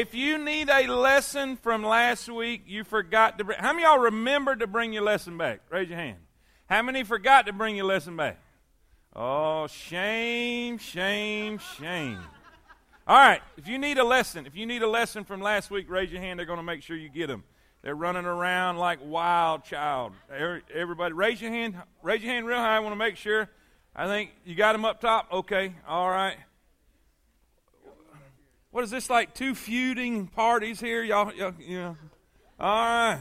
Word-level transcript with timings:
If 0.00 0.14
you 0.14 0.38
need 0.38 0.70
a 0.70 0.86
lesson 0.86 1.58
from 1.58 1.84
last 1.84 2.26
week, 2.30 2.62
you 2.66 2.84
forgot 2.84 3.36
to 3.36 3.44
bring. 3.44 3.58
How 3.58 3.74
many 3.74 3.82
y'all 3.82 3.98
remembered 3.98 4.60
to 4.60 4.66
bring 4.66 4.94
your 4.94 5.02
lesson 5.02 5.36
back? 5.36 5.60
Raise 5.68 5.90
your 5.90 5.98
hand. 5.98 6.16
How 6.70 6.80
many 6.80 7.04
forgot 7.04 7.44
to 7.44 7.52
bring 7.52 7.76
your 7.76 7.84
lesson 7.84 8.16
back? 8.16 8.38
Oh, 9.14 9.66
shame, 9.66 10.78
shame, 10.78 11.58
shame. 11.78 12.18
All 13.06 13.14
right, 13.14 13.42
if 13.58 13.68
you 13.68 13.76
need 13.76 13.98
a 13.98 14.04
lesson, 14.04 14.46
if 14.46 14.56
you 14.56 14.64
need 14.64 14.80
a 14.80 14.88
lesson 14.88 15.22
from 15.22 15.42
last 15.42 15.70
week, 15.70 15.90
raise 15.90 16.10
your 16.10 16.22
hand. 16.22 16.38
They're 16.38 16.46
going 16.46 16.56
to 16.56 16.62
make 16.62 16.82
sure 16.82 16.96
you 16.96 17.10
get 17.10 17.26
them. 17.26 17.44
They're 17.82 17.94
running 17.94 18.24
around 18.24 18.78
like 18.78 19.00
wild 19.04 19.64
child. 19.64 20.14
Everybody, 20.74 21.12
raise 21.12 21.42
your 21.42 21.50
hand. 21.50 21.76
Raise 22.02 22.22
your 22.22 22.32
hand 22.32 22.46
real 22.46 22.56
high. 22.56 22.76
I 22.76 22.80
want 22.80 22.92
to 22.92 22.96
make 22.96 23.18
sure. 23.18 23.50
I 23.94 24.06
think 24.06 24.30
you 24.46 24.54
got 24.54 24.72
them 24.72 24.86
up 24.86 25.02
top. 25.02 25.30
Okay, 25.30 25.74
all 25.86 26.08
right. 26.08 26.38
What 28.70 28.84
is 28.84 28.90
this 28.90 29.10
like? 29.10 29.34
Two 29.34 29.54
feuding 29.54 30.28
parties 30.28 30.80
here, 30.80 31.02
y'all? 31.02 31.32
y'all. 31.32 31.96
All 32.58 32.84
right. 32.84 33.20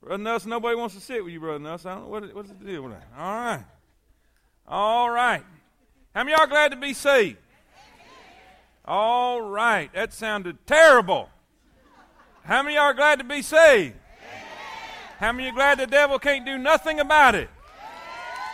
Brother 0.00 0.22
Nelson, 0.22 0.50
nobody 0.50 0.76
wants 0.76 0.94
to 0.94 1.00
sit 1.00 1.24
with 1.24 1.32
you, 1.32 1.40
Brother 1.40 1.58
Nelson. 1.58 1.90
I 1.90 1.94
don't 1.94 2.04
know 2.04 2.10
what, 2.10 2.34
what's 2.34 2.50
the 2.50 2.64
deal 2.64 2.82
with 2.82 2.92
that. 2.92 3.06
All 3.16 3.34
right. 3.34 3.64
All 4.66 5.10
right. 5.10 5.42
How 6.14 6.24
many 6.24 6.36
y'all 6.36 6.46
glad 6.46 6.72
to 6.72 6.76
be 6.76 6.92
saved? 6.92 7.38
All 8.84 9.40
right. 9.40 9.92
That 9.94 10.12
sounded 10.12 10.66
terrible. 10.66 11.28
How 12.44 12.62
many 12.62 12.76
are 12.76 12.94
glad 12.94 13.20
to 13.20 13.24
be 13.24 13.42
saved? 13.42 13.94
How 15.18 15.32
many 15.32 15.48
are 15.48 15.52
glad 15.52 15.78
the 15.78 15.86
devil 15.86 16.18
can't 16.18 16.44
do 16.44 16.58
nothing 16.58 16.98
about 16.98 17.36
it? 17.36 17.48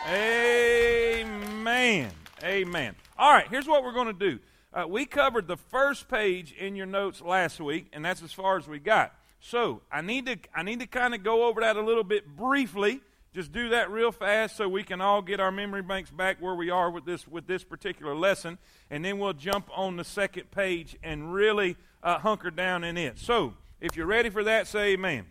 Amen. 0.06 2.11
Amen. 2.45 2.95
All 3.19 3.33
right, 3.33 3.48
here's 3.48 3.66
what 3.66 3.83
we're 3.83 3.92
going 3.92 4.06
to 4.06 4.12
do. 4.12 4.39
Uh, 4.78 4.87
we 4.87 5.05
covered 5.05 5.48
the 5.48 5.56
first 5.56 6.06
page 6.06 6.52
in 6.52 6.77
your 6.77 6.86
notes 6.86 7.20
last 7.20 7.60
week, 7.60 7.86
and 7.92 8.05
that's 8.05 8.23
as 8.23 8.32
far 8.32 8.56
as 8.56 8.69
we 8.69 8.78
got. 8.78 9.12
So 9.41 9.82
I 9.91 10.02
need 10.02 10.27
to 10.27 10.36
I 10.55 10.62
need 10.62 10.78
to 10.78 10.86
kind 10.86 11.16
of 11.16 11.25
go 11.25 11.48
over 11.48 11.62
that 11.62 11.75
a 11.75 11.80
little 11.80 12.05
bit 12.05 12.36
briefly. 12.36 13.00
Just 13.34 13.50
do 13.50 13.70
that 13.70 13.91
real 13.91 14.12
fast 14.12 14.56
so 14.56 14.69
we 14.69 14.84
can 14.84 15.00
all 15.00 15.20
get 15.20 15.41
our 15.41 15.50
memory 15.50 15.83
banks 15.83 16.12
back 16.12 16.41
where 16.41 16.55
we 16.55 16.70
are 16.70 16.92
with 16.92 17.05
this 17.05 17.27
with 17.27 17.48
this 17.48 17.64
particular 17.64 18.14
lesson, 18.14 18.56
and 18.88 19.05
then 19.05 19.19
we'll 19.19 19.33
jump 19.33 19.69
on 19.77 19.97
the 19.97 20.05
second 20.05 20.53
page 20.53 20.97
and 21.03 21.34
really 21.34 21.77
uh, 22.05 22.20
hunker 22.20 22.53
down 22.53 22.84
in 22.84 22.97
it. 22.97 23.19
So 23.19 23.55
if 23.81 23.97
you're 23.97 24.06
ready 24.06 24.31
for 24.31 24.44
that, 24.44 24.69
say 24.69 24.92
amen. 24.92 25.12
amen. 25.12 25.27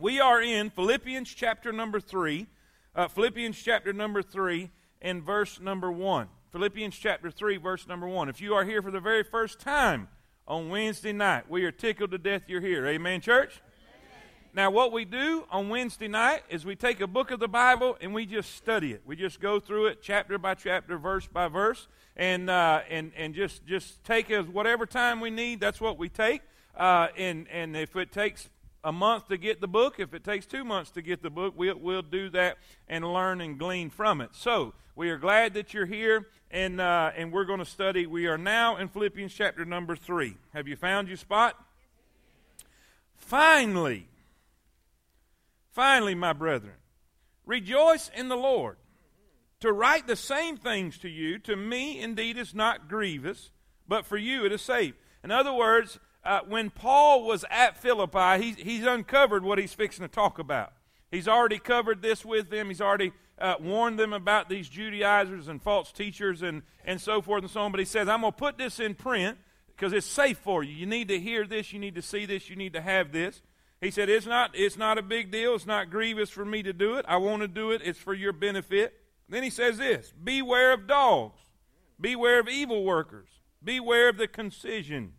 We 0.00 0.18
are 0.18 0.42
in 0.42 0.70
Philippians 0.70 1.32
chapter 1.32 1.70
number 1.70 2.00
three. 2.00 2.48
Uh, 2.92 3.06
Philippians 3.06 3.56
chapter 3.56 3.92
number 3.92 4.20
three 4.20 4.70
and 5.00 5.22
verse 5.22 5.60
number 5.60 5.92
one. 5.92 6.26
Philippians 6.50 6.96
chapter 6.96 7.30
3, 7.30 7.58
verse 7.58 7.86
number 7.86 8.08
1. 8.08 8.30
If 8.30 8.40
you 8.40 8.54
are 8.54 8.64
here 8.64 8.80
for 8.80 8.90
the 8.90 9.00
very 9.00 9.22
first 9.22 9.60
time 9.60 10.08
on 10.46 10.70
Wednesday 10.70 11.12
night, 11.12 11.50
we 11.50 11.64
are 11.64 11.70
tickled 11.70 12.10
to 12.12 12.18
death 12.18 12.44
you're 12.46 12.62
here. 12.62 12.86
Amen, 12.86 13.20
church? 13.20 13.60
Now, 14.54 14.70
what 14.70 14.90
we 14.90 15.04
do 15.04 15.44
on 15.50 15.68
Wednesday 15.68 16.08
night 16.08 16.44
is 16.48 16.64
we 16.64 16.74
take 16.74 17.02
a 17.02 17.06
book 17.06 17.30
of 17.30 17.38
the 17.38 17.48
Bible 17.48 17.98
and 18.00 18.14
we 18.14 18.24
just 18.24 18.56
study 18.56 18.92
it. 18.92 19.02
We 19.04 19.14
just 19.14 19.40
go 19.40 19.60
through 19.60 19.88
it 19.88 19.98
chapter 20.02 20.38
by 20.38 20.54
chapter, 20.54 20.96
verse 20.96 21.26
by 21.26 21.48
verse, 21.48 21.86
and, 22.16 22.48
uh, 22.48 22.80
and, 22.88 23.12
and 23.14 23.34
just, 23.34 23.66
just 23.66 24.02
take 24.02 24.30
as 24.30 24.46
whatever 24.46 24.86
time 24.86 25.20
we 25.20 25.28
need. 25.28 25.60
That's 25.60 25.82
what 25.82 25.98
we 25.98 26.08
take. 26.08 26.40
Uh, 26.74 27.08
and, 27.18 27.46
and 27.48 27.76
if 27.76 27.94
it 27.94 28.10
takes 28.10 28.48
a 28.82 28.90
month 28.90 29.28
to 29.28 29.36
get 29.36 29.60
the 29.60 29.68
book, 29.68 30.00
if 30.00 30.14
it 30.14 30.24
takes 30.24 30.46
two 30.46 30.64
months 30.64 30.90
to 30.92 31.02
get 31.02 31.22
the 31.22 31.30
book, 31.30 31.52
we'll, 31.58 31.76
we'll 31.76 32.00
do 32.00 32.30
that 32.30 32.56
and 32.88 33.04
learn 33.04 33.42
and 33.42 33.58
glean 33.58 33.90
from 33.90 34.22
it. 34.22 34.30
So, 34.32 34.72
we 34.98 35.10
are 35.10 35.16
glad 35.16 35.54
that 35.54 35.72
you're 35.72 35.86
here 35.86 36.26
and, 36.50 36.80
uh, 36.80 37.12
and 37.16 37.30
we're 37.30 37.44
going 37.44 37.60
to 37.60 37.64
study. 37.64 38.04
We 38.04 38.26
are 38.26 38.36
now 38.36 38.78
in 38.78 38.88
Philippians 38.88 39.32
chapter 39.32 39.64
number 39.64 39.94
3. 39.94 40.36
Have 40.52 40.66
you 40.66 40.74
found 40.74 41.06
your 41.06 41.16
spot? 41.16 41.54
Finally, 43.14 44.08
finally, 45.70 46.16
my 46.16 46.32
brethren, 46.32 46.74
rejoice 47.46 48.10
in 48.12 48.28
the 48.28 48.36
Lord. 48.36 48.76
To 49.60 49.72
write 49.72 50.08
the 50.08 50.16
same 50.16 50.56
things 50.56 50.98
to 50.98 51.08
you, 51.08 51.38
to 51.40 51.54
me 51.54 52.00
indeed 52.00 52.36
is 52.36 52.52
not 52.52 52.88
grievous, 52.88 53.52
but 53.86 54.04
for 54.04 54.16
you 54.16 54.44
it 54.44 54.50
is 54.50 54.62
safe. 54.62 54.94
In 55.22 55.30
other 55.30 55.52
words, 55.52 56.00
uh, 56.24 56.40
when 56.48 56.70
Paul 56.70 57.22
was 57.22 57.44
at 57.50 57.78
Philippi, 57.78 58.42
he, 58.42 58.50
he's 58.60 58.84
uncovered 58.84 59.44
what 59.44 59.58
he's 59.58 59.72
fixing 59.72 60.02
to 60.02 60.08
talk 60.08 60.40
about. 60.40 60.72
He's 61.08 61.28
already 61.28 61.60
covered 61.60 62.02
this 62.02 62.24
with 62.24 62.50
them. 62.50 62.66
He's 62.66 62.80
already 62.80 63.12
uh, 63.40 63.54
warned 63.60 63.98
them 63.98 64.12
about 64.12 64.48
these 64.48 64.68
Judaizers 64.68 65.48
and 65.48 65.62
false 65.62 65.92
teachers 65.92 66.42
and, 66.42 66.62
and 66.84 67.00
so 67.00 67.22
forth 67.22 67.42
and 67.42 67.50
so 67.50 67.60
on. 67.60 67.70
But 67.70 67.80
he 67.80 67.86
says, 67.86 68.08
I'm 68.08 68.20
going 68.20 68.32
to 68.32 68.38
put 68.38 68.58
this 68.58 68.80
in 68.80 68.94
print 68.94 69.38
because 69.68 69.92
it's 69.92 70.06
safe 70.06 70.38
for 70.38 70.62
you. 70.62 70.74
You 70.74 70.86
need 70.86 71.08
to 71.08 71.18
hear 71.18 71.46
this. 71.46 71.72
You 71.72 71.78
need 71.78 71.94
to 71.94 72.02
see 72.02 72.26
this. 72.26 72.50
You 72.50 72.56
need 72.56 72.72
to 72.72 72.80
have 72.80 73.12
this. 73.12 73.42
He 73.80 73.90
said, 73.90 74.08
it's 74.08 74.26
not, 74.26 74.50
it's 74.54 74.76
not 74.76 74.98
a 74.98 75.02
big 75.02 75.30
deal. 75.30 75.54
It's 75.54 75.66
not 75.66 75.90
grievous 75.90 76.30
for 76.30 76.44
me 76.44 76.62
to 76.64 76.72
do 76.72 76.96
it. 76.96 77.04
I 77.08 77.16
want 77.18 77.42
to 77.42 77.48
do 77.48 77.70
it. 77.70 77.82
It's 77.84 77.98
for 77.98 78.14
your 78.14 78.32
benefit. 78.32 78.94
Then 79.28 79.42
he 79.42 79.50
says 79.50 79.78
this 79.78 80.12
Beware 80.22 80.72
of 80.72 80.86
dogs. 80.86 81.40
Beware 82.00 82.40
of 82.40 82.48
evil 82.48 82.84
workers. 82.84 83.28
Beware 83.62 84.08
of 84.08 84.16
the 84.16 84.28
concision. 84.28 85.14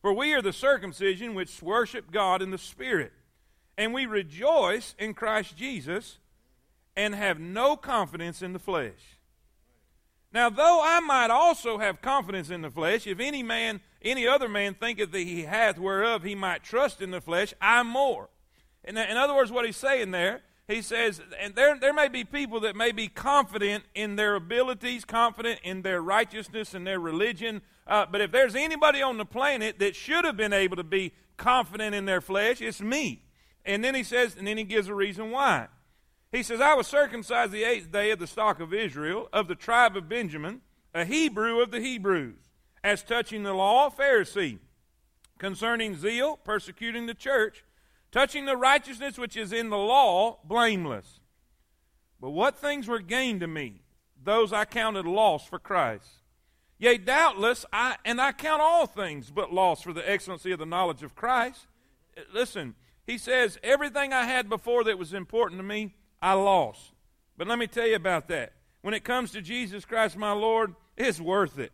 For 0.00 0.12
we 0.12 0.32
are 0.34 0.42
the 0.42 0.52
circumcision 0.52 1.34
which 1.34 1.62
worship 1.62 2.12
God 2.12 2.40
in 2.40 2.50
the 2.50 2.58
Spirit. 2.58 3.12
And 3.76 3.92
we 3.92 4.06
rejoice 4.06 4.94
in 4.98 5.14
Christ 5.14 5.56
Jesus 5.56 6.18
and 6.96 7.14
have 7.14 7.38
no 7.38 7.76
confidence 7.76 8.42
in 8.42 8.52
the 8.52 8.58
flesh. 8.58 9.18
Now, 10.32 10.50
though 10.50 10.80
I 10.82 11.00
might 11.00 11.30
also 11.30 11.78
have 11.78 12.02
confidence 12.02 12.50
in 12.50 12.62
the 12.62 12.70
flesh, 12.70 13.06
if 13.06 13.20
any 13.20 13.42
man, 13.42 13.80
any 14.02 14.26
other 14.26 14.48
man 14.48 14.74
thinketh 14.74 15.12
that 15.12 15.20
he 15.20 15.42
hath 15.42 15.78
whereof 15.78 16.24
he 16.24 16.34
might 16.34 16.62
trust 16.62 17.00
in 17.00 17.10
the 17.10 17.20
flesh, 17.20 17.54
I 17.60 17.82
more. 17.82 18.28
In, 18.84 18.96
in 18.96 19.16
other 19.16 19.34
words, 19.34 19.50
what 19.50 19.64
he's 19.64 19.76
saying 19.76 20.10
there, 20.10 20.42
he 20.68 20.82
says, 20.82 21.20
and 21.40 21.54
there, 21.54 21.78
there 21.78 21.94
may 21.94 22.08
be 22.08 22.24
people 22.24 22.60
that 22.60 22.74
may 22.74 22.90
be 22.92 23.08
confident 23.08 23.84
in 23.94 24.16
their 24.16 24.34
abilities, 24.34 25.04
confident 25.04 25.60
in 25.62 25.82
their 25.82 26.02
righteousness 26.02 26.74
and 26.74 26.86
their 26.86 26.98
religion, 26.98 27.62
uh, 27.86 28.04
but 28.10 28.20
if 28.20 28.32
there's 28.32 28.56
anybody 28.56 29.00
on 29.00 29.16
the 29.16 29.24
planet 29.24 29.78
that 29.78 29.94
should 29.94 30.24
have 30.24 30.36
been 30.36 30.52
able 30.52 30.76
to 30.76 30.84
be 30.84 31.12
confident 31.36 31.94
in 31.94 32.04
their 32.04 32.20
flesh, 32.20 32.60
it's 32.60 32.80
me. 32.80 33.22
And 33.64 33.82
then 33.82 33.94
he 33.94 34.02
says, 34.02 34.36
and 34.36 34.46
then 34.46 34.58
he 34.58 34.64
gives 34.64 34.88
a 34.88 34.94
reason 34.94 35.30
why. 35.30 35.68
He 36.36 36.42
says, 36.42 36.60
I 36.60 36.74
was 36.74 36.86
circumcised 36.86 37.50
the 37.50 37.64
eighth 37.64 37.90
day 37.90 38.10
of 38.10 38.18
the 38.18 38.26
stock 38.26 38.60
of 38.60 38.74
Israel, 38.74 39.30
of 39.32 39.48
the 39.48 39.54
tribe 39.54 39.96
of 39.96 40.06
Benjamin, 40.06 40.60
a 40.92 41.06
Hebrew 41.06 41.62
of 41.62 41.70
the 41.70 41.80
Hebrews, 41.80 42.36
as 42.84 43.02
touching 43.02 43.42
the 43.42 43.54
law, 43.54 43.88
Pharisee, 43.88 44.58
concerning 45.38 45.96
zeal, 45.96 46.36
persecuting 46.36 47.06
the 47.06 47.14
church, 47.14 47.64
touching 48.12 48.44
the 48.44 48.58
righteousness 48.58 49.16
which 49.16 49.34
is 49.34 49.50
in 49.50 49.70
the 49.70 49.78
law, 49.78 50.38
blameless. 50.44 51.20
But 52.20 52.32
what 52.32 52.58
things 52.58 52.86
were 52.86 52.98
gained 52.98 53.40
to 53.40 53.46
me, 53.46 53.80
those 54.22 54.52
I 54.52 54.66
counted 54.66 55.06
loss 55.06 55.48
for 55.48 55.58
Christ. 55.58 56.20
Yea, 56.78 56.98
doubtless, 56.98 57.64
I 57.72 57.96
and 58.04 58.20
I 58.20 58.32
count 58.32 58.60
all 58.60 58.86
things 58.86 59.30
but 59.30 59.54
loss 59.54 59.80
for 59.80 59.94
the 59.94 60.06
excellency 60.06 60.52
of 60.52 60.58
the 60.58 60.66
knowledge 60.66 61.02
of 61.02 61.14
Christ. 61.14 61.66
Listen, 62.30 62.74
he 63.06 63.16
says, 63.16 63.58
everything 63.62 64.12
I 64.12 64.26
had 64.26 64.50
before 64.50 64.84
that 64.84 64.98
was 64.98 65.14
important 65.14 65.60
to 65.60 65.64
me, 65.64 65.94
I 66.20 66.34
lost. 66.34 66.92
But 67.36 67.48
let 67.48 67.58
me 67.58 67.66
tell 67.66 67.86
you 67.86 67.96
about 67.96 68.28
that. 68.28 68.52
When 68.82 68.94
it 68.94 69.04
comes 69.04 69.32
to 69.32 69.42
Jesus 69.42 69.84
Christ, 69.84 70.16
my 70.16 70.32
Lord, 70.32 70.74
it's 70.96 71.20
worth 71.20 71.58
it. 71.58 71.72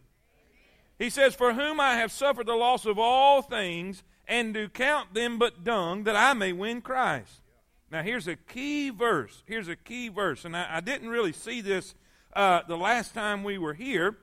He 0.99 1.11
says, 1.11 1.35
For 1.35 1.53
whom 1.53 1.81
I 1.81 1.97
have 1.97 2.13
suffered 2.13 2.47
the 2.47 2.55
loss 2.55 2.87
of 2.87 2.99
all 2.99 3.43
things, 3.43 4.03
and 4.27 4.55
do 4.55 4.69
count 4.69 5.15
them 5.15 5.39
but 5.39 5.65
dung, 5.65 6.05
that 6.05 6.17
I 6.17 6.33
may 6.33 6.53
win 6.53 6.81
Christ. 6.81 7.43
Now, 7.91 8.03
here's 8.03 8.27
a 8.27 8.37
key 8.37 8.91
verse. 8.91 9.43
Here's 9.47 9.69
a 9.69 9.77
key 9.77 10.09
verse. 10.09 10.45
And 10.45 10.57
I, 10.57 10.77
I 10.77 10.81
didn't 10.81 11.09
really 11.09 11.33
see 11.33 11.61
this 11.61 11.95
uh, 12.35 12.63
the 12.67 12.79
last 12.79 13.13
time 13.13 13.45
we 13.45 13.59
were 13.59 13.75
here, 13.75 14.17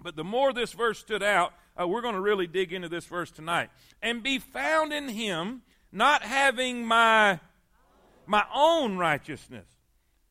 but 0.00 0.16
the 0.16 0.24
more 0.24 0.52
this 0.52 0.72
verse 0.72 0.98
stood 0.98 1.22
out, 1.22 1.52
uh, 1.80 1.86
we're 1.86 2.02
going 2.02 2.14
to 2.14 2.20
really 2.20 2.48
dig 2.48 2.72
into 2.72 2.88
this 2.88 3.04
verse 3.04 3.30
tonight. 3.30 3.70
And 4.02 4.22
be 4.22 4.38
found 4.38 4.92
in 4.92 5.08
him, 5.08 5.62
not 5.92 6.22
having 6.22 6.84
my 6.84 7.38
my 8.26 8.44
own 8.54 8.96
righteousness. 8.96 9.66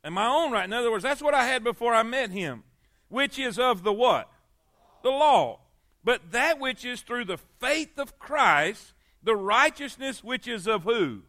And 0.03 0.13
my 0.13 0.27
own 0.27 0.51
right. 0.51 0.65
In 0.65 0.73
other 0.73 0.91
words, 0.91 1.03
that's 1.03 1.21
what 1.21 1.33
I 1.33 1.45
had 1.45 1.63
before 1.63 1.93
I 1.95 2.03
met 2.03 2.29
him, 2.29 2.63
which 3.09 3.39
is 3.39 3.57
of 3.57 3.83
the 3.83 3.93
what? 3.93 4.29
The 5.01 5.09
law. 5.09 5.61
But 6.03 6.31
that 6.31 6.59
which 6.59 6.85
is 6.85 7.01
through 7.01 7.25
the 7.25 7.39
faith 7.59 7.97
of 7.97 8.19
Christ, 8.19 8.93
the 9.23 9.35
righteousness 9.35 10.23
which 10.23 10.47
is 10.47 10.67
of 10.67 10.83
who? 10.83 11.23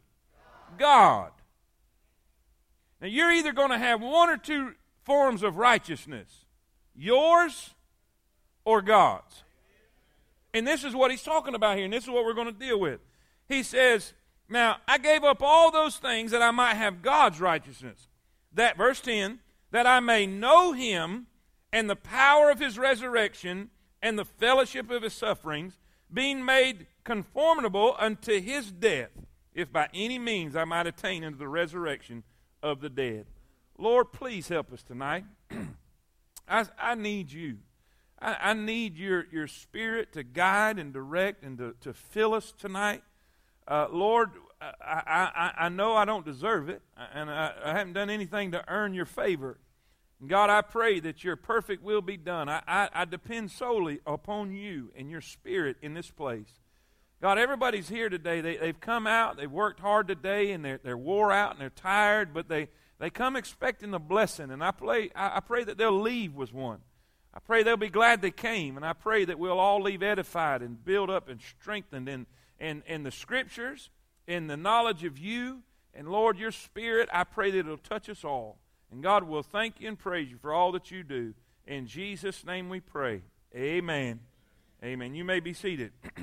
God. 0.76 1.30
Now 3.00 3.06
you're 3.06 3.32
either 3.32 3.52
going 3.52 3.70
to 3.70 3.78
have 3.78 4.02
one 4.02 4.28
or 4.28 4.36
two 4.36 4.74
forms 5.04 5.42
of 5.42 5.56
righteousness 5.56 6.44
yours 6.94 7.70
or 8.64 8.82
God's. 8.82 9.42
And 10.54 10.66
this 10.66 10.84
is 10.84 10.94
what 10.94 11.10
he's 11.10 11.22
talking 11.22 11.54
about 11.54 11.76
here, 11.76 11.84
and 11.84 11.92
this 11.92 12.04
is 12.04 12.10
what 12.10 12.24
we're 12.24 12.34
going 12.34 12.46
to 12.46 12.52
deal 12.52 12.80
with. 12.80 13.00
He 13.48 13.62
says, 13.62 14.14
now, 14.48 14.76
I 14.86 14.98
gave 14.98 15.24
up 15.24 15.42
all 15.42 15.70
those 15.70 15.96
things 15.96 16.30
that 16.30 16.42
I 16.42 16.50
might 16.50 16.74
have 16.74 17.02
God's 17.02 17.40
righteousness. 17.40 18.08
That, 18.52 18.76
verse 18.76 19.00
10, 19.00 19.40
that 19.72 19.86
I 19.86 20.00
may 20.00 20.26
know 20.26 20.72
him 20.72 21.26
and 21.72 21.90
the 21.90 21.96
power 21.96 22.50
of 22.50 22.60
his 22.60 22.78
resurrection 22.78 23.70
and 24.00 24.18
the 24.18 24.24
fellowship 24.24 24.90
of 24.90 25.02
his 25.02 25.12
sufferings, 25.12 25.78
being 26.12 26.44
made 26.44 26.86
conformable 27.02 27.96
unto 27.98 28.40
his 28.40 28.70
death, 28.70 29.10
if 29.52 29.72
by 29.72 29.88
any 29.92 30.18
means 30.18 30.54
I 30.54 30.64
might 30.64 30.86
attain 30.86 31.24
unto 31.24 31.38
the 31.38 31.48
resurrection 31.48 32.22
of 32.62 32.80
the 32.80 32.88
dead. 32.88 33.26
Lord, 33.78 34.12
please 34.12 34.48
help 34.48 34.72
us 34.72 34.82
tonight. 34.82 35.24
I, 36.48 36.66
I 36.78 36.94
need 36.94 37.32
you. 37.32 37.58
I, 38.20 38.36
I, 38.40 38.54
need 38.54 38.96
your, 38.96 39.26
your 39.30 39.46
spirit 39.46 40.12
to 40.12 40.22
guide 40.22 40.78
and 40.78 40.92
direct 40.92 41.42
and 41.42 41.58
to, 41.58 41.74
to 41.80 41.92
fill 41.92 42.32
us 42.32 42.52
tonight. 42.56 43.02
Uh, 43.68 43.88
Lord, 43.90 44.30
I, 44.60 44.72
I, 44.80 45.52
I 45.66 45.68
know 45.68 45.96
I 45.96 46.04
don't 46.04 46.24
deserve 46.24 46.68
it, 46.68 46.82
and 47.14 47.30
I, 47.30 47.52
I 47.64 47.72
haven't 47.72 47.94
done 47.94 48.10
anything 48.10 48.52
to 48.52 48.64
earn 48.68 48.94
your 48.94 49.06
favor. 49.06 49.58
God, 50.26 50.48
I 50.48 50.62
pray 50.62 51.00
that 51.00 51.24
your 51.24 51.36
perfect 51.36 51.82
will 51.82 52.00
be 52.00 52.16
done. 52.16 52.48
I, 52.48 52.88
I, 52.92 53.04
depend 53.04 53.50
solely 53.50 54.00
upon 54.06 54.52
you 54.52 54.90
and 54.96 55.10
your 55.10 55.20
spirit 55.20 55.76
in 55.82 55.92
this 55.92 56.10
place. 56.10 56.48
God, 57.20 57.38
everybody's 57.38 57.90
here 57.90 58.08
today. 58.08 58.40
They, 58.40 58.56
they've 58.56 58.80
come 58.80 59.06
out, 59.06 59.36
they've 59.36 59.50
worked 59.50 59.80
hard 59.80 60.08
today, 60.08 60.52
and 60.52 60.64
they're, 60.64 60.80
they're 60.82 60.96
wore 60.96 61.32
out 61.32 61.52
and 61.52 61.60
they're 61.60 61.68
tired, 61.68 62.32
but 62.32 62.48
they, 62.48 62.68
they 62.98 63.10
come 63.10 63.36
expecting 63.36 63.92
a 63.92 63.98
blessing. 63.98 64.50
And 64.50 64.64
I, 64.64 64.70
pray, 64.70 65.10
I, 65.14 65.36
I 65.36 65.40
pray 65.40 65.64
that 65.64 65.76
they'll 65.76 66.00
leave 66.00 66.34
with 66.34 66.54
one. 66.54 66.80
I 67.34 67.38
pray 67.40 67.62
they'll 67.62 67.76
be 67.76 67.90
glad 67.90 68.22
they 68.22 68.30
came, 68.30 68.76
and 68.78 68.86
I 68.86 68.94
pray 68.94 69.26
that 69.26 69.38
we'll 69.38 69.58
all 69.58 69.82
leave 69.82 70.02
edified 70.02 70.62
and 70.62 70.82
built 70.82 71.10
up 71.10 71.28
and 71.28 71.40
strengthened 71.60 72.08
in, 72.08 72.26
in, 72.58 72.82
in 72.86 73.02
the 73.02 73.10
scriptures, 73.10 73.90
in 74.26 74.46
the 74.46 74.56
knowledge 74.56 75.04
of 75.04 75.18
you, 75.18 75.62
and 75.94 76.08
Lord, 76.08 76.38
your 76.38 76.52
spirit, 76.52 77.08
I 77.12 77.24
pray 77.24 77.50
that 77.50 77.58
it'll 77.58 77.78
touch 77.78 78.08
us 78.08 78.24
all. 78.24 78.58
And 78.90 79.02
God 79.02 79.24
will 79.24 79.42
thank 79.42 79.80
you 79.80 79.88
and 79.88 79.98
praise 79.98 80.30
you 80.30 80.36
for 80.36 80.52
all 80.52 80.72
that 80.72 80.90
you 80.90 81.02
do. 81.02 81.34
In 81.66 81.86
Jesus' 81.86 82.44
name 82.44 82.68
we 82.68 82.80
pray. 82.80 83.22
Amen. 83.54 84.20
Amen. 84.84 85.14
You 85.14 85.24
may 85.24 85.40
be 85.40 85.52
seated. 85.52 85.92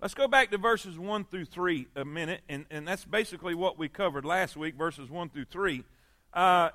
Let's 0.00 0.14
go 0.14 0.26
back 0.26 0.50
to 0.50 0.58
verses 0.58 0.98
1 0.98 1.24
through 1.26 1.44
3 1.44 1.86
a 1.94 2.04
minute, 2.04 2.40
and, 2.48 2.66
and 2.70 2.86
that's 2.86 3.04
basically 3.04 3.54
what 3.54 3.78
we 3.78 3.88
covered 3.88 4.24
last 4.24 4.56
week, 4.56 4.74
verses 4.74 5.08
1 5.08 5.30
through 5.30 5.44
3. 5.44 5.84
Uh, 6.34 6.70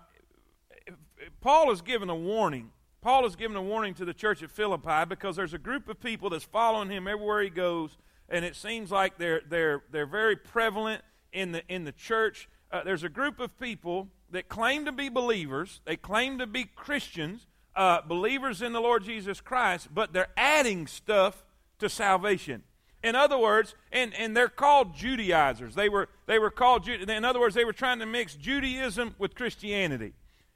Paul 1.41 1.71
is 1.71 1.81
given 1.81 2.09
a 2.09 2.15
warning. 2.15 2.71
Paul 3.07 3.25
is 3.25 3.37
given 3.37 3.55
a 3.55 3.61
warning 3.61 3.93
to 3.93 4.03
the 4.03 4.13
church 4.13 4.43
at 4.43 4.51
Philippi 4.51 5.05
because 5.07 5.37
there's 5.37 5.53
a 5.53 5.57
group 5.57 5.87
of 5.87 5.97
people 5.97 6.29
that's 6.29 6.43
following 6.43 6.89
him 6.89 7.07
everywhere 7.07 7.41
he 7.41 7.49
goes, 7.49 7.97
and 8.27 8.43
it 8.43 8.53
seems 8.53 8.91
like 8.91 9.17
they're, 9.17 9.41
they're, 9.47 9.81
they're 9.89 10.05
very 10.05 10.35
prevalent 10.35 11.01
in 11.31 11.53
the, 11.53 11.63
in 11.69 11.85
the 11.85 11.93
church 11.93 12.49
uh, 12.69 12.83
there's 12.83 13.03
a 13.03 13.09
group 13.09 13.39
of 13.39 13.57
people 13.61 14.09
that 14.31 14.49
claim 14.49 14.83
to 14.83 14.91
be 14.91 15.07
believers, 15.07 15.79
they 15.85 15.95
claim 15.95 16.37
to 16.39 16.45
be 16.45 16.65
Christians, 16.65 17.47
uh, 17.77 18.01
believers 18.01 18.61
in 18.61 18.73
the 18.73 18.81
Lord 18.81 19.05
Jesus 19.05 19.39
Christ, 19.39 19.87
but 19.93 20.11
they're 20.11 20.27
adding 20.35 20.85
stuff 20.85 21.45
to 21.79 21.87
salvation. 21.87 22.63
In 23.05 23.15
other 23.15 23.37
words, 23.37 23.73
and, 23.89 24.13
and 24.15 24.35
they're 24.35 24.49
called 24.49 24.93
Judaizers. 24.93 25.75
They 25.75 25.87
were, 25.87 26.09
they 26.25 26.39
were 26.39 26.51
called, 26.51 26.85
in 26.89 27.23
other 27.23 27.39
words, 27.39 27.55
they 27.55 27.63
were 27.63 27.71
trying 27.71 27.99
to 27.99 28.05
mix 28.05 28.35
Judaism 28.35 29.15
with 29.17 29.33
Christianity. 29.33 30.11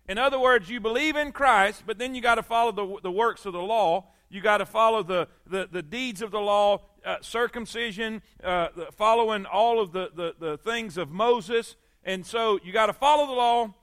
In 0.08 0.18
other 0.18 0.40
words, 0.40 0.70
you 0.70 0.80
believe 0.80 1.16
in 1.16 1.32
Christ, 1.32 1.84
but 1.86 1.98
then 1.98 2.16
you 2.16 2.22
got 2.22 2.36
to 2.36 2.44
follow 2.44 2.72
the, 2.72 3.02
the 3.02 3.12
works 3.12 3.46
of 3.46 3.54
the 3.54 3.62
law. 3.62 4.08
You 4.30 4.42
got 4.42 4.58
to 4.58 4.66
follow 4.66 5.04
the, 5.04 5.28
the, 5.46 5.68
the 5.72 5.82
deeds 5.82 6.22
of 6.22 6.32
the 6.32 6.40
law, 6.40 6.82
uh, 7.06 7.18
circumcision, 7.22 8.22
uh, 8.44 8.70
following 8.96 9.46
all 9.46 9.80
of 9.80 9.92
the, 9.92 10.12
the, 10.16 10.36
the 10.40 10.58
things 10.58 10.98
of 10.98 11.12
Moses. 11.12 11.76
And 12.04 12.26
so 12.26 12.60
you 12.64 12.72
got 12.72 12.88
to 12.88 12.94
follow 12.94 13.28
the 13.28 13.34
law 13.34 13.74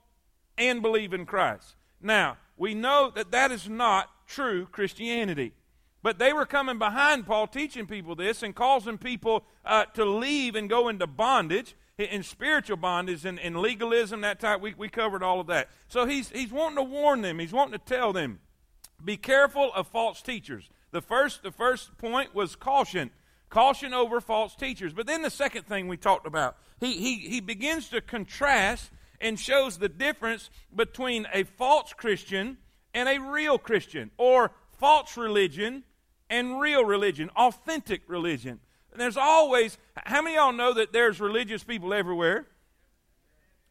and 0.57 0.81
believe 0.81 1.13
in 1.13 1.25
Christ. 1.25 1.75
Now, 2.01 2.37
we 2.57 2.73
know 2.73 3.11
that 3.15 3.31
that 3.31 3.51
is 3.51 3.69
not 3.69 4.09
true 4.27 4.65
Christianity. 4.65 5.53
But 6.01 6.17
they 6.17 6.31
were 6.31 6.45
coming 6.45 6.77
behind 6.77 7.25
Paul 7.25 7.47
teaching 7.47 7.85
people 7.85 8.15
this 8.15 8.41
and 8.41 8.55
causing 8.55 8.97
people 8.97 9.43
uh, 9.65 9.85
to 9.95 10.05
leave 10.05 10.55
and 10.55 10.69
go 10.69 10.87
into 10.87 11.07
bondage, 11.07 11.75
in 11.99 12.23
spiritual 12.23 12.77
bondage 12.77 13.25
and, 13.25 13.39
and 13.39 13.57
legalism, 13.57 14.21
that 14.21 14.39
type. 14.39 14.61
We, 14.61 14.73
we 14.77 14.89
covered 14.89 15.23
all 15.23 15.39
of 15.39 15.47
that. 15.47 15.69
So 15.87 16.05
he's, 16.05 16.29
he's 16.29 16.51
wanting 16.51 16.77
to 16.77 16.83
warn 16.83 17.21
them, 17.21 17.39
he's 17.39 17.53
wanting 17.53 17.77
to 17.77 17.85
tell 17.85 18.13
them 18.13 18.39
be 19.03 19.17
careful 19.17 19.71
of 19.73 19.87
false 19.87 20.21
teachers. 20.21 20.69
The 20.91 21.01
first, 21.01 21.43
the 21.43 21.51
first 21.51 21.97
point 21.97 22.35
was 22.35 22.55
caution. 22.55 23.11
Caution 23.49 23.93
over 23.93 24.21
false 24.21 24.55
teachers. 24.55 24.93
But 24.93 25.07
then 25.07 25.21
the 25.21 25.29
second 25.29 25.65
thing 25.65 25.87
we 25.87 25.97
talked 25.97 26.27
about, 26.27 26.57
he, 26.79 26.93
he, 26.93 27.15
he 27.15 27.39
begins 27.39 27.89
to 27.89 28.01
contrast 28.01 28.91
and 29.21 29.39
shows 29.39 29.77
the 29.77 29.89
difference 29.89 30.49
between 30.75 31.27
a 31.33 31.43
false 31.43 31.93
Christian 31.93 32.57
and 32.93 33.07
a 33.09 33.19
real 33.19 33.57
Christian, 33.57 34.11
or 34.17 34.51
false 34.79 35.15
religion 35.15 35.83
and 36.29 36.59
real 36.59 36.83
religion, 36.83 37.29
authentic 37.35 38.01
religion. 38.07 38.59
And 38.91 38.99
there's 38.99 39.17
always, 39.17 39.77
how 39.95 40.21
many 40.21 40.35
of 40.35 40.41
y'all 40.41 40.53
know 40.53 40.73
that 40.73 40.93
there's 40.93 41.19
religious 41.19 41.63
people 41.63 41.93
everywhere? 41.93 42.47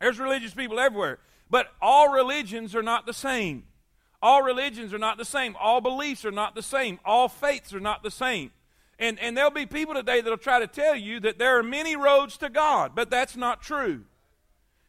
There's 0.01 0.19
religious 0.19 0.55
people 0.55 0.79
everywhere. 0.79 1.19
But 1.51 1.69
all 1.81 2.11
religions 2.11 2.75
are 2.75 2.83
not 2.83 3.07
the 3.07 3.13
same. 3.13 3.65
All 4.21 4.43
religions 4.43 4.93
are 4.93 4.99
not 4.99 5.19
the 5.19 5.25
same. 5.25 5.57
All 5.61 5.81
beliefs 5.81 6.25
are 6.25 6.31
not 6.31 6.55
the 6.55 6.63
same. 6.63 6.99
All 7.05 7.29
faiths 7.29 7.73
are 7.73 7.81
not 7.81 8.03
the 8.03 8.11
same. 8.11 8.51
And, 8.99 9.19
and 9.21 9.37
there'll 9.37 9.51
be 9.51 9.67
people 9.67 9.95
today 9.95 10.21
that'll 10.21 10.39
try 10.39 10.59
to 10.59 10.67
tell 10.67 10.97
you 10.97 11.21
that 11.21 11.39
there 11.39 11.59
are 11.59 11.63
many 11.63 11.95
roads 11.95 12.37
to 12.39 12.49
God, 12.49 12.93
but 12.95 13.11
that's 13.11 13.37
not 13.37 13.63
true. 13.63 14.05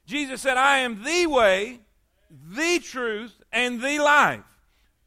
Jesus 0.08 0.42
said, 0.42 0.58
I 0.58 0.80
am 0.80 1.04
the 1.04 1.28
way, 1.28 1.82
the 2.30 2.80
truth, 2.80 3.40
and 3.52 3.82
the 3.82 4.00
life. 4.00 4.42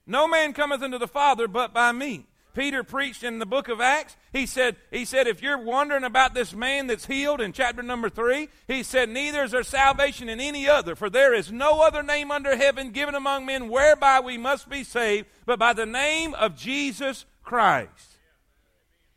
No 0.07 0.29
man 0.29 0.53
cometh 0.53 0.83
unto 0.83 0.99
the 0.99 1.09
Father 1.09 1.49
but 1.49 1.75
by 1.75 1.91
me. 1.91 2.27
Peter 2.55 2.85
preached 2.85 3.23
in 3.23 3.39
the 3.39 3.47
book 3.47 3.69
of 3.69 3.81
Acts. 3.81 4.17
He 4.33 4.47
said, 4.47 4.77
he 4.91 5.05
said, 5.05 5.27
if 5.27 5.43
you're 5.43 5.59
wondering 5.59 6.05
about 6.05 6.35
this 6.35 6.55
man 6.55 6.87
that's 6.87 7.07
healed 7.07 7.41
in 7.41 7.53
chapter 7.53 7.83
number 7.83 8.09
three, 8.09 8.49
he 8.67 8.83
said, 8.83 9.09
Neither 9.09 9.45
is 9.45 9.53
there 9.53 9.63
salvation 9.63 10.29
in 10.29 10.41
any 10.41 10.69
other, 10.69 10.95
for 10.95 11.09
there 11.09 11.35
is 11.35 11.51
no 11.51 11.81
other 11.81 12.03
name 12.03 12.31
under 12.31 12.57
heaven 12.57 12.91
given 12.91 13.15
among 13.15 13.47
men 13.47 13.69
whereby 13.69 14.21
we 14.21 14.37
must 14.37 14.69
be 14.69 14.85
saved, 14.85 15.27
but 15.47 15.59
by 15.59 15.73
the 15.73 15.87
name 15.87 16.35
of 16.35 16.57
Jesus 16.57 17.25
Christ. 17.43 18.19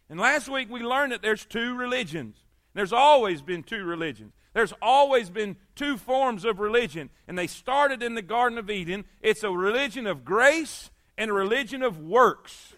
And 0.10 0.20
last 0.20 0.48
week 0.48 0.70
we 0.70 0.82
learned 0.82 1.12
that 1.12 1.22
there's 1.22 1.46
two 1.46 1.76
religions. 1.76 2.38
There's 2.74 2.94
always 2.94 3.42
been 3.42 3.64
two 3.64 3.84
religions. 3.84 4.34
There's 4.54 4.74
always 4.82 5.30
been 5.30 5.58
two 5.76 5.98
forms 5.98 6.46
of 6.46 6.60
religion, 6.60 7.10
and 7.28 7.38
they 7.38 7.48
started 7.48 8.02
in 8.02 8.16
the 8.16 8.22
Garden 8.22 8.58
of 8.58 8.70
Eden. 8.70 9.04
It's 9.22 9.44
a 9.44 9.52
religion 9.52 10.08
of 10.08 10.24
grace 10.24 10.92
and 11.18 11.30
a 11.30 11.34
religion 11.34 11.84
of 11.84 12.00
works. 12.00 12.75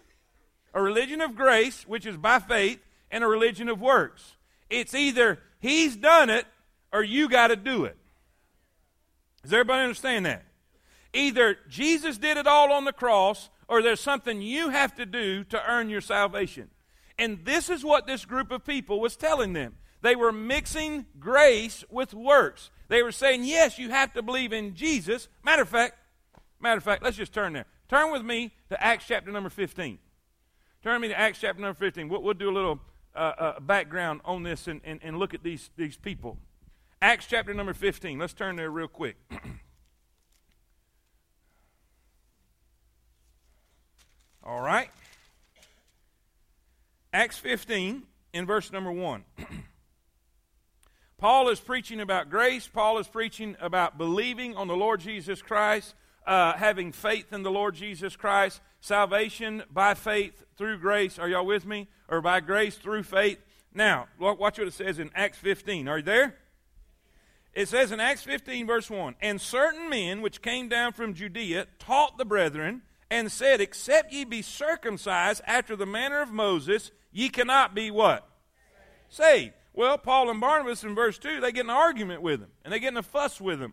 A 0.74 0.82
religion 0.82 1.20
of 1.20 1.34
grace, 1.34 1.86
which 1.86 2.06
is 2.06 2.16
by 2.16 2.38
faith, 2.38 2.80
and 3.10 3.24
a 3.24 3.26
religion 3.26 3.68
of 3.68 3.80
works. 3.80 4.36
It's 4.70 4.94
either 4.94 5.40
he's 5.60 5.96
done 5.96 6.30
it 6.30 6.46
or 6.92 7.02
you 7.02 7.28
got 7.28 7.48
to 7.48 7.56
do 7.56 7.84
it. 7.84 7.96
Does 9.42 9.52
everybody 9.52 9.82
understand 9.82 10.26
that? 10.26 10.44
Either 11.12 11.56
Jesus 11.68 12.18
did 12.18 12.36
it 12.36 12.46
all 12.46 12.72
on 12.72 12.84
the 12.84 12.92
cross 12.92 13.48
or 13.66 13.82
there's 13.82 14.00
something 14.00 14.42
you 14.42 14.70
have 14.70 14.94
to 14.96 15.06
do 15.06 15.44
to 15.44 15.70
earn 15.70 15.88
your 15.88 16.00
salvation. 16.00 16.68
And 17.18 17.44
this 17.44 17.68
is 17.68 17.84
what 17.84 18.06
this 18.06 18.24
group 18.24 18.50
of 18.50 18.64
people 18.64 19.00
was 19.00 19.16
telling 19.16 19.52
them. 19.52 19.76
They 20.00 20.14
were 20.14 20.32
mixing 20.32 21.06
grace 21.18 21.84
with 21.90 22.14
works. 22.14 22.70
They 22.88 23.02
were 23.02 23.12
saying, 23.12 23.44
yes, 23.44 23.78
you 23.78 23.90
have 23.90 24.12
to 24.14 24.22
believe 24.22 24.52
in 24.52 24.74
Jesus. 24.74 25.28
Matter 25.42 25.62
of 25.62 25.68
fact, 25.68 25.96
matter 26.60 26.78
of 26.78 26.84
fact, 26.84 27.02
let's 27.02 27.16
just 27.16 27.32
turn 27.32 27.52
there. 27.52 27.66
Turn 27.88 28.12
with 28.12 28.22
me 28.22 28.52
to 28.68 28.82
Acts 28.82 29.06
chapter 29.08 29.32
number 29.32 29.50
15. 29.50 29.98
Turn 30.82 31.00
me 31.00 31.08
to 31.08 31.18
Acts 31.18 31.40
chapter 31.40 31.60
number 31.60 31.76
15. 31.76 32.08
We'll, 32.08 32.22
we'll 32.22 32.34
do 32.34 32.50
a 32.50 32.52
little 32.52 32.78
uh, 33.14 33.32
uh, 33.38 33.60
background 33.60 34.20
on 34.24 34.44
this 34.44 34.68
and, 34.68 34.80
and, 34.84 35.00
and 35.02 35.18
look 35.18 35.34
at 35.34 35.42
these, 35.42 35.70
these 35.76 35.96
people. 35.96 36.38
Acts 37.02 37.26
chapter 37.28 37.52
number 37.52 37.74
15. 37.74 38.18
Let's 38.18 38.32
turn 38.32 38.56
there 38.56 38.70
real 38.70 38.88
quick. 38.88 39.16
All 44.44 44.60
right. 44.60 44.90
Acts 47.12 47.38
15 47.38 48.04
in 48.32 48.46
verse 48.46 48.70
number 48.70 48.92
1. 48.92 49.24
Paul 51.18 51.48
is 51.48 51.58
preaching 51.58 52.00
about 52.00 52.30
grace. 52.30 52.68
Paul 52.68 52.98
is 52.98 53.08
preaching 53.08 53.56
about 53.60 53.98
believing 53.98 54.54
on 54.54 54.68
the 54.68 54.76
Lord 54.76 55.00
Jesus 55.00 55.42
Christ, 55.42 55.94
uh, 56.28 56.52
having 56.58 56.92
faith 56.92 57.32
in 57.32 57.42
the 57.42 57.50
Lord 57.50 57.74
Jesus 57.74 58.14
Christ, 58.14 58.60
salvation 58.80 59.62
by 59.72 59.94
faith 59.94 60.44
through 60.58 60.78
grace. 60.78 61.18
Are 61.18 61.28
y'all 61.28 61.46
with 61.46 61.64
me? 61.64 61.88
Or 62.06 62.20
by 62.20 62.40
grace 62.40 62.76
through 62.76 63.04
faith. 63.04 63.38
Now, 63.72 64.08
watch 64.18 64.38
what 64.38 64.68
it 64.68 64.74
says 64.74 64.98
in 64.98 65.10
Acts 65.14 65.38
15. 65.38 65.88
Are 65.88 65.98
you 65.98 66.04
there? 66.04 66.36
It 67.54 67.68
says 67.68 67.92
in 67.92 67.98
Acts 67.98 68.22
15, 68.22 68.66
verse 68.66 68.90
1 68.90 69.16
And 69.20 69.40
certain 69.40 69.88
men 69.88 70.20
which 70.20 70.42
came 70.42 70.68
down 70.68 70.92
from 70.92 71.14
Judea 71.14 71.66
taught 71.78 72.18
the 72.18 72.26
brethren 72.26 72.82
and 73.10 73.32
said, 73.32 73.62
Except 73.62 74.12
ye 74.12 74.24
be 74.24 74.42
circumcised 74.42 75.40
after 75.46 75.76
the 75.76 75.86
manner 75.86 76.20
of 76.20 76.30
Moses, 76.30 76.90
ye 77.10 77.30
cannot 77.30 77.74
be 77.74 77.90
what? 77.90 78.28
Saved. 79.08 79.54
Well, 79.72 79.96
Paul 79.96 80.28
and 80.28 80.40
Barnabas 80.40 80.84
in 80.84 80.94
verse 80.94 81.18
2, 81.18 81.40
they 81.40 81.52
get 81.52 81.64
an 81.64 81.70
argument 81.70 82.20
with 82.20 82.40
him, 82.40 82.50
and 82.64 82.72
they 82.72 82.80
get 82.80 82.92
in 82.92 82.98
a 82.98 83.02
fuss 83.02 83.40
with 83.40 83.60
him. 83.60 83.72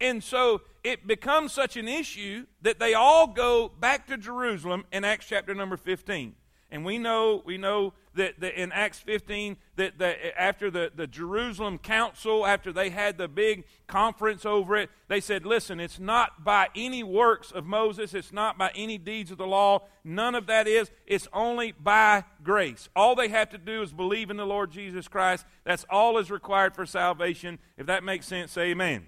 And 0.00 0.22
so 0.22 0.62
it 0.86 1.04
becomes 1.04 1.52
such 1.52 1.76
an 1.76 1.88
issue 1.88 2.46
that 2.62 2.78
they 2.78 2.94
all 2.94 3.26
go 3.26 3.68
back 3.68 4.06
to 4.06 4.16
Jerusalem 4.16 4.84
in 4.92 5.04
Acts 5.04 5.26
chapter 5.28 5.52
number 5.52 5.76
15. 5.76 6.36
And 6.70 6.84
we 6.84 6.96
know, 6.98 7.42
we 7.44 7.58
know 7.58 7.92
that, 8.14 8.38
that 8.38 8.60
in 8.60 8.70
Acts 8.70 9.00
15, 9.00 9.56
that, 9.74 9.98
that 9.98 10.18
after 10.40 10.70
the, 10.70 10.92
the 10.94 11.08
Jerusalem 11.08 11.78
council, 11.78 12.46
after 12.46 12.72
they 12.72 12.90
had 12.90 13.18
the 13.18 13.26
big 13.26 13.64
conference 13.88 14.46
over 14.46 14.76
it, 14.76 14.90
they 15.08 15.20
said, 15.20 15.44
listen, 15.44 15.80
it's 15.80 15.98
not 15.98 16.44
by 16.44 16.68
any 16.76 17.02
works 17.02 17.50
of 17.50 17.66
Moses, 17.66 18.14
it's 18.14 18.32
not 18.32 18.56
by 18.56 18.70
any 18.76 18.96
deeds 18.96 19.32
of 19.32 19.38
the 19.38 19.46
law. 19.46 19.82
None 20.04 20.36
of 20.36 20.46
that 20.46 20.68
is. 20.68 20.88
It's 21.04 21.26
only 21.32 21.72
by 21.72 22.22
grace. 22.44 22.88
All 22.94 23.16
they 23.16 23.28
have 23.28 23.50
to 23.50 23.58
do 23.58 23.82
is 23.82 23.92
believe 23.92 24.30
in 24.30 24.36
the 24.36 24.46
Lord 24.46 24.70
Jesus 24.70 25.08
Christ. 25.08 25.46
That's 25.64 25.84
all 25.90 26.16
is 26.18 26.30
required 26.30 26.76
for 26.76 26.86
salvation. 26.86 27.58
If 27.76 27.86
that 27.86 28.04
makes 28.04 28.26
sense, 28.26 28.52
say 28.52 28.70
amen. 28.70 29.06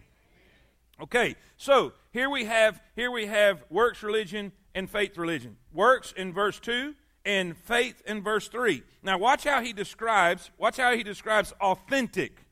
Okay, 1.00 1.36
so 1.56 1.92
here 2.12 2.28
we 2.28 2.44
have 2.44 2.80
here 2.96 3.10
we 3.10 3.26
have 3.26 3.64
works 3.70 4.02
religion 4.02 4.52
and 4.74 4.90
faith 4.90 5.16
religion. 5.16 5.56
Works 5.72 6.12
in 6.16 6.32
verse 6.32 6.58
2 6.58 6.94
and 7.24 7.56
faith 7.56 8.02
in 8.06 8.22
verse 8.22 8.48
3. 8.48 8.82
Now 9.02 9.18
watch 9.18 9.44
how 9.44 9.60
he 9.62 9.72
describes, 9.72 10.50
watch 10.58 10.76
how 10.76 10.94
he 10.94 11.02
describes 11.02 11.52
authentic. 11.60 12.44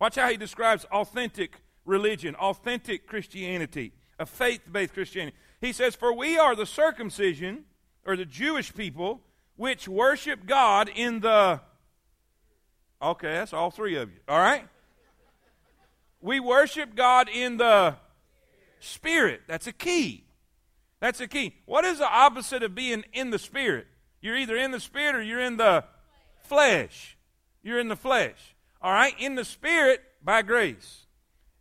Watch 0.00 0.14
how 0.14 0.28
he 0.28 0.36
describes 0.36 0.84
authentic 0.92 1.60
religion, 1.84 2.36
authentic 2.36 3.06
Christianity, 3.06 3.92
a 4.18 4.26
faith-based 4.26 4.94
Christianity. 4.94 5.36
He 5.60 5.72
says, 5.72 5.96
"For 5.96 6.12
we 6.12 6.38
are 6.38 6.54
the 6.54 6.66
circumcision 6.66 7.64
or 8.04 8.16
the 8.16 8.24
Jewish 8.24 8.72
people 8.74 9.22
which 9.56 9.88
worship 9.88 10.46
God 10.46 10.88
in 10.88 11.18
the 11.20 11.60
Okay, 13.00 13.32
that's 13.32 13.52
all 13.52 13.70
three 13.70 13.96
of 13.96 14.10
you. 14.10 14.18
All 14.28 14.38
right? 14.38 14.66
We 16.20 16.40
worship 16.40 16.94
God 16.94 17.28
in 17.28 17.58
the 17.58 17.96
Spirit. 18.80 19.42
That's 19.46 19.66
a 19.66 19.72
key. 19.72 20.24
That's 21.00 21.20
a 21.20 21.28
key. 21.28 21.54
What 21.64 21.84
is 21.84 21.98
the 21.98 22.08
opposite 22.08 22.62
of 22.62 22.74
being 22.74 23.04
in 23.12 23.30
the 23.30 23.38
Spirit? 23.38 23.86
You're 24.20 24.36
either 24.36 24.56
in 24.56 24.72
the 24.72 24.80
Spirit 24.80 25.14
or 25.14 25.22
you're 25.22 25.40
in 25.40 25.56
the 25.56 25.84
flesh. 26.44 27.16
You're 27.62 27.78
in 27.78 27.88
the 27.88 27.96
flesh. 27.96 28.54
All 28.82 28.92
right? 28.92 29.14
In 29.18 29.36
the 29.36 29.44
Spirit, 29.44 30.02
by 30.22 30.42
grace. 30.42 31.06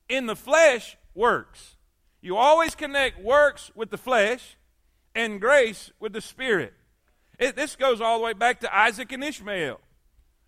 In 0.09 0.25
the 0.25 0.35
flesh, 0.35 0.97
works. 1.13 1.75
You 2.21 2.37
always 2.37 2.75
connect 2.75 3.21
works 3.21 3.71
with 3.75 3.89
the 3.89 3.97
flesh 3.97 4.57
and 5.13 5.41
grace 5.41 5.91
with 5.99 6.13
the 6.13 6.21
Spirit. 6.21 6.73
It, 7.39 7.55
this 7.55 7.75
goes 7.75 8.01
all 8.01 8.17
the 8.17 8.23
way 8.23 8.33
back 8.33 8.61
to 8.61 8.75
Isaac 8.75 9.11
and 9.11 9.23
Ishmael. 9.23 9.79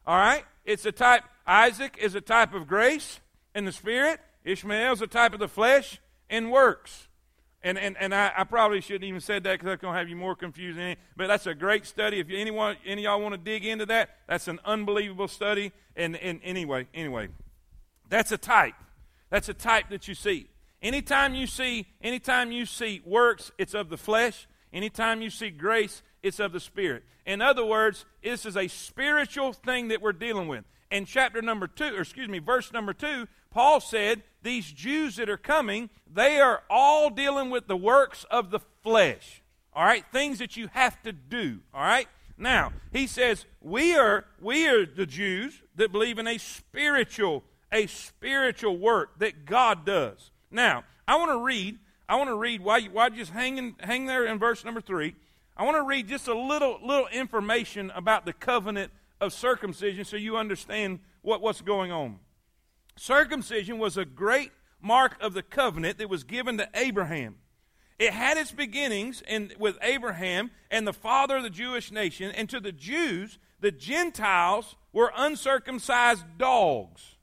All 0.06 0.18
right? 0.18 0.46
It's 0.66 0.86
a 0.86 0.92
type, 0.92 1.24
Isaac 1.46 1.98
is 2.00 2.16
a 2.16 2.22
type 2.22 2.54
of 2.54 2.68
grace 2.68 3.20
in 3.60 3.66
the 3.66 3.72
Spirit, 3.72 4.20
Ishmael's 4.44 5.04
a 5.04 5.08
type 5.08 5.34
of 5.34 5.40
the 5.40 5.48
flesh 5.48 6.02
and 6.30 6.52
works. 6.52 7.08
And, 7.62 7.78
and, 7.78 7.98
and 8.00 8.16
I, 8.16 8.32
I 8.38 8.44
probably 8.46 8.80
shouldn't 8.80 9.04
even 9.04 9.20
said 9.20 9.44
that 9.44 9.52
because 9.54 9.66
that's 9.66 9.82
going 9.82 9.94
to 9.94 10.00
have 10.00 10.10
you 10.10 10.16
more 10.16 10.36
confused. 10.36 10.78
Than 10.78 10.86
any, 10.86 10.96
but 11.18 11.28
that's 11.28 11.46
a 11.46 11.54
great 11.54 11.86
study. 11.86 12.20
If 12.20 12.28
anyone, 12.32 12.78
any 12.86 13.06
of 13.06 13.12
y'all 13.12 13.22
want 13.22 13.34
to 13.34 13.38
dig 13.38 13.66
into 13.66 13.86
that, 13.88 14.12
that's 14.28 14.48
an 14.48 14.60
unbelievable 14.64 15.28
study. 15.28 15.74
And, 15.96 16.16
and 16.16 16.40
anyway, 16.44 16.88
anyway, 16.94 17.28
that's 18.08 18.32
a 18.32 18.38
type. 18.38 18.76
That's 19.30 19.50
a 19.50 19.54
type 19.54 19.90
that 19.90 20.08
you 20.08 20.16
see. 20.16 20.48
Anytime 20.82 21.36
you 21.36 21.46
see, 21.46 21.86
anytime 22.02 22.54
you 22.54 22.66
see 22.66 23.02
works, 23.06 23.52
it's 23.58 23.74
of 23.74 23.90
the 23.90 23.98
flesh. 23.98 24.48
Anytime 24.72 25.22
you 25.22 25.30
see 25.30 25.50
grace, 25.50 26.02
it's 26.24 26.40
of 26.40 26.54
the 26.54 26.60
spirit. 26.62 27.04
In 27.26 27.42
other 27.42 27.66
words, 27.66 28.06
this 28.24 28.46
is 28.46 28.56
a 28.56 28.70
spiritual 28.70 29.52
thing 29.52 29.90
that 29.90 30.02
we're 30.02 30.14
dealing 30.14 30.48
with. 30.48 30.64
In 30.90 31.06
chapter 31.06 31.42
number 31.42 31.68
two, 31.68 31.96
or 31.96 32.02
excuse 32.02 32.30
me, 32.30 32.40
verse 32.40 32.72
number 32.72 32.94
two, 32.94 33.28
Paul 33.52 33.80
said 33.80 34.24
these 34.42 34.72
Jews 34.72 35.16
that 35.18 35.30
are 35.30 35.38
coming, 35.38 35.90
they 36.12 36.40
are 36.40 36.64
all 36.70 37.10
dealing 37.10 37.50
with 37.50 37.68
the 37.68 37.78
works 37.78 38.26
of 38.30 38.52
the 38.52 38.60
flesh. 38.84 39.42
All 39.74 39.86
right? 39.86 40.06
Things 40.12 40.40
that 40.40 40.58
you 40.58 40.68
have 40.74 41.02
to 41.04 41.12
do. 41.12 41.60
All 41.74 41.82
right? 41.82 42.08
Now, 42.38 42.72
he 42.94 43.06
says, 43.06 43.46
we 43.62 43.98
are 43.98 44.26
we 44.42 44.68
are 44.68 44.86
the 44.86 45.06
Jews 45.06 45.62
that 45.76 45.92
believe 45.92 46.20
in 46.20 46.28
a 46.28 46.38
spiritual 46.38 47.44
a 47.72 47.86
spiritual 47.88 48.78
work 48.78 49.20
that 49.20 49.46
God 49.46 49.86
does. 49.86 50.32
Now, 50.50 50.86
I 51.08 51.18
want 51.18 51.32
to 51.32 51.44
read 51.44 51.78
I 52.08 52.16
want 52.16 52.30
to 52.30 52.36
read 52.36 52.62
why 52.62 52.78
you, 52.78 52.92
why 52.92 53.10
just 53.10 53.32
hanging 53.32 53.76
hang 53.80 54.06
there 54.06 54.26
in 54.26 54.40
verse 54.40 54.64
number 54.64 54.82
3. 54.82 55.14
I 55.58 55.64
want 55.64 55.76
to 55.76 55.84
read 55.84 56.08
just 56.08 56.28
a 56.30 56.34
little 56.34 56.80
little 56.82 57.08
information 57.08 57.92
about 57.94 58.26
the 58.26 58.34
covenant 58.34 58.92
of 59.20 59.34
circumcision 59.34 60.06
so 60.06 60.16
you 60.16 60.38
understand 60.38 61.00
what, 61.22 61.42
what's 61.42 61.62
going 61.62 61.92
on. 61.92 62.20
Circumcision 63.00 63.80
was 63.80 63.96
a 63.96 64.04
great 64.04 64.52
mark 64.82 65.16
of 65.22 65.34
the 65.34 65.42
covenant 65.42 66.00
that 66.00 66.10
was 66.10 66.26
given 66.26 66.58
to 66.58 66.68
Abraham. 66.74 67.38
It 67.98 68.12
had 68.12 68.36
its 68.36 68.52
beginnings 68.52 69.24
in, 69.26 69.54
with 69.58 69.78
Abraham 69.82 70.52
and 70.70 70.86
the 70.86 70.92
father 70.92 71.38
of 71.38 71.44
the 71.44 71.50
Jewish 71.50 71.94
nation, 71.94 72.30
and 72.32 72.50
to 72.50 72.60
the 72.60 72.74
Jews, 72.74 73.40
the 73.62 73.72
Gentiles 73.72 74.76
were 74.92 75.14
uncircumcised 75.16 76.26
dogs. 76.38 77.16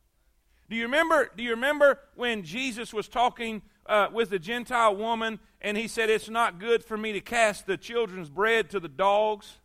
Do 0.70 0.76
you 0.76 0.84
remember? 0.84 1.30
Do 1.36 1.42
you 1.42 1.50
remember 1.50 2.00
when 2.14 2.42
Jesus 2.42 2.94
was 2.94 3.06
talking 3.06 3.60
uh, 3.84 4.08
with 4.10 4.30
the 4.30 4.38
Gentile 4.38 4.96
woman, 4.96 5.40
and 5.60 5.76
he 5.76 5.88
said, 5.88 6.08
"It's 6.08 6.30
not 6.30 6.58
good 6.58 6.84
for 6.84 6.96
me 6.96 7.12
to 7.12 7.20
cast 7.20 7.66
the 7.66 7.76
children's 7.76 8.30
bread 8.30 8.70
to 8.70 8.80
the 8.80 8.88
dogs." 8.88 9.58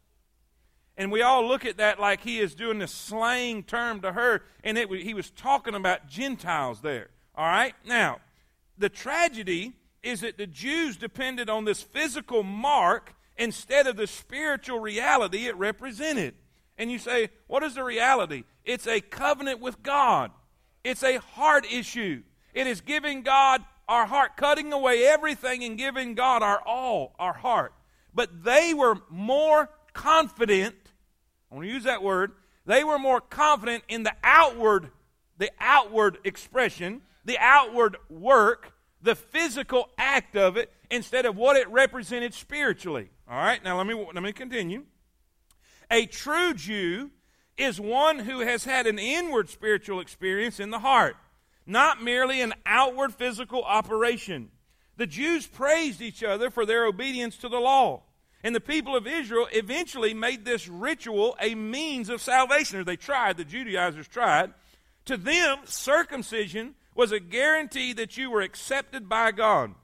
And 0.98 1.12
we 1.12 1.22
all 1.22 1.48
look 1.48 1.66
at 1.66 1.78
that 1.78 2.00
like 2.00 2.22
he 2.22 2.40
is 2.40 2.54
doing 2.54 2.82
a 2.82 2.88
slang 2.88 3.64
term 3.64 4.02
to 4.02 4.12
her, 4.12 4.44
and 4.64 4.78
it, 4.78 4.90
he 4.90 5.14
was 5.14 5.30
talking 5.32 5.74
about 5.74 6.08
Gentiles 6.08 6.82
there. 6.82 7.10
All 7.36 7.46
right? 7.46 7.74
Now, 7.86 8.20
the 8.78 8.90
tragedy 8.90 9.74
is 10.04 10.22
that 10.22 10.38
the 10.38 10.48
Jews 10.48 10.98
depended 10.98 11.50
on 11.50 11.66
this 11.66 11.82
physical 11.82 12.44
mark 12.44 13.14
instead 13.38 13.88
of 13.88 13.96
the 13.96 14.08
spiritual 14.08 14.80
reality 14.80 15.48
it 15.48 15.56
represented. 15.56 16.36
And 16.78 16.92
you 16.92 17.00
say, 17.00 17.30
what 17.48 17.64
is 17.64 17.76
the 17.76 17.84
reality? 17.84 18.44
It's 18.66 18.88
a 18.88 19.02
covenant 19.02 19.60
with 19.60 19.82
God, 19.84 20.32
it's 20.84 21.04
a 21.04 21.18
heart 21.18 21.66
issue. 21.72 22.24
It 22.54 22.68
is 22.68 22.82
giving 22.82 23.22
God 23.22 23.64
our 23.88 24.06
heart, 24.06 24.36
cutting 24.36 24.74
away 24.74 25.06
everything 25.06 25.64
and 25.64 25.78
giving 25.78 26.16
God 26.16 26.44
our 26.44 26.62
all, 26.66 27.16
our 27.18 27.32
heart. 27.34 27.74
But 28.14 28.44
they 28.44 28.74
were 28.74 28.98
more 29.10 29.70
confident 29.94 30.76
I 31.52 31.56
want 31.56 31.68
to 31.68 31.74
use 31.74 31.84
that 31.84 32.02
word. 32.02 32.32
They 32.66 32.84
were 32.84 33.00
more 33.00 33.20
confident 33.20 33.84
in 33.90 34.04
the 34.04 34.14
outward, 34.24 34.92
the 35.38 35.52
outward 35.60 36.20
expression, 36.24 37.02
the 37.26 37.38
outward 37.40 37.98
work, 38.10 38.74
the 39.02 39.16
physical 39.16 39.90
act 39.98 40.36
of 40.36 40.58
it, 40.58 40.72
instead 40.90 41.26
of 41.26 41.36
what 41.36 41.58
it 41.58 41.68
represented 41.70 42.34
spiritually. 42.34 43.10
All 43.28 43.38
right, 43.38 43.64
now 43.64 43.78
let 43.78 43.88
me 43.88 43.94
let 43.94 44.22
me 44.22 44.32
continue. 44.32 44.86
A 45.90 46.06
true 46.06 46.54
Jew 46.54 47.12
is 47.58 47.80
one 47.80 48.20
who 48.20 48.40
has 48.40 48.64
had 48.64 48.88
an 48.88 49.00
inward 49.00 49.50
spiritual 49.50 50.00
experience 50.00 50.60
in 50.60 50.70
the 50.70 50.80
heart, 50.80 51.18
not 51.66 52.02
merely 52.02 52.42
an 52.42 52.54
outward 52.66 53.14
physical 53.14 53.64
operation. 53.64 54.50
The 54.98 55.08
Jews 55.08 55.48
praised 55.48 56.02
each 56.02 56.24
other 56.24 56.50
for 56.50 56.66
their 56.66 56.86
obedience 56.86 57.38
to 57.38 57.50
the 57.50 57.60
law. 57.60 58.04
And 58.44 58.56
the 58.56 58.62
people 58.62 58.96
of 58.96 59.06
Israel 59.06 59.48
eventually 59.52 60.14
made 60.14 60.46
this 60.46 60.68
ritual 60.68 61.36
a 61.40 61.54
means 61.56 62.10
of 62.10 62.22
salvation, 62.22 62.80
or 62.80 62.84
they 62.84 62.96
tried, 62.96 63.38
the 63.38 63.46
Judaizers 63.46 64.08
tried. 64.08 64.54
To 65.06 65.18
them, 65.18 65.60
circumcision 65.66 66.76
was 66.96 67.12
a 67.12 67.20
guarantee 67.20 67.94
that 67.94 68.18
you 68.18 68.32
were 68.32 68.42
accepted 68.42 69.08
by 69.08 69.32
God. 69.32 69.76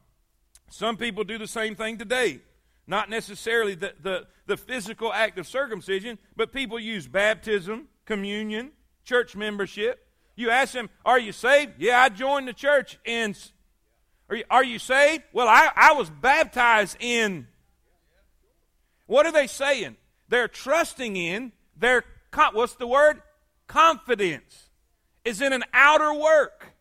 Some 0.70 0.98
people 0.98 1.24
do 1.24 1.38
the 1.38 1.48
same 1.48 1.76
thing 1.76 1.98
today. 1.98 2.42
Not 2.88 3.10
necessarily 3.10 3.76
the, 3.76 3.94
the, 4.02 4.28
the 4.46 4.58
physical 4.58 5.14
act 5.14 5.38
of 5.38 5.48
circumcision, 5.48 6.18
but 6.36 6.54
people 6.54 6.80
use 6.80 7.08
baptism, 7.08 7.88
communion, 8.06 8.72
church 9.04 9.36
membership. 9.36 10.08
You 10.36 10.50
ask 10.50 10.74
them, 10.74 10.90
Are 11.06 11.20
you 11.20 11.32
saved? 11.32 11.74
Yeah, 11.78 12.02
I 12.02 12.10
joined 12.10 12.48
the 12.48 12.54
church 12.54 12.98
in. 13.06 13.36
Are 14.30 14.36
you, 14.36 14.44
are 14.50 14.64
you 14.64 14.80
saved? 14.80 15.24
Well, 15.34 15.48
I, 15.48 15.70
I 15.76 15.94
was 15.94 16.10
baptized 16.10 16.98
in 17.00 17.48
what 19.08 19.26
are 19.26 19.32
they 19.32 19.48
saying? 19.48 19.98
They're 20.30 20.48
trusting 20.48 21.16
in 21.16 21.52
their, 21.76 22.04
what's 22.54 22.76
the 22.76 22.88
word? 22.88 23.22
Confidence 23.68 24.70
is 25.26 25.42
in 25.42 25.54
an 25.54 25.64
outer 25.74 26.14
work. 26.14 26.74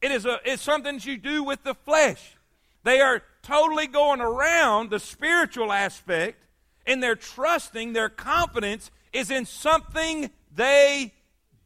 It 0.00 0.12
is 0.12 0.26
a, 0.26 0.38
it's 0.44 0.62
something 0.62 1.00
you 1.02 1.16
do 1.16 1.42
with 1.42 1.64
the 1.64 1.74
flesh. 1.74 2.36
They 2.84 3.00
are 3.00 3.22
totally 3.42 3.86
going 3.86 4.20
around 4.20 4.90
the 4.90 5.00
spiritual 5.00 5.72
aspect, 5.72 6.44
and 6.86 7.02
they're 7.02 7.16
trusting, 7.16 7.92
their 7.92 8.08
confidence 8.08 8.90
is 9.12 9.30
in 9.30 9.46
something 9.46 10.30
they 10.54 11.12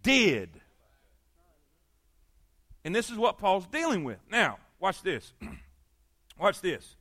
did. 0.03 0.51
And 2.85 2.95
this 2.95 3.11
is 3.11 3.17
what 3.17 3.39
Paul's 3.39 3.67
dealing 3.67 4.05
with. 4.05 4.19
Now, 4.31 4.59
watch 4.81 5.03
this. 5.03 5.33
watch 6.39 6.61
this. 6.61 6.97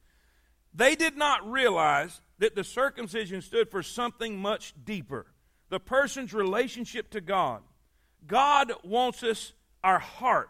They 0.73 0.95
did 0.95 1.17
not 1.17 1.49
realize 1.49 2.21
that 2.39 2.55
the 2.55 2.63
circumcision 2.63 3.41
stood 3.41 3.69
for 3.69 3.83
something 3.83 4.37
much 4.37 4.73
deeper 4.83 5.27
the 5.69 5.79
person's 5.79 6.33
relationship 6.33 7.09
to 7.11 7.21
God. 7.21 7.61
God 8.27 8.73
wants 8.83 9.23
us, 9.23 9.53
our 9.83 9.99
heart. 9.99 10.49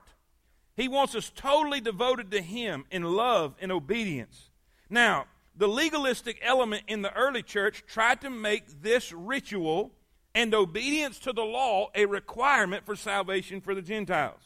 He 0.76 0.88
wants 0.88 1.16
us 1.16 1.32
totally 1.36 1.80
devoted 1.80 2.32
to 2.32 2.42
Him 2.42 2.86
in 2.90 3.04
love 3.04 3.54
and 3.62 3.72
obedience. 3.72 4.50
Now, 4.90 5.28
the 5.56 5.68
legalistic 5.68 6.40
element 6.42 6.84
in 6.88 7.04
the 7.04 7.14
early 7.14 7.44
church 7.44 7.84
tried 7.88 8.22
to 8.22 8.30
make 8.32 8.82
this 8.82 9.14
ritual 9.14 9.92
and 10.34 10.54
obedience 10.56 11.20
to 11.20 11.34
the 11.34 11.44
law 11.44 11.90
a 11.94 12.08
requirement 12.08 12.86
for 12.86 12.96
salvation 12.96 13.62
for 13.62 13.76
the 13.76 13.82
Gentiles. 13.82 14.42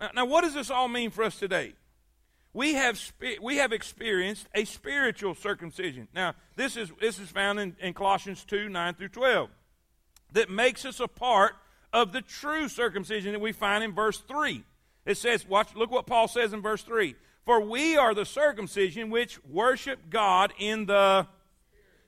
Now, 0.00 0.10
now 0.14 0.24
what 0.26 0.44
does 0.44 0.54
this 0.54 0.70
all 0.70 0.86
mean 0.86 1.10
for 1.10 1.24
us 1.24 1.38
today? 1.38 1.74
We 2.54 2.74
have, 2.74 3.00
we 3.42 3.56
have 3.58 3.72
experienced 3.72 4.48
a 4.54 4.64
spiritual 4.64 5.34
circumcision. 5.34 6.08
Now, 6.14 6.34
this 6.56 6.76
is, 6.76 6.90
this 7.00 7.18
is 7.18 7.28
found 7.28 7.60
in, 7.60 7.76
in 7.80 7.92
Colossians 7.92 8.44
2 8.44 8.68
9 8.68 8.94
through 8.94 9.10
12, 9.10 9.50
that 10.32 10.50
makes 10.50 10.84
us 10.84 11.00
a 11.00 11.08
part 11.08 11.54
of 11.92 12.12
the 12.12 12.22
true 12.22 12.68
circumcision 12.68 13.32
that 13.32 13.40
we 13.40 13.52
find 13.52 13.84
in 13.84 13.94
verse 13.94 14.18
3. 14.20 14.64
It 15.04 15.16
says, 15.16 15.46
watch, 15.46 15.74
look 15.74 15.90
what 15.90 16.06
Paul 16.06 16.28
says 16.28 16.52
in 16.52 16.60
verse 16.60 16.82
3. 16.82 17.14
For 17.44 17.60
we 17.60 17.96
are 17.96 18.14
the 18.14 18.26
circumcision 18.26 19.08
which 19.08 19.42
worship 19.44 20.10
God 20.10 20.52
in 20.58 20.86
the. 20.86 21.26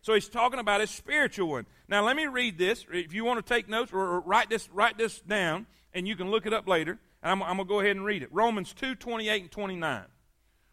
So 0.02 0.14
he's 0.14 0.28
talking 0.28 0.59
about 0.59 0.80
a 0.80 0.87
spiritual 0.87 1.49
one. 1.49 1.66
Now 1.88 2.04
let 2.04 2.16
me 2.16 2.26
read 2.26 2.59
this. 2.59 2.85
If 2.92 3.14
you 3.14 3.25
want 3.25 3.44
to 3.44 3.54
take 3.54 3.68
notes 3.68 3.92
or 3.92 4.20
write 4.20 4.50
this, 4.50 4.68
write 4.70 4.99
this 4.99 5.20
down, 5.20 5.66
and 5.94 6.06
you 6.06 6.16
can 6.16 6.30
look 6.30 6.47
it 6.47 6.52
up 6.52 6.68
later. 6.68 6.99
And 7.23 7.32
I'm, 7.32 7.42
I'm 7.42 7.56
going 7.56 7.68
to 7.68 7.73
go 7.73 7.80
ahead 7.80 7.97
and 7.97 8.04
read 8.04 8.23
it. 8.23 8.28
Romans 8.32 8.73
2, 8.75 8.94
28 8.94 9.42
and 9.42 9.50
29. 9.50 10.04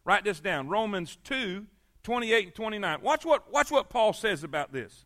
Write 0.07 0.23
this 0.23 0.39
down. 0.39 0.69
Romans 0.69 1.17
2, 1.25 1.65
28 2.03 2.45
and 2.45 2.55
29. 2.55 3.01
Watch 3.01 3.25
what, 3.25 3.51
watch 3.51 3.69
what 3.69 3.89
Paul 3.89 4.13
says 4.13 4.41
about 4.41 4.71
this. 4.71 5.03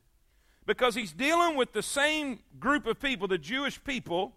Because 0.67 0.93
he's 0.93 1.11
dealing 1.11 1.55
with 1.57 1.73
the 1.73 1.81
same 1.81 2.37
group 2.59 2.85
of 2.85 2.99
people, 2.99 3.27
the 3.27 3.39
Jewish 3.39 3.83
people, 3.83 4.35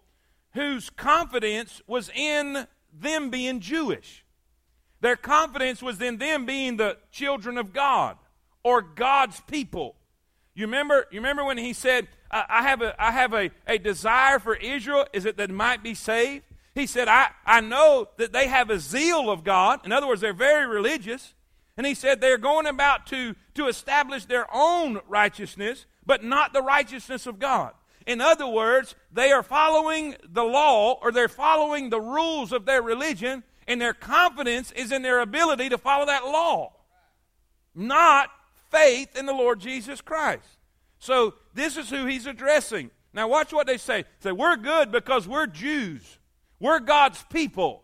whose 0.55 0.89
confidence 0.89 1.83
was 1.85 2.09
in 2.15 2.65
them 2.91 3.29
being 3.29 3.59
Jewish. 3.59 4.25
Their 5.01 5.15
confidence 5.15 5.83
was 5.83 6.01
in 6.01 6.17
them 6.17 6.47
being 6.47 6.77
the 6.77 6.97
children 7.11 7.59
of 7.59 7.71
God 7.71 8.17
or 8.63 8.81
God's 8.81 9.39
people. 9.41 9.95
You 10.55 10.65
remember, 10.65 11.05
you 11.11 11.19
remember 11.19 11.43
when 11.43 11.59
he 11.59 11.73
said, 11.73 12.07
I, 12.31 12.63
have, 12.63 12.81
a, 12.81 12.95
I 12.99 13.11
have 13.11 13.35
a, 13.35 13.51
a 13.67 13.77
desire 13.77 14.39
for 14.39 14.55
Israel, 14.55 15.05
is 15.13 15.25
it 15.25 15.37
that 15.37 15.51
might 15.51 15.83
be 15.83 15.93
saved? 15.93 16.43
He 16.75 16.87
said, 16.87 17.07
I, 17.07 17.29
I 17.45 17.61
know 17.61 18.09
that 18.17 18.33
they 18.33 18.47
have 18.47 18.69
a 18.69 18.79
zeal 18.79 19.29
of 19.29 19.45
God. 19.45 19.85
In 19.85 19.93
other 19.93 20.07
words, 20.07 20.19
they're 20.19 20.33
very 20.33 20.67
religious. 20.67 21.33
And 21.77 21.87
he 21.87 21.95
said 21.95 22.19
they're 22.19 22.37
going 22.37 22.67
about 22.67 23.07
to, 23.07 23.35
to 23.55 23.67
establish 23.67 24.25
their 24.25 24.45
own 24.53 24.99
righteousness, 25.07 25.85
but 26.05 26.23
not 26.23 26.51
the 26.51 26.61
righteousness 26.61 27.25
of 27.27 27.39
God. 27.39 27.73
In 28.05 28.21
other 28.21 28.47
words, 28.47 28.95
they 29.11 29.31
are 29.31 29.41
following 29.41 30.15
the 30.27 30.43
law 30.43 30.99
or 31.01 31.11
they're 31.11 31.27
following 31.27 31.89
the 31.89 31.99
rules 31.99 32.51
of 32.51 32.65
their 32.65 32.81
religion, 32.81 33.43
and 33.67 33.81
their 33.81 33.93
confidence 33.93 34.71
is 34.73 34.91
in 34.91 35.01
their 35.01 35.21
ability 35.21 35.69
to 35.69 35.77
follow 35.77 36.05
that 36.05 36.25
law, 36.25 36.73
not 37.73 38.29
faith 38.69 39.15
in 39.17 39.25
the 39.25 39.33
Lord 39.33 39.59
Jesus 39.59 40.01
Christ. 40.01 40.59
So 40.99 41.33
this 41.53 41.77
is 41.77 41.89
who 41.89 42.05
he's 42.05 42.25
addressing. 42.27 42.91
Now 43.13 43.27
watch 43.27 43.51
what 43.51 43.65
they 43.65 43.77
say. 43.77 44.03
They 44.21 44.29
say, 44.29 44.31
We're 44.33 44.57
good 44.57 44.91
because 44.91 45.27
we're 45.27 45.47
Jews. 45.47 46.19
We're 46.59 46.79
God's 46.79 47.23
people. 47.23 47.83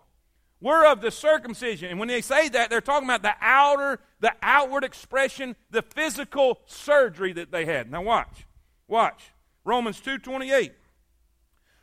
We're 0.61 0.85
of 0.85 1.01
the 1.01 1.11
circumcision. 1.11 1.89
And 1.89 1.99
when 1.99 2.07
they 2.07 2.21
say 2.21 2.49
that, 2.49 2.69
they're 2.69 2.81
talking 2.81 3.07
about 3.07 3.23
the 3.23 3.33
outer, 3.41 3.99
the 4.19 4.33
outward 4.43 4.83
expression, 4.83 5.55
the 5.71 5.81
physical 5.81 6.59
surgery 6.67 7.33
that 7.33 7.51
they 7.51 7.65
had. 7.65 7.89
Now 7.91 8.03
watch. 8.03 8.45
Watch. 8.87 9.31
Romans 9.63 9.99
2:28. 9.99 10.73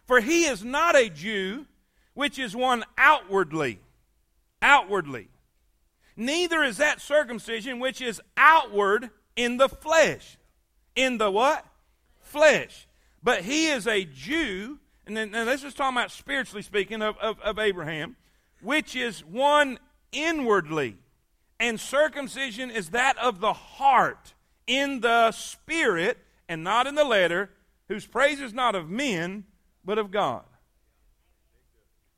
For 0.06 0.20
he 0.20 0.44
is 0.46 0.64
not 0.64 0.96
a 0.96 1.10
Jew, 1.10 1.66
which 2.14 2.38
is 2.38 2.54
one 2.54 2.84
outwardly. 2.96 3.80
Outwardly. 4.62 5.28
Neither 6.16 6.62
is 6.62 6.78
that 6.78 7.00
circumcision 7.00 7.78
which 7.78 8.00
is 8.00 8.20
outward 8.36 9.10
in 9.36 9.56
the 9.56 9.68
flesh. 9.68 10.36
In 10.96 11.18
the 11.18 11.30
what? 11.30 11.64
Flesh. 12.20 12.88
But 13.22 13.42
he 13.42 13.68
is 13.68 13.86
a 13.86 14.04
Jew, 14.04 14.78
and 15.08 15.16
then 15.16 15.34
and 15.34 15.46
let's 15.46 15.62
just 15.62 15.76
talk 15.76 15.90
about 15.90 16.10
spiritually 16.10 16.62
speaking 16.62 17.00
of, 17.02 17.16
of, 17.18 17.40
of 17.40 17.58
Abraham, 17.58 18.16
which 18.60 18.94
is 18.94 19.24
one 19.24 19.78
inwardly. 20.12 20.96
And 21.58 21.80
circumcision 21.80 22.70
is 22.70 22.90
that 22.90 23.18
of 23.18 23.40
the 23.40 23.52
heart, 23.52 24.34
in 24.66 25.00
the 25.00 25.32
spirit, 25.32 26.18
and 26.48 26.62
not 26.62 26.86
in 26.86 26.94
the 26.94 27.04
letter, 27.04 27.50
whose 27.88 28.06
praise 28.06 28.38
is 28.38 28.52
not 28.52 28.74
of 28.74 28.88
men, 28.88 29.44
but 29.84 29.98
of 29.98 30.10
God. 30.10 30.44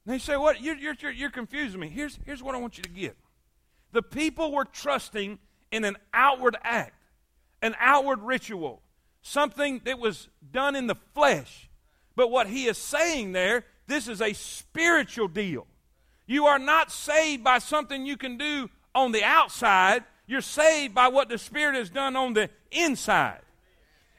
And 0.05 0.13
they 0.13 0.19
say, 0.19 0.37
What? 0.37 0.61
You're, 0.61 0.77
you're, 0.77 0.95
you're 1.13 1.31
confusing 1.31 1.81
me. 1.81 1.89
Here's, 1.89 2.19
here's 2.27 2.43
what 2.43 2.55
I 2.55 2.59
want 2.59 2.77
you 2.77 2.83
to 2.83 2.91
get. 2.91 3.17
The 3.93 4.03
people 4.03 4.53
were 4.53 4.65
trusting 4.65 5.39
in 5.71 5.85
an 5.85 5.97
outward 6.13 6.57
act, 6.65 7.01
an 7.63 7.77
outward 7.79 8.21
ritual, 8.21 8.83
something 9.23 9.81
that 9.85 10.01
was 10.01 10.29
done 10.51 10.75
in 10.75 10.89
the 10.89 10.97
flesh. 11.15 11.70
But 12.21 12.31
what 12.31 12.49
he 12.49 12.67
is 12.67 12.77
saying 12.77 13.33
there, 13.33 13.65
this 13.87 14.07
is 14.07 14.21
a 14.21 14.35
spiritual 14.35 15.27
deal. 15.27 15.67
You 16.27 16.45
are 16.45 16.59
not 16.59 16.93
saved 16.93 17.43
by 17.43 17.61
something 17.61 18.05
you 18.05 18.19
can 18.19 18.37
do 18.37 18.69
on 18.95 19.13
the 19.13 19.25
outside. 19.25 20.05
You're 20.27 20.43
saved 20.43 20.95
by 20.95 21.09
what 21.09 21.31
the 21.31 21.39
Spirit 21.39 21.77
has 21.77 21.89
done 21.89 22.17
on 22.17 22.35
the 22.35 22.51
inside. 22.71 23.41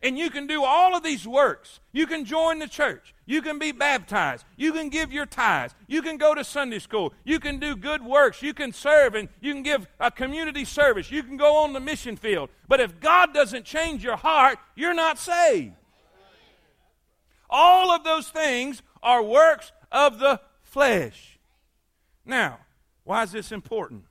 And 0.01 0.17
you 0.17 0.31
can 0.31 0.47
do 0.47 0.63
all 0.63 0.95
of 0.95 1.03
these 1.03 1.27
works. 1.27 1.79
You 1.91 2.07
can 2.07 2.25
join 2.25 2.57
the 2.57 2.67
church. 2.67 3.13
You 3.27 3.43
can 3.43 3.59
be 3.59 3.71
baptized. 3.71 4.45
You 4.57 4.73
can 4.73 4.89
give 4.89 5.11
your 5.11 5.27
tithes. 5.27 5.75
You 5.85 6.01
can 6.01 6.17
go 6.17 6.33
to 6.33 6.43
Sunday 6.43 6.79
school. 6.79 7.13
You 7.23 7.39
can 7.39 7.59
do 7.59 7.75
good 7.75 8.03
works. 8.03 8.41
You 8.41 8.55
can 8.55 8.73
serve 8.73 9.13
and 9.13 9.29
you 9.41 9.53
can 9.53 9.61
give 9.61 9.87
a 9.99 10.09
community 10.09 10.65
service. 10.65 11.11
You 11.11 11.21
can 11.21 11.37
go 11.37 11.57
on 11.57 11.73
the 11.73 11.79
mission 11.79 12.17
field. 12.17 12.49
But 12.67 12.79
if 12.79 12.99
God 12.99 13.31
doesn't 13.31 13.63
change 13.63 14.03
your 14.03 14.17
heart, 14.17 14.57
you're 14.75 14.95
not 14.95 15.19
saved. 15.19 15.75
All 17.51 17.91
of 17.91 18.03
those 18.03 18.29
things 18.29 18.81
are 19.03 19.21
works 19.21 19.73
of 19.91 20.19
the 20.19 20.39
flesh. 20.63 21.39
Now, 22.25 22.59
why 23.03 23.23
is 23.23 23.31
this 23.33 23.51
important? 23.51 24.05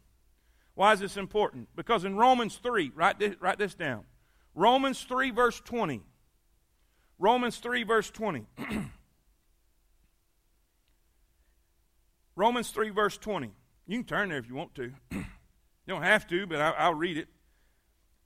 Why 0.75 0.93
is 0.93 1.01
this 1.01 1.17
important? 1.17 1.69
Because 1.75 2.05
in 2.05 2.17
Romans 2.17 2.57
3, 2.63 2.93
write 2.95 3.19
this, 3.19 3.35
write 3.41 3.59
this 3.59 3.75
down. 3.75 4.05
Romans 4.55 5.03
3, 5.03 5.31
verse 5.31 5.61
20. 5.61 6.03
Romans 7.19 7.59
3, 7.59 7.83
verse 7.83 8.11
20. 8.11 8.47
Romans 12.37 12.71
3, 12.71 12.91
verse 12.91 13.19
20. 13.19 13.51
You 13.87 13.99
can 13.99 14.05
turn 14.07 14.29
there 14.31 14.39
if 14.39 14.49
you 14.49 14.55
want 14.55 14.75
to. 14.77 14.93
you 15.11 15.25
don't 15.87 16.03
have 16.03 16.27
to, 16.29 16.47
but 16.47 16.61
I, 16.61 16.71
I'll 16.71 16.95
read 16.95 17.19
it. 17.19 17.29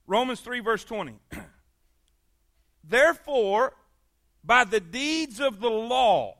Romans 0.07 0.39
3, 0.41 0.59
verse 0.59 0.83
20. 0.83 1.19
Therefore, 2.83 3.73
by 4.45 4.63
the 4.63 4.79
deeds 4.79 5.39
of 5.39 5.59
the 5.59 5.69
law, 5.69 6.35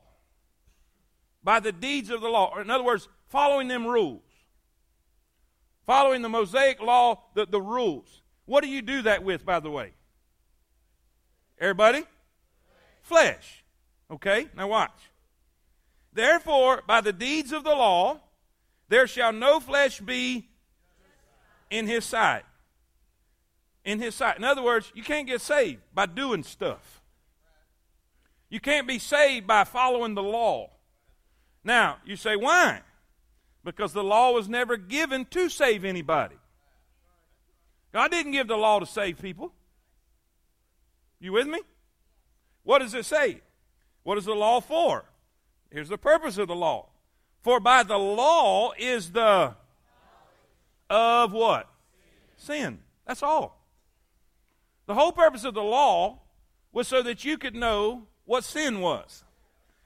by 1.44 1.60
the 1.60 1.72
deeds 1.72 2.10
of 2.10 2.22
the 2.22 2.30
law, 2.30 2.52
or 2.54 2.62
in 2.62 2.70
other 2.70 2.84
words, 2.84 3.08
following 3.28 3.68
them 3.68 3.86
rules, 3.86 4.22
following 5.86 6.22
the 6.22 6.30
Mosaic 6.30 6.82
law, 6.82 7.24
the, 7.34 7.46
the 7.46 7.62
rules. 7.62 8.22
What 8.46 8.64
do 8.64 8.70
you 8.70 8.82
do 8.82 9.02
that 9.04 9.24
with, 9.24 9.46
by 9.46 9.60
the 9.60 9.72
way? 9.72 9.94
Everybody? 11.60 12.04
Flesh. 13.02 13.64
Okay, 14.12 14.48
now 14.56 14.68
watch. 14.68 15.10
Therefore, 16.14 16.84
by 16.88 17.02
the 17.02 17.14
deeds 17.14 17.52
of 17.52 17.64
the 17.64 17.76
law, 17.76 18.20
there 18.88 19.08
shall 19.08 19.34
no 19.34 19.60
flesh 19.60 20.00
be 20.00 20.48
in 21.70 21.88
his 21.88 22.06
sight. 22.06 22.44
In 23.84 24.00
his 24.00 24.16
sight. 24.16 24.38
In 24.38 24.44
other 24.44 24.62
words, 24.62 24.92
you 24.96 25.04
can't 25.04 25.28
get 25.28 25.42
saved 25.42 25.82
by 25.94 26.06
doing 26.06 26.44
stuff. 26.44 27.02
You 28.50 28.60
can't 28.60 28.88
be 28.88 29.00
saved 29.00 29.48
by 29.48 29.64
following 29.64 30.14
the 30.14 30.24
law. 30.24 30.72
Now, 31.64 31.98
you 32.06 32.16
say, 32.16 32.36
why? 32.36 32.82
Because 33.64 33.94
the 33.94 34.04
law 34.04 34.32
was 34.32 34.48
never 34.48 34.78
given 34.78 35.26
to 35.32 35.50
save 35.50 35.84
anybody. 35.84 36.36
God 37.92 38.12
didn't 38.12 38.34
give 38.34 38.48
the 38.48 38.58
law 38.58 38.80
to 38.80 38.86
save 38.86 39.20
people. 39.20 39.54
You 41.20 41.32
with 41.32 41.48
me? 41.48 41.60
What 42.64 42.80
does 42.80 42.94
it 42.94 43.06
say? 43.06 43.42
What 44.04 44.18
is 44.18 44.26
the 44.26 44.34
law 44.34 44.60
for? 44.60 45.06
Here's 45.72 45.90
the 45.90 45.98
purpose 45.98 46.38
of 46.38 46.48
the 46.48 46.56
law. 46.56 46.90
For 47.42 47.60
by 47.60 47.84
the 47.84 47.98
law 47.98 48.74
is 48.78 49.12
the 49.12 49.56
of 50.90 51.32
what? 51.32 51.68
Sin. 52.38 52.80
That's 53.08 53.24
all. 53.24 53.66
The 54.86 54.94
whole 54.94 55.12
purpose 55.12 55.44
of 55.44 55.54
the 55.54 55.64
law 55.64 56.20
was 56.72 56.88
so 56.88 57.02
that 57.02 57.26
you 57.26 57.38
could 57.38 57.56
know 57.56 58.08
what 58.26 58.44
sin 58.44 58.82
was 58.82 59.24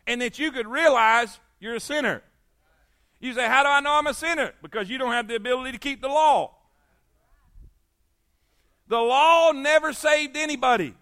and 0.07 0.21
that 0.21 0.39
you 0.39 0.51
could 0.51 0.67
realize 0.67 1.39
you're 1.59 1.75
a 1.75 1.79
sinner. 1.79 2.23
You 3.19 3.33
say, 3.33 3.47
How 3.47 3.63
do 3.63 3.69
I 3.69 3.79
know 3.79 3.91
I'm 3.91 4.07
a 4.07 4.13
sinner? 4.13 4.53
Because 4.61 4.89
you 4.89 4.97
don't 4.97 5.11
have 5.11 5.27
the 5.27 5.35
ability 5.35 5.73
to 5.73 5.77
keep 5.77 6.01
the 6.01 6.07
law. 6.07 6.55
The 8.87 8.97
law 8.97 9.51
never 9.51 9.93
saved 9.93 10.35
anybody. 10.35 10.95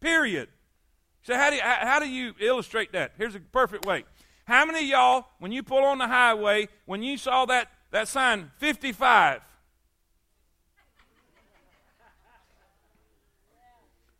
Period. 0.00 0.48
So, 1.22 1.34
how 1.34 1.50
do 1.50 1.56
you, 1.56 1.62
how 1.62 1.98
do 1.98 2.08
you 2.08 2.34
illustrate 2.40 2.92
that? 2.92 3.12
Here's 3.16 3.34
a 3.34 3.40
perfect 3.40 3.86
way. 3.86 4.04
How 4.44 4.64
many 4.64 4.80
of 4.80 4.86
y'all, 4.86 5.26
when 5.38 5.52
you 5.52 5.62
pull 5.62 5.84
on 5.84 5.98
the 5.98 6.06
highway, 6.06 6.68
when 6.86 7.02
you 7.02 7.16
saw 7.16 7.46
that, 7.46 7.68
that 7.90 8.08
sign, 8.08 8.50
55, 8.58 9.40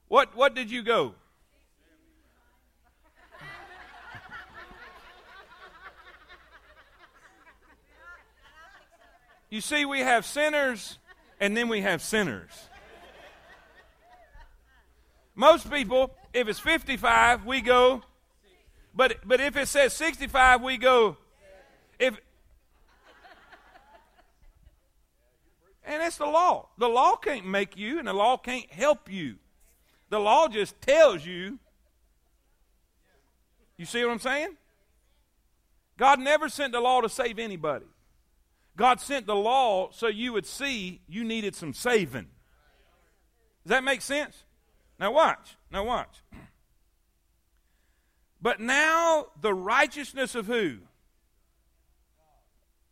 what, 0.08 0.36
what 0.36 0.54
did 0.54 0.70
you 0.70 0.82
go? 0.82 1.14
You 9.50 9.60
see, 9.60 9.84
we 9.84 10.00
have 10.00 10.26
sinners 10.26 10.98
and 11.40 11.56
then 11.56 11.68
we 11.68 11.80
have 11.80 12.02
sinners. 12.02 12.50
Most 15.34 15.70
people, 15.70 16.10
if 16.34 16.48
it's 16.48 16.58
55, 16.58 17.46
we 17.46 17.60
go. 17.60 18.02
But, 18.94 19.18
but 19.24 19.40
if 19.40 19.56
it 19.56 19.68
says 19.68 19.92
65, 19.92 20.62
we 20.62 20.76
go. 20.76 21.16
If, 21.98 22.18
and 25.84 26.02
it's 26.02 26.16
the 26.16 26.26
law. 26.26 26.68
The 26.76 26.88
law 26.88 27.14
can't 27.16 27.46
make 27.46 27.76
you, 27.76 27.98
and 27.98 28.08
the 28.08 28.12
law 28.12 28.36
can't 28.36 28.70
help 28.72 29.10
you. 29.10 29.36
The 30.10 30.18
law 30.18 30.48
just 30.48 30.80
tells 30.80 31.24
you. 31.24 31.58
You 33.76 33.84
see 33.84 34.04
what 34.04 34.10
I'm 34.10 34.18
saying? 34.18 34.56
God 35.96 36.18
never 36.18 36.48
sent 36.48 36.72
the 36.72 36.80
law 36.80 37.00
to 37.00 37.08
save 37.08 37.38
anybody. 37.38 37.86
God 38.78 39.00
sent 39.00 39.26
the 39.26 39.34
law 39.34 39.90
so 39.90 40.06
you 40.06 40.32
would 40.32 40.46
see 40.46 41.00
you 41.08 41.24
needed 41.24 41.56
some 41.56 41.74
saving. 41.74 42.28
Does 43.64 43.70
that 43.70 43.82
make 43.84 44.00
sense? 44.00 44.44
Now 45.00 45.12
watch. 45.12 45.56
Now 45.70 45.84
watch. 45.84 46.22
But 48.40 48.60
now 48.60 49.26
the 49.40 49.52
righteousness 49.52 50.36
of 50.36 50.46
who? 50.46 50.76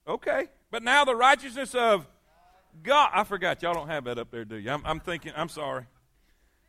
Okay. 0.09 0.49
But 0.73 0.83
now 0.83 1.05
the 1.05 1.15
righteousness 1.15 1.73
of 1.73 2.09
God. 2.83 3.11
I 3.15 3.23
forgot. 3.23 3.63
Y'all 3.63 3.73
don't 3.73 3.87
have 3.87 4.03
that 4.07 4.19
up 4.19 4.33
there, 4.33 4.45
do 4.45 4.57
you? 4.57 4.69
I'm, 4.73 4.83
I'm 4.85 4.99
thinking, 4.99 5.33
I'm 5.37 5.49
sorry. 5.49 5.87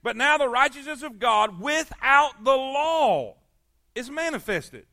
But 0.03 0.15
now 0.15 0.37
the 0.37 0.47
righteousness 0.47 1.01
of 1.01 1.17
God 1.17 1.59
without 1.59 2.43
the 2.43 2.55
law 2.55 3.37
is 3.95 4.11
manifested, 4.11 4.85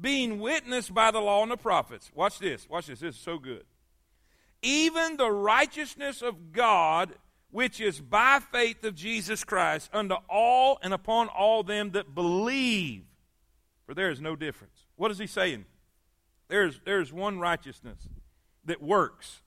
being 0.00 0.38
witnessed 0.40 0.92
by 0.92 1.10
the 1.10 1.20
law 1.20 1.42
and 1.42 1.50
the 1.50 1.56
prophets. 1.56 2.10
Watch 2.14 2.38
this. 2.38 2.68
Watch 2.68 2.86
this. 2.86 3.00
This 3.00 3.16
is 3.16 3.20
so 3.20 3.38
good. 3.38 3.64
Even 4.62 5.16
the 5.16 5.30
righteousness 5.30 6.22
of 6.22 6.52
God 6.52 7.14
which 7.50 7.80
is 7.80 8.00
by 8.00 8.40
faith 8.52 8.84
of 8.84 8.94
Jesus 8.94 9.44
Christ 9.44 9.88
unto 9.92 10.16
all 10.28 10.78
and 10.82 10.92
upon 10.92 11.28
all 11.28 11.62
them 11.62 11.92
that 11.92 12.14
believe. 12.14 13.04
For 13.86 13.94
there 13.94 14.10
is 14.10 14.20
no 14.20 14.36
difference. 14.36 14.74
What 14.96 15.10
is 15.10 15.18
he 15.18 15.26
saying? 15.26 15.64
There's, 16.48 16.80
there's 16.84 17.12
one 17.12 17.38
righteousness 17.38 18.08
that 18.64 18.82
works. 18.82 19.40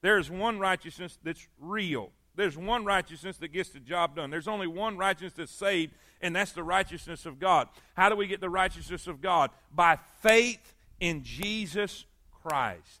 There's 0.00 0.30
one 0.30 0.58
righteousness 0.58 1.18
that's 1.22 1.46
real. 1.58 2.12
There's 2.34 2.56
one 2.56 2.84
righteousness 2.84 3.36
that 3.38 3.48
gets 3.48 3.70
the 3.70 3.80
job 3.80 4.16
done. 4.16 4.30
There's 4.30 4.48
only 4.48 4.66
one 4.66 4.96
righteousness 4.96 5.34
that's 5.36 5.52
saved, 5.52 5.92
and 6.20 6.34
that's 6.34 6.52
the 6.52 6.62
righteousness 6.62 7.26
of 7.26 7.38
God. 7.38 7.68
How 7.94 8.08
do 8.08 8.16
we 8.16 8.26
get 8.26 8.40
the 8.40 8.50
righteousness 8.50 9.06
of 9.06 9.20
God? 9.20 9.50
By 9.74 9.98
faith 10.22 10.74
in 10.98 11.22
Jesus 11.24 12.04
Christ. 12.42 13.00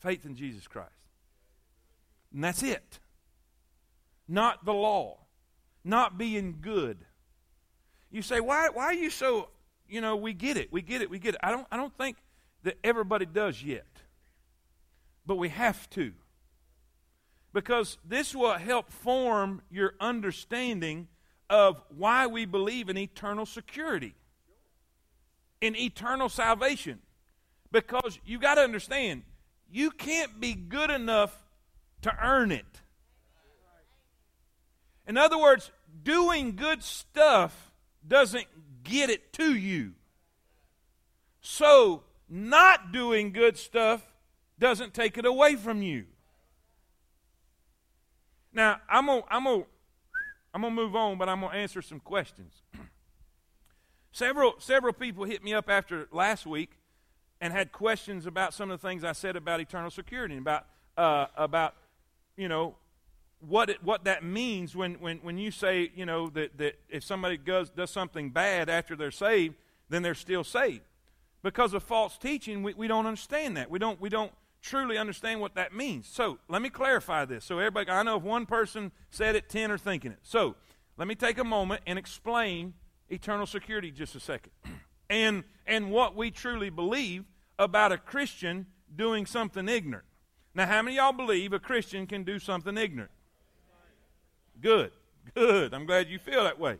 Faith 0.00 0.24
in 0.24 0.34
Jesus 0.34 0.66
Christ. 0.66 0.90
And 2.32 2.42
that's 2.42 2.62
it. 2.62 2.98
Not 4.26 4.64
the 4.64 4.72
law. 4.72 5.18
Not 5.84 6.16
being 6.16 6.58
good. 6.60 6.98
You 8.10 8.22
say, 8.22 8.40
why, 8.40 8.68
why 8.68 8.84
are 8.84 8.94
you 8.94 9.10
so, 9.10 9.48
you 9.88 10.00
know, 10.00 10.16
we 10.16 10.32
get 10.32 10.56
it, 10.56 10.72
we 10.72 10.82
get 10.82 11.02
it, 11.02 11.10
we 11.10 11.18
get 11.18 11.34
it. 11.34 11.40
I 11.42 11.50
don't, 11.50 11.66
I 11.70 11.76
don't 11.76 11.96
think 11.96 12.16
that 12.62 12.78
everybody 12.84 13.26
does 13.26 13.62
yet. 13.62 13.86
But 15.26 15.36
we 15.36 15.48
have 15.50 15.88
to. 15.90 16.12
Because 17.52 17.98
this 18.04 18.34
will 18.34 18.54
help 18.54 18.90
form 18.90 19.62
your 19.70 19.94
understanding 20.00 21.08
of 21.50 21.82
why 21.94 22.26
we 22.26 22.46
believe 22.46 22.88
in 22.88 22.96
eternal 22.96 23.44
security, 23.44 24.14
in 25.60 25.76
eternal 25.76 26.28
salvation. 26.28 27.00
Because 27.70 28.18
you 28.24 28.38
got 28.38 28.54
to 28.54 28.62
understand, 28.62 29.22
you 29.70 29.90
can't 29.90 30.40
be 30.40 30.54
good 30.54 30.90
enough 30.90 31.44
to 32.02 32.14
earn 32.22 32.52
it. 32.52 32.80
In 35.06 35.16
other 35.16 35.38
words, 35.38 35.70
doing 36.02 36.56
good 36.56 36.82
stuff 36.82 37.72
doesn't 38.06 38.46
get 38.82 39.10
it 39.10 39.32
to 39.34 39.54
you. 39.54 39.92
So, 41.40 42.04
not 42.28 42.92
doing 42.92 43.32
good 43.32 43.56
stuff 43.58 44.00
doesn't 44.58 44.94
take 44.94 45.18
it 45.18 45.26
away 45.26 45.56
from 45.56 45.82
you. 45.82 46.04
Now, 48.52 48.80
I'm 48.88 49.06
going 49.06 49.22
I'm 49.30 49.44
gonna, 49.44 49.64
I'm 50.54 50.62
gonna 50.62 50.74
move 50.74 50.94
on, 50.94 51.18
but 51.18 51.28
I'm 51.28 51.40
going 51.40 51.52
to 51.52 51.58
answer 51.58 51.82
some 51.82 52.00
questions. 52.00 52.62
several, 54.12 54.54
several 54.58 54.92
people 54.92 55.24
hit 55.24 55.42
me 55.42 55.54
up 55.54 55.70
after 55.70 56.08
last 56.12 56.46
week 56.46 56.72
and 57.40 57.52
had 57.52 57.72
questions 57.72 58.26
about 58.26 58.54
some 58.54 58.70
of 58.70 58.80
the 58.80 58.86
things 58.86 59.04
I 59.04 59.12
said 59.12 59.36
about 59.36 59.60
eternal 59.60 59.90
security 59.90 60.34
and 60.34 60.42
about, 60.42 60.66
uh, 60.96 61.26
about 61.36 61.74
you 62.36 62.48
know, 62.48 62.76
what 63.40 63.70
it, 63.70 63.82
what 63.82 64.04
that 64.04 64.22
means 64.22 64.76
when, 64.76 64.94
when, 64.94 65.18
when 65.18 65.38
you 65.38 65.50
say, 65.50 65.90
you 65.94 66.06
know, 66.06 66.28
that, 66.30 66.56
that 66.58 66.78
if 66.88 67.02
somebody 67.02 67.36
does, 67.36 67.70
does 67.70 67.90
something 67.90 68.30
bad 68.30 68.68
after 68.68 68.94
they're 68.94 69.10
saved, 69.10 69.56
then 69.88 70.02
they're 70.02 70.14
still 70.14 70.44
saved. 70.44 70.82
Because 71.42 71.74
of 71.74 71.82
false 71.82 72.16
teaching, 72.18 72.62
we, 72.62 72.74
we 72.74 72.86
don't 72.86 73.06
understand 73.06 73.56
that. 73.56 73.68
We 73.68 73.78
don't, 73.80 74.00
we 74.00 74.08
don't 74.08 74.32
truly 74.62 74.96
understand 74.96 75.40
what 75.40 75.56
that 75.56 75.74
means. 75.74 76.06
So 76.06 76.38
let 76.48 76.62
me 76.62 76.70
clarify 76.70 77.24
this. 77.24 77.44
So 77.44 77.58
everybody, 77.58 77.90
I 77.90 78.02
know 78.02 78.16
if 78.16 78.22
one 78.22 78.46
person 78.46 78.92
said 79.10 79.36
it, 79.36 79.48
ten 79.48 79.70
are 79.70 79.78
thinking 79.78 80.12
it. 80.12 80.20
So 80.22 80.54
let 80.96 81.08
me 81.08 81.14
take 81.14 81.38
a 81.38 81.44
moment 81.44 81.82
and 81.86 81.98
explain 81.98 82.74
eternal 83.10 83.46
security 83.46 83.90
just 83.90 84.14
a 84.14 84.20
second. 84.20 84.52
and, 85.10 85.44
and 85.66 85.90
what 85.90 86.16
we 86.16 86.30
truly 86.30 86.70
believe 86.70 87.24
about 87.58 87.92
a 87.92 87.98
Christian 87.98 88.66
doing 88.94 89.26
something 89.26 89.68
ignorant. 89.68 90.06
Now, 90.54 90.66
how 90.66 90.82
many 90.82 90.96
y'all 90.96 91.12
believe 91.12 91.52
a 91.52 91.58
Christian 91.58 92.06
can 92.06 92.24
do 92.24 92.38
something 92.38 92.76
ignorant? 92.76 93.10
Good. 94.60 94.92
Good. 95.34 95.72
I'm 95.74 95.86
glad 95.86 96.08
you 96.08 96.18
feel 96.18 96.44
that 96.44 96.58
way. 96.58 96.78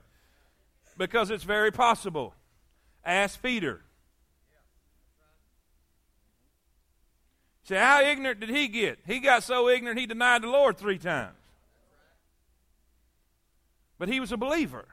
Because 0.99 1.31
it's 1.31 1.45
very 1.45 1.73
possible. 1.73 2.35
Ask 3.05 3.43
Peter. 3.43 3.83
Say, 7.65 7.77
how 7.77 8.03
ignorant 8.03 8.41
did 8.41 8.51
he 8.51 8.69
get? 8.69 8.99
He 9.07 9.21
got 9.21 9.45
so 9.45 9.69
ignorant 9.69 9.99
he 9.99 10.07
denied 10.07 10.43
the 10.43 10.49
Lord 10.49 10.77
three 10.77 10.99
times. 10.99 11.37
But 13.99 14.09
he 14.09 14.19
was 14.19 14.33
a 14.33 14.37
believer. 14.37 14.87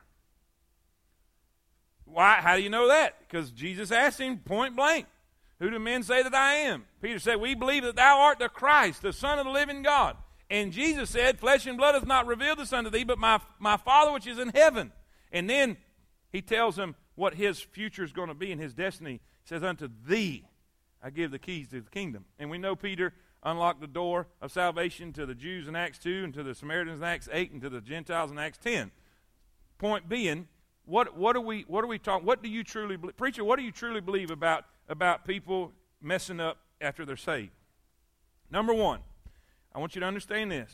Why? 2.06 2.36
How 2.42 2.56
do 2.56 2.62
you 2.62 2.70
know 2.70 2.88
that? 2.90 3.16
Because 3.20 3.52
Jesus 3.52 3.92
asked 3.92 4.20
him 4.20 4.38
point 4.38 4.76
blank. 4.76 5.08
Who 5.60 5.70
do 5.70 5.80
men 5.80 6.04
say 6.04 6.24
that 6.24 6.34
I 6.34 6.54
am? 6.54 6.86
Peter 7.02 7.20
said, 7.20 7.38
We 7.38 7.56
believe 7.56 7.84
that 7.84 7.96
thou 7.96 8.20
art 8.20 8.40
the 8.40 8.50
Christ, 8.50 9.02
the 9.02 9.14
Son 9.14 9.40
of 9.40 9.46
the 9.46 9.52
living 9.52 9.82
God. 9.82 10.16
And 10.50 10.72
Jesus 10.72 11.10
said, 11.10 11.40
Flesh 11.40 11.66
and 11.66 11.78
blood 11.78 11.96
hath 11.96 12.06
not 12.06 12.28
revealed 12.28 12.60
this 12.60 12.74
unto 12.74 12.90
thee, 12.90 13.04
but 13.04 13.20
my, 13.20 13.40
my 13.60 13.78
Father 13.78 14.12
which 14.12 14.28
is 14.28 14.40
in 14.40 14.50
heaven. 14.50 14.92
And 15.32 15.50
then 15.50 15.78
he 16.32 16.42
tells 16.42 16.78
him 16.78 16.96
what 17.16 17.36
his 17.36 17.60
future 17.60 18.04
is 18.04 18.12
going 18.12 18.30
to 18.30 18.34
be 18.34 18.52
and 18.52 18.62
his 18.62 18.74
destiny. 18.74 19.22
He 19.44 19.48
says, 19.48 19.64
Unto 19.64 19.90
thee 20.08 20.46
I 21.04 21.10
give 21.10 21.32
the 21.32 21.40
keys 21.40 21.70
to 21.70 21.82
the 21.82 21.90
kingdom. 21.90 22.26
And 22.38 22.50
we 22.50 22.58
know 22.58 22.76
Peter 22.76 23.14
unlocked 23.44 23.82
the 23.82 23.88
door 23.88 24.28
of 24.42 24.52
salvation 24.52 25.14
to 25.14 25.26
the 25.26 25.36
Jews 25.36 25.68
in 25.68 25.76
Acts 25.76 26.00
2 26.00 26.24
and 26.26 26.34
to 26.34 26.44
the 26.44 26.54
Samaritans 26.54 27.00
in 27.00 27.06
Acts 27.06 27.30
8 27.32 27.52
and 27.52 27.62
to 27.62 27.70
the 27.70 27.82
Gentiles 27.82 28.32
in 28.32 28.38
Acts 28.38 28.58
10. 28.58 28.92
Point 29.78 30.10
being, 30.10 30.48
what, 30.86 31.16
what 31.16 31.36
are 31.36 31.42
we 31.42 31.64
what 31.68 31.84
are 31.84 31.88
we 31.88 32.00
talking? 32.00 32.26
What 32.26 32.44
do 32.44 32.50
you 32.50 32.64
truly 32.64 32.98
believe? 32.98 33.16
Preacher, 33.16 33.44
what 33.44 33.58
do 33.58 33.64
you 33.64 33.72
truly 33.72 34.02
believe 34.02 34.32
about 34.32 34.66
about 34.90 35.24
people 35.24 35.72
messing 36.02 36.40
up 36.40 36.58
after 36.82 37.06
they're 37.06 37.18
saved. 37.18 37.52
Number 38.52 38.74
one, 38.74 39.00
I 39.74 39.80
want 39.80 39.96
you 39.96 40.02
to 40.02 40.08
understand 40.08 40.52
this. 40.52 40.74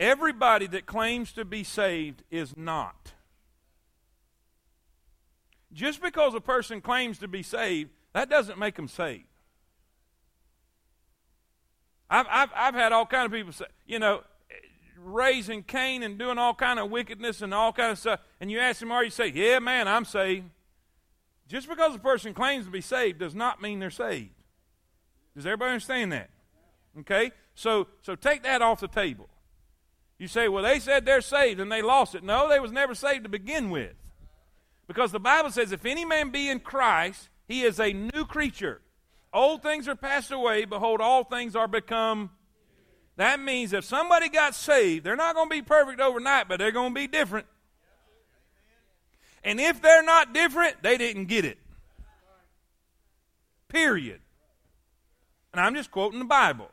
Everybody 0.00 0.66
that 0.68 0.86
claims 0.86 1.32
to 1.32 1.44
be 1.44 1.62
saved 1.62 2.24
is 2.30 2.56
not. 2.56 3.12
Just 5.72 6.02
because 6.02 6.34
a 6.34 6.40
person 6.40 6.80
claims 6.80 7.18
to 7.18 7.28
be 7.28 7.42
saved, 7.42 7.90
that 8.12 8.28
doesn't 8.28 8.58
make 8.58 8.76
them 8.76 8.88
saved. 8.88 9.24
I've, 12.10 12.26
I've, 12.30 12.50
I've 12.54 12.74
had 12.74 12.92
all 12.92 13.06
kind 13.06 13.26
of 13.26 13.32
people 13.32 13.52
say, 13.52 13.64
you 13.86 13.98
know, 13.98 14.22
raising 14.98 15.62
Cain 15.62 16.02
and 16.02 16.18
doing 16.18 16.38
all 16.38 16.54
kind 16.54 16.78
of 16.78 16.90
wickedness 16.90 17.42
and 17.42 17.54
all 17.54 17.72
kind 17.72 17.92
of 17.92 17.98
stuff, 17.98 18.20
and 18.40 18.50
you 18.50 18.58
ask 18.58 18.80
them, 18.80 18.92
are 18.92 19.02
you 19.02 19.10
saved? 19.10 19.36
Yeah, 19.36 19.58
man, 19.58 19.88
I'm 19.88 20.04
saved. 20.04 20.46
Just 21.48 21.68
because 21.68 21.94
a 21.94 21.98
person 21.98 22.34
claims 22.34 22.66
to 22.66 22.70
be 22.70 22.80
saved 22.80 23.18
does 23.18 23.34
not 23.34 23.60
mean 23.60 23.78
they're 23.78 23.90
saved. 23.90 24.30
Does 25.34 25.46
everybody 25.46 25.70
understand 25.72 26.12
that? 26.12 26.30
Okay? 27.00 27.32
So 27.54 27.88
so 28.02 28.14
take 28.14 28.42
that 28.42 28.62
off 28.62 28.80
the 28.80 28.88
table. 28.88 29.28
You 30.18 30.28
say, 30.28 30.48
well, 30.48 30.62
they 30.62 30.78
said 30.78 31.04
they're 31.04 31.20
saved 31.20 31.60
and 31.60 31.72
they 31.72 31.82
lost 31.82 32.14
it. 32.14 32.22
No, 32.22 32.48
they 32.48 32.60
was 32.60 32.70
never 32.70 32.94
saved 32.94 33.24
to 33.24 33.28
begin 33.28 33.70
with. 33.70 33.94
Because 34.86 35.10
the 35.10 35.20
Bible 35.20 35.50
says, 35.50 35.72
if 35.72 35.84
any 35.84 36.04
man 36.04 36.30
be 36.30 36.48
in 36.48 36.60
Christ, 36.60 37.28
he 37.52 37.64
is 37.64 37.78
a 37.78 37.92
new 37.92 38.24
creature. 38.24 38.80
Old 39.30 39.62
things 39.62 39.86
are 39.86 39.94
passed 39.94 40.30
away, 40.30 40.64
behold, 40.64 41.02
all 41.02 41.22
things 41.22 41.54
are 41.54 41.68
become. 41.68 42.30
That 43.16 43.40
means 43.40 43.74
if 43.74 43.84
somebody 43.84 44.30
got 44.30 44.54
saved, 44.54 45.04
they're 45.04 45.16
not 45.16 45.34
going 45.34 45.50
to 45.50 45.54
be 45.54 45.60
perfect 45.60 46.00
overnight, 46.00 46.48
but 46.48 46.58
they're 46.58 46.72
going 46.72 46.94
to 46.94 46.98
be 46.98 47.06
different. 47.06 47.46
And 49.44 49.60
if 49.60 49.82
they're 49.82 50.02
not 50.02 50.32
different, 50.32 50.82
they 50.82 50.96
didn't 50.96 51.26
get 51.26 51.44
it. 51.44 51.58
Period. 53.68 54.20
And 55.52 55.60
I'm 55.60 55.74
just 55.74 55.90
quoting 55.90 56.20
the 56.20 56.24
Bible. 56.24 56.70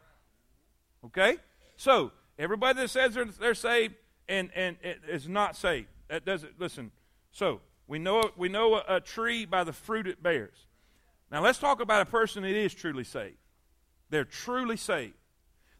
Okay? 1.07 1.37
So, 1.75 2.11
everybody 2.37 2.79
that 2.79 2.89
says 2.89 3.15
they're, 3.15 3.25
they're 3.25 3.53
saved 3.53 3.95
and, 4.29 4.49
and 4.55 4.77
is 5.09 5.27
not 5.27 5.57
saved, 5.57 5.87
that 6.07 6.23
doesn't, 6.23 6.57
listen. 6.57 6.91
So, 7.33 7.59
we 7.85 7.99
know, 7.99 8.31
we 8.37 8.47
know 8.47 8.75
a, 8.75 8.83
a 8.87 9.01
tree 9.01 9.45
by 9.45 9.65
the 9.65 9.73
fruit 9.73 10.07
it 10.07 10.23
bears. 10.23 10.67
Now, 11.31 11.43
let's 11.43 11.59
talk 11.59 11.81
about 11.81 12.01
a 12.01 12.05
person 12.09 12.43
that 12.43 12.55
is 12.55 12.73
truly 12.73 13.03
saved. 13.03 13.37
They're 14.09 14.25
truly 14.25 14.77
saved. 14.77 15.13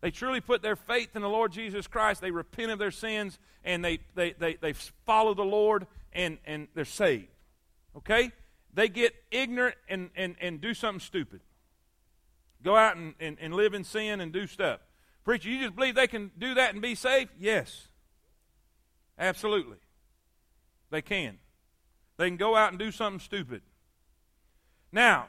They 0.02 0.12
truly 0.12 0.42
put 0.42 0.62
their 0.62 0.76
faith 0.76 1.16
in 1.16 1.22
the 1.22 1.30
Lord 1.30 1.52
Jesus 1.52 1.88
Christ. 1.88 2.22
They 2.22 2.32
repent 2.32 2.72
of 2.72 2.80
their 2.80 2.92
sins 2.92 3.40
and 3.64 3.84
they, 3.84 4.00
they, 4.16 4.34
they, 4.34 4.56
they 4.56 4.74
follow 5.06 5.34
the 5.34 5.44
Lord 5.44 5.88
and, 6.14 6.38
and 6.46 6.68
they're 6.74 6.86
saved. 6.86 7.28
Okay? 7.98 8.32
They 8.74 8.88
get 8.88 9.14
ignorant 9.32 9.76
and, 9.90 10.10
and, 10.16 10.36
and 10.40 10.62
do 10.62 10.74
something 10.74 11.02
stupid. 11.02 11.42
Go 12.64 12.76
out 12.76 12.96
and, 12.96 13.14
and, 13.20 13.38
and 13.42 13.54
live 13.54 13.74
in 13.74 13.84
sin 13.84 14.22
and 14.22 14.32
do 14.32 14.48
stuff. 14.48 14.80
Preacher, 15.26 15.50
you 15.50 15.62
just 15.62 15.76
believe 15.76 15.96
they 15.96 16.08
can 16.08 16.32
do 16.38 16.54
that 16.54 16.74
and 16.74 16.82
be 16.82 16.96
saved? 16.96 17.32
Yes. 17.40 17.88
Absolutely. 19.18 19.78
They 20.92 21.02
can. 21.02 21.40
They 22.18 22.28
can 22.30 22.38
go 22.38 22.56
out 22.56 22.70
and 22.70 22.80
do 22.80 22.92
something 22.92 23.20
stupid. 23.20 23.62
Now, 24.92 25.28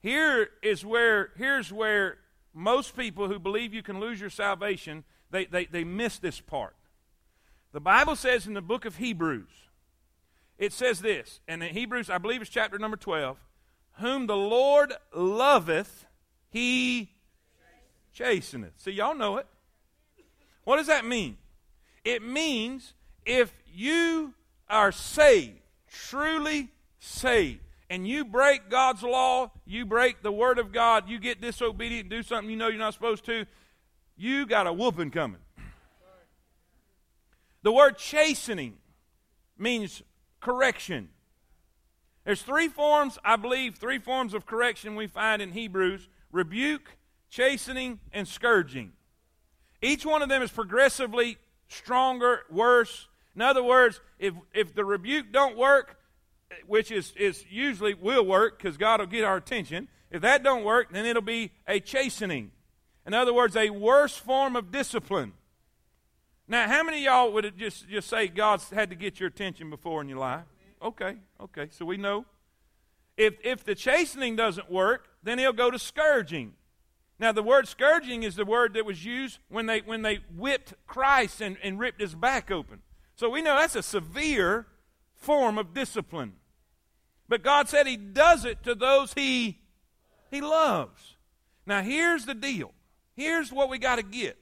here 0.00 0.48
is 0.62 0.84
where 0.84 1.30
here's 1.36 1.72
where 1.72 2.18
most 2.54 2.96
people 2.96 3.28
who 3.28 3.38
believe 3.38 3.72
you 3.72 3.82
can 3.82 4.00
lose 4.00 4.20
your 4.20 4.30
salvation, 4.30 5.04
they, 5.30 5.44
they, 5.44 5.66
they 5.66 5.84
miss 5.84 6.18
this 6.18 6.40
part. 6.40 6.74
The 7.72 7.80
Bible 7.80 8.16
says 8.16 8.46
in 8.46 8.54
the 8.54 8.62
book 8.62 8.84
of 8.84 8.96
Hebrews, 8.96 9.68
it 10.58 10.72
says 10.72 11.00
this, 11.00 11.40
and 11.46 11.62
in 11.62 11.72
Hebrews, 11.72 12.10
I 12.10 12.18
believe 12.18 12.40
it's 12.40 12.50
chapter 12.50 12.78
number 12.78 12.96
12, 12.96 13.36
whom 14.00 14.26
the 14.26 14.36
Lord 14.36 14.92
loveth, 15.14 16.06
he 16.50 17.10
chasteneth. 18.12 18.72
See, 18.78 18.92
y'all 18.92 19.14
know 19.14 19.36
it. 19.36 19.46
What 20.64 20.78
does 20.78 20.88
that 20.88 21.04
mean? 21.04 21.36
It 22.04 22.22
means 22.22 22.94
if 23.24 23.52
you 23.72 24.34
are 24.68 24.90
saved, 24.90 25.60
truly 25.88 26.68
saved, 26.98 27.60
and 27.90 28.06
you 28.06 28.24
break 28.24 28.68
God's 28.68 29.02
law, 29.02 29.50
you 29.66 29.86
break 29.86 30.22
the 30.22 30.32
Word 30.32 30.58
of 30.58 30.72
God, 30.72 31.08
you 31.08 31.18
get 31.18 31.40
disobedient, 31.40 32.08
do 32.08 32.22
something 32.22 32.50
you 32.50 32.56
know 32.56 32.68
you're 32.68 32.78
not 32.78 32.94
supposed 32.94 33.24
to, 33.26 33.46
you 34.16 34.46
got 34.46 34.66
a 34.66 34.72
whooping 34.72 35.10
coming. 35.10 35.40
The 37.62 37.72
word 37.72 37.98
chastening 37.98 38.78
means 39.56 40.02
correction. 40.40 41.08
There's 42.24 42.42
three 42.42 42.68
forms, 42.68 43.18
I 43.24 43.36
believe, 43.36 43.76
three 43.76 43.98
forms 43.98 44.34
of 44.34 44.46
correction 44.46 44.96
we 44.96 45.06
find 45.06 45.40
in 45.40 45.52
Hebrews 45.52 46.08
rebuke, 46.30 46.96
chastening, 47.30 48.00
and 48.12 48.28
scourging. 48.28 48.92
Each 49.80 50.04
one 50.04 50.22
of 50.22 50.28
them 50.28 50.42
is 50.42 50.50
progressively 50.50 51.38
stronger, 51.68 52.40
worse. 52.50 53.08
In 53.34 53.42
other 53.42 53.62
words, 53.62 54.00
if, 54.18 54.34
if 54.52 54.74
the 54.74 54.84
rebuke 54.84 55.32
don't 55.32 55.56
work, 55.56 55.96
which 56.66 56.90
is, 56.90 57.12
is 57.16 57.44
usually 57.50 57.94
will 57.94 58.24
work 58.24 58.58
because 58.58 58.76
God 58.76 59.00
will 59.00 59.06
get 59.06 59.24
our 59.24 59.36
attention. 59.36 59.88
If 60.10 60.22
that 60.22 60.42
don't 60.42 60.64
work, 60.64 60.92
then 60.92 61.06
it'll 61.06 61.22
be 61.22 61.52
a 61.66 61.80
chastening. 61.80 62.50
In 63.06 63.14
other 63.14 63.32
words, 63.32 63.56
a 63.56 63.70
worse 63.70 64.16
form 64.16 64.56
of 64.56 64.70
discipline. 64.70 65.32
Now, 66.46 66.66
how 66.66 66.82
many 66.82 67.04
y'all 67.04 67.32
would 67.32 67.56
just, 67.58 67.88
just 67.88 68.08
say 68.08 68.28
God's 68.28 68.70
had 68.70 68.90
to 68.90 68.96
get 68.96 69.20
your 69.20 69.28
attention 69.28 69.68
before 69.68 70.00
in 70.00 70.08
your 70.08 70.18
life? 70.18 70.44
Okay, 70.82 71.16
okay, 71.40 71.68
so 71.70 71.84
we 71.84 71.96
know. 71.96 72.24
If, 73.16 73.34
if 73.42 73.64
the 73.64 73.74
chastening 73.74 74.36
doesn't 74.36 74.70
work, 74.70 75.08
then 75.22 75.38
he'll 75.38 75.52
go 75.52 75.70
to 75.70 75.78
scourging. 75.78 76.54
Now, 77.18 77.32
the 77.32 77.42
word 77.42 77.66
scourging 77.66 78.22
is 78.22 78.36
the 78.36 78.44
word 78.44 78.74
that 78.74 78.86
was 78.86 79.04
used 79.04 79.40
when 79.48 79.66
they, 79.66 79.80
when 79.80 80.02
they 80.02 80.20
whipped 80.36 80.74
Christ 80.86 81.40
and, 81.40 81.56
and 81.62 81.78
ripped 81.78 82.00
his 82.00 82.14
back 82.14 82.50
open. 82.50 82.80
So 83.16 83.28
we 83.28 83.42
know 83.42 83.56
that's 83.56 83.74
a 83.74 83.82
severe 83.82 84.66
form 85.18 85.58
of 85.58 85.74
discipline. 85.74 86.34
But 87.28 87.42
God 87.42 87.68
said 87.68 87.86
He 87.86 87.96
does 87.96 88.44
it 88.44 88.62
to 88.64 88.74
those 88.74 89.12
He, 89.12 89.60
he 90.30 90.40
loves. 90.40 91.16
Now, 91.66 91.82
here's 91.82 92.24
the 92.24 92.34
deal. 92.34 92.72
Here's 93.14 93.52
what 93.52 93.68
we 93.68 93.78
got 93.78 93.96
to 93.96 94.02
get. 94.02 94.38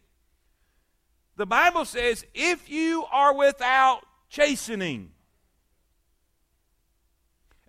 The 1.37 1.47
Bible 1.47 1.85
says, 1.85 2.25
if 2.35 2.71
you 2.71 3.05
are 3.11 3.35
without 3.35 4.01
chastening, 4.31 5.11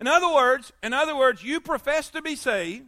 in 0.00 0.06
other 0.06 0.32
words, 0.32 0.72
in 0.82 0.92
other 0.92 1.16
words, 1.16 1.42
you 1.42 1.60
profess 1.60 2.08
to 2.10 2.22
be 2.22 2.36
saved. 2.36 2.86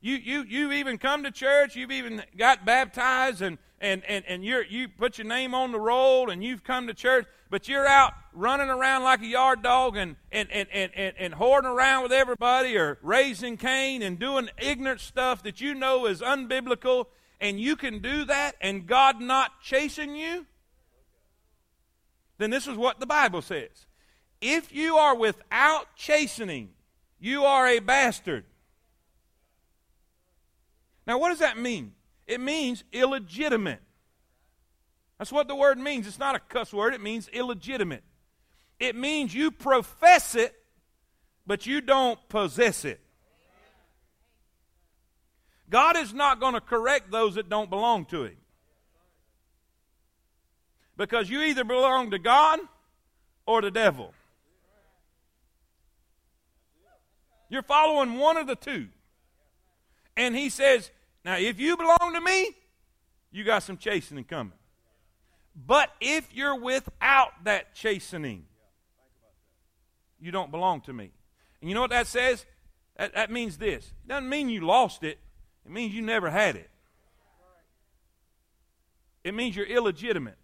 You, 0.00 0.16
you, 0.16 0.42
you've 0.42 0.72
even 0.72 0.98
come 0.98 1.22
to 1.22 1.30
church. 1.30 1.76
You've 1.76 1.92
even 1.92 2.22
got 2.36 2.64
baptized 2.64 3.40
and, 3.40 3.58
and, 3.80 4.04
and, 4.04 4.24
and 4.26 4.44
you're, 4.44 4.64
you 4.64 4.88
put 4.88 5.16
your 5.18 5.26
name 5.26 5.54
on 5.54 5.72
the 5.72 5.80
roll 5.80 6.30
and 6.30 6.44
you've 6.44 6.62
come 6.62 6.86
to 6.86 6.94
church, 6.94 7.26
but 7.48 7.66
you're 7.66 7.86
out 7.86 8.12
running 8.32 8.68
around 8.68 9.02
like 9.04 9.22
a 9.22 9.26
yard 9.26 9.62
dog 9.62 9.96
and, 9.96 10.16
and, 10.30 10.50
and, 10.52 10.68
and, 10.72 10.92
and, 10.94 11.14
and 11.18 11.34
hoarding 11.34 11.70
around 11.70 12.02
with 12.02 12.12
everybody 12.12 12.76
or 12.76 12.98
raising 13.02 13.56
Cain 13.56 14.02
and 14.02 14.18
doing 14.18 14.50
ignorant 14.58 15.00
stuff 15.00 15.42
that 15.44 15.60
you 15.60 15.74
know 15.74 16.06
is 16.06 16.20
unbiblical, 16.20 17.06
and 17.40 17.58
you 17.58 17.74
can 17.74 18.00
do 18.00 18.24
that 18.26 18.54
and 18.60 18.86
God 18.86 19.20
not 19.20 19.62
chasing 19.62 20.14
you, 20.14 20.46
then 22.36 22.50
this 22.50 22.66
is 22.66 22.76
what 22.76 23.00
the 23.00 23.06
Bible 23.06 23.42
says. 23.42 23.86
If 24.40 24.74
you 24.74 24.96
are 24.96 25.14
without 25.14 25.94
chastening, 25.96 26.70
you 27.18 27.44
are 27.44 27.66
a 27.66 27.78
bastard. 27.78 28.44
Now, 31.06 31.18
what 31.18 31.30
does 31.30 31.40
that 31.40 31.58
mean? 31.58 31.92
It 32.30 32.40
means 32.40 32.84
illegitimate. 32.92 33.80
That's 35.18 35.32
what 35.32 35.48
the 35.48 35.56
word 35.56 35.78
means. 35.78 36.06
It's 36.06 36.20
not 36.20 36.36
a 36.36 36.38
cuss 36.38 36.72
word, 36.72 36.94
it 36.94 37.00
means 37.00 37.26
illegitimate. 37.26 38.04
It 38.78 38.94
means 38.94 39.34
you 39.34 39.50
profess 39.50 40.36
it, 40.36 40.54
but 41.44 41.66
you 41.66 41.80
don't 41.80 42.20
possess 42.28 42.84
it. 42.84 43.00
God 45.68 45.96
is 45.96 46.14
not 46.14 46.38
going 46.38 46.54
to 46.54 46.60
correct 46.60 47.10
those 47.10 47.34
that 47.34 47.48
don't 47.48 47.68
belong 47.68 48.04
to 48.06 48.26
Him. 48.26 48.36
Because 50.96 51.28
you 51.28 51.42
either 51.42 51.64
belong 51.64 52.12
to 52.12 52.18
God 52.20 52.60
or 53.44 53.60
the 53.60 53.72
devil. 53.72 54.14
You're 57.48 57.64
following 57.64 58.18
one 58.18 58.36
of 58.36 58.46
the 58.46 58.54
two. 58.54 58.86
And 60.16 60.36
He 60.36 60.48
says, 60.48 60.92
Now, 61.24 61.36
if 61.36 61.60
you 61.60 61.76
belong 61.76 62.14
to 62.14 62.20
me, 62.20 62.50
you 63.30 63.44
got 63.44 63.62
some 63.62 63.76
chastening 63.76 64.24
coming. 64.24 64.54
But 65.54 65.90
if 66.00 66.34
you're 66.34 66.58
without 66.58 67.44
that 67.44 67.74
chastening, 67.74 68.46
you 70.20 70.30
don't 70.30 70.50
belong 70.50 70.80
to 70.82 70.92
me. 70.92 71.10
And 71.60 71.68
you 71.68 71.74
know 71.74 71.82
what 71.82 71.90
that 71.90 72.06
says? 72.06 72.46
That, 72.96 73.14
that 73.14 73.30
means 73.30 73.58
this. 73.58 73.86
It 74.04 74.08
doesn't 74.08 74.28
mean 74.28 74.48
you 74.48 74.60
lost 74.62 75.02
it, 75.04 75.18
it 75.64 75.70
means 75.70 75.94
you 75.94 76.02
never 76.02 76.30
had 76.30 76.56
it. 76.56 76.70
It 79.22 79.34
means 79.34 79.54
you're 79.54 79.66
illegitimate. 79.66 80.38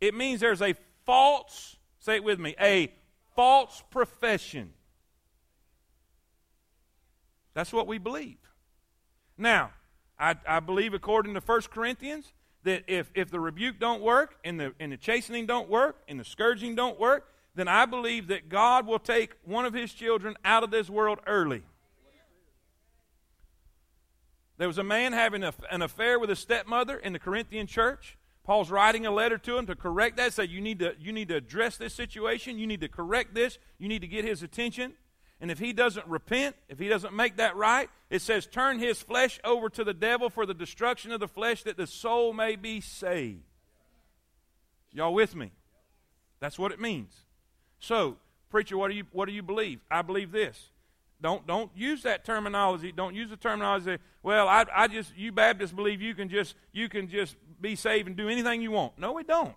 It 0.00 0.14
means 0.14 0.40
there's 0.40 0.62
a 0.62 0.74
false, 1.06 1.76
say 2.00 2.16
it 2.16 2.24
with 2.24 2.40
me, 2.40 2.56
a 2.60 2.92
false 3.36 3.84
profession. 3.90 4.72
That's 7.54 7.72
what 7.72 7.86
we 7.86 7.98
believe. 7.98 8.41
Now, 9.36 9.70
I, 10.18 10.36
I 10.46 10.60
believe 10.60 10.94
according 10.94 11.34
to 11.34 11.40
1 11.40 11.60
Corinthians 11.62 12.32
that 12.64 12.84
if, 12.86 13.10
if 13.14 13.30
the 13.30 13.40
rebuke 13.40 13.78
don't 13.78 14.02
work 14.02 14.36
and 14.44 14.58
the, 14.58 14.72
and 14.78 14.92
the 14.92 14.96
chastening 14.96 15.46
don't 15.46 15.68
work 15.68 15.96
and 16.08 16.20
the 16.20 16.24
scourging 16.24 16.74
don't 16.74 16.98
work, 16.98 17.28
then 17.54 17.68
I 17.68 17.86
believe 17.86 18.28
that 18.28 18.48
God 18.48 18.86
will 18.86 18.98
take 18.98 19.32
one 19.44 19.64
of 19.64 19.74
his 19.74 19.92
children 19.92 20.36
out 20.44 20.62
of 20.62 20.70
this 20.70 20.88
world 20.88 21.18
early. 21.26 21.62
There 24.58 24.68
was 24.68 24.78
a 24.78 24.84
man 24.84 25.12
having 25.12 25.42
a, 25.42 25.52
an 25.70 25.82
affair 25.82 26.18
with 26.18 26.30
his 26.30 26.38
stepmother 26.38 26.96
in 26.96 27.12
the 27.12 27.18
Corinthian 27.18 27.66
church. 27.66 28.16
Paul's 28.44 28.70
writing 28.70 29.06
a 29.06 29.10
letter 29.10 29.38
to 29.38 29.58
him 29.58 29.66
to 29.66 29.74
correct 29.74 30.16
that. 30.16 30.32
Say 30.32 30.44
you 30.44 30.60
need 30.60 30.78
to 30.80 30.94
you 31.00 31.12
need 31.12 31.28
to 31.28 31.36
address 31.36 31.76
this 31.76 31.94
situation. 31.94 32.58
You 32.58 32.66
need 32.66 32.80
to 32.80 32.88
correct 32.88 33.34
this. 33.34 33.58
You 33.78 33.88
need 33.88 34.02
to 34.02 34.08
get 34.08 34.24
his 34.24 34.42
attention. 34.42 34.94
And 35.42 35.50
if 35.50 35.58
he 35.58 35.72
doesn't 35.72 36.06
repent, 36.06 36.54
if 36.68 36.78
he 36.78 36.86
doesn't 36.86 37.12
make 37.12 37.38
that 37.38 37.56
right, 37.56 37.90
it 38.10 38.22
says, 38.22 38.46
turn 38.46 38.78
his 38.78 39.02
flesh 39.02 39.40
over 39.42 39.68
to 39.70 39.82
the 39.82 39.92
devil 39.92 40.30
for 40.30 40.46
the 40.46 40.54
destruction 40.54 41.10
of 41.10 41.18
the 41.18 41.26
flesh 41.26 41.64
that 41.64 41.76
the 41.76 41.88
soul 41.88 42.32
may 42.32 42.54
be 42.54 42.80
saved. 42.80 43.42
Y'all 44.92 45.12
with 45.12 45.34
me? 45.34 45.50
That's 46.38 46.60
what 46.60 46.70
it 46.70 46.78
means. 46.78 47.12
So, 47.80 48.18
preacher, 48.50 48.78
what 48.78 48.92
do 48.92 48.94
you 48.94 49.04
what 49.10 49.26
do 49.26 49.32
you 49.32 49.42
believe? 49.42 49.80
I 49.90 50.02
believe 50.02 50.30
this 50.30 50.70
Don't 51.20 51.44
don't 51.44 51.72
use 51.74 52.04
that 52.04 52.24
terminology. 52.24 52.92
Don't 52.92 53.14
use 53.14 53.28
the 53.28 53.36
terminology. 53.36 53.98
Well, 54.22 54.46
I, 54.46 54.64
I 54.72 54.86
just 54.86 55.16
you 55.16 55.32
Baptists 55.32 55.72
believe 55.72 56.00
you 56.00 56.14
can 56.14 56.28
just 56.28 56.54
you 56.72 56.88
can 56.88 57.08
just 57.08 57.34
be 57.60 57.74
saved 57.74 58.06
and 58.06 58.16
do 58.16 58.28
anything 58.28 58.62
you 58.62 58.70
want. 58.70 58.96
No, 58.96 59.12
we 59.12 59.24
don't. 59.24 59.54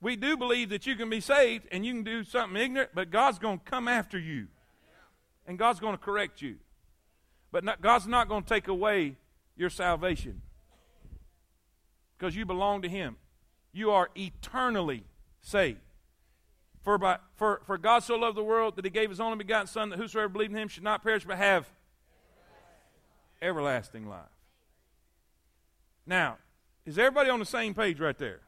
We 0.00 0.16
do 0.16 0.36
believe 0.36 0.68
that 0.70 0.86
you 0.86 0.94
can 0.94 1.08
be 1.08 1.20
saved 1.20 1.66
and 1.72 1.84
you 1.84 1.92
can 1.92 2.04
do 2.04 2.22
something 2.22 2.60
ignorant, 2.60 2.90
but 2.94 3.10
God's 3.10 3.38
going 3.38 3.58
to 3.58 3.64
come 3.64 3.88
after 3.88 4.18
you, 4.18 4.48
and 5.46 5.58
God's 5.58 5.80
going 5.80 5.94
to 5.94 6.02
correct 6.02 6.42
you. 6.42 6.56
But 7.50 7.64
not, 7.64 7.80
God's 7.80 8.06
not 8.06 8.28
going 8.28 8.42
to 8.42 8.48
take 8.48 8.68
away 8.68 9.16
your 9.56 9.70
salvation 9.70 10.42
because 12.16 12.36
you 12.36 12.44
belong 12.44 12.82
to 12.82 12.88
Him. 12.88 13.16
You 13.72 13.90
are 13.90 14.10
eternally 14.16 15.04
saved. 15.40 15.80
For, 16.82 16.98
by, 16.98 17.18
for, 17.34 17.62
for 17.66 17.78
God 17.78 18.04
so 18.04 18.14
loved 18.14 18.36
the 18.36 18.44
world 18.44 18.76
that 18.76 18.84
he 18.84 18.90
gave 18.90 19.10
his 19.10 19.18
only 19.18 19.38
begotten 19.38 19.66
Son, 19.66 19.90
that 19.90 19.98
whosoever 19.98 20.28
believes 20.28 20.52
in 20.52 20.58
him 20.58 20.68
should 20.68 20.84
not 20.84 21.02
perish 21.02 21.24
but 21.24 21.36
have 21.36 21.68
everlasting 23.42 24.08
life. 24.08 24.20
Now, 26.06 26.38
is 26.84 26.96
everybody 26.96 27.28
on 27.28 27.40
the 27.40 27.44
same 27.44 27.74
page 27.74 27.98
right 27.98 28.16
there? 28.16 28.40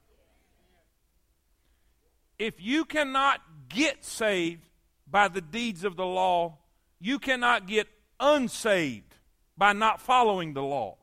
If 2.38 2.62
you 2.62 2.84
cannot 2.84 3.40
get 3.68 4.04
saved 4.04 4.68
by 5.10 5.28
the 5.28 5.40
deeds 5.40 5.84
of 5.84 5.96
the 5.96 6.06
law, 6.06 6.58
you 7.00 7.18
cannot 7.18 7.66
get 7.66 7.88
unsaved 8.20 9.16
by 9.56 9.72
not 9.72 10.00
following 10.00 10.54
the 10.54 10.62
law. 10.62 10.96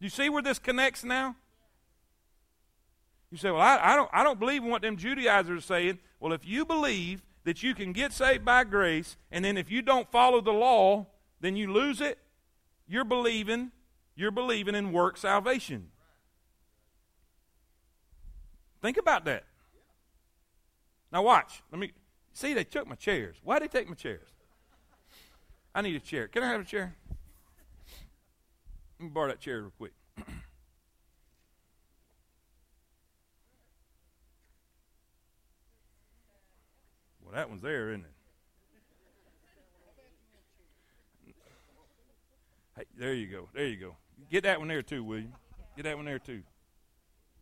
You 0.00 0.08
see 0.08 0.28
where 0.28 0.42
this 0.42 0.58
connects 0.58 1.04
now? 1.04 1.36
You 3.30 3.36
say, 3.36 3.50
well, 3.50 3.60
I, 3.60 3.78
I, 3.92 3.96
don't, 3.96 4.10
I 4.12 4.22
don't 4.22 4.38
believe 4.38 4.62
in 4.62 4.70
what 4.70 4.82
them 4.82 4.96
Judaizers 4.96 5.58
are 5.58 5.66
saying. 5.66 5.98
Well, 6.18 6.32
if 6.32 6.46
you 6.46 6.64
believe 6.64 7.22
that 7.44 7.62
you 7.62 7.74
can 7.74 7.92
get 7.92 8.12
saved 8.12 8.44
by 8.44 8.64
grace, 8.64 9.16
and 9.30 9.44
then 9.44 9.56
if 9.56 9.70
you 9.70 9.82
don't 9.82 10.10
follow 10.10 10.40
the 10.40 10.52
law, 10.52 11.06
then 11.40 11.56
you 11.56 11.72
lose 11.72 12.00
it, 12.00 12.18
you're 12.86 13.04
believing, 13.04 13.70
you're 14.16 14.30
believing 14.30 14.74
in 14.74 14.92
work 14.92 15.16
salvation. 15.16 15.88
Think 18.80 18.96
about 18.96 19.24
that. 19.26 19.44
Now 21.12 21.22
watch. 21.22 21.62
Let 21.72 21.78
me 21.78 21.92
see 22.32 22.54
they 22.54 22.64
took 22.64 22.86
my 22.86 22.94
chairs. 22.94 23.36
Why 23.42 23.58
did 23.58 23.70
they 23.70 23.80
take 23.80 23.88
my 23.88 23.94
chairs? 23.94 24.28
I 25.74 25.82
need 25.82 25.96
a 25.96 26.00
chair. 26.00 26.28
Can 26.28 26.42
I 26.42 26.48
have 26.48 26.60
a 26.60 26.64
chair? 26.64 26.94
Let 28.98 29.04
me 29.04 29.10
borrow 29.10 29.28
that 29.28 29.40
chair 29.40 29.60
real 29.60 29.72
quick. 29.76 29.92
Well, 37.28 37.36
that 37.36 37.50
one's 37.50 37.60
there, 37.60 37.90
isn't 37.90 38.06
it? 38.06 38.12
Hey, 42.74 42.84
there 42.96 43.12
you 43.12 43.26
go. 43.26 43.50
There 43.52 43.66
you 43.66 43.76
go. 43.76 43.96
Get 44.30 44.44
that 44.44 44.58
one 44.58 44.68
there 44.68 44.80
too, 44.80 45.04
will 45.04 45.18
you? 45.18 45.32
Get 45.76 45.82
that 45.82 45.96
one 45.96 46.06
there 46.06 46.18
too. 46.18 46.42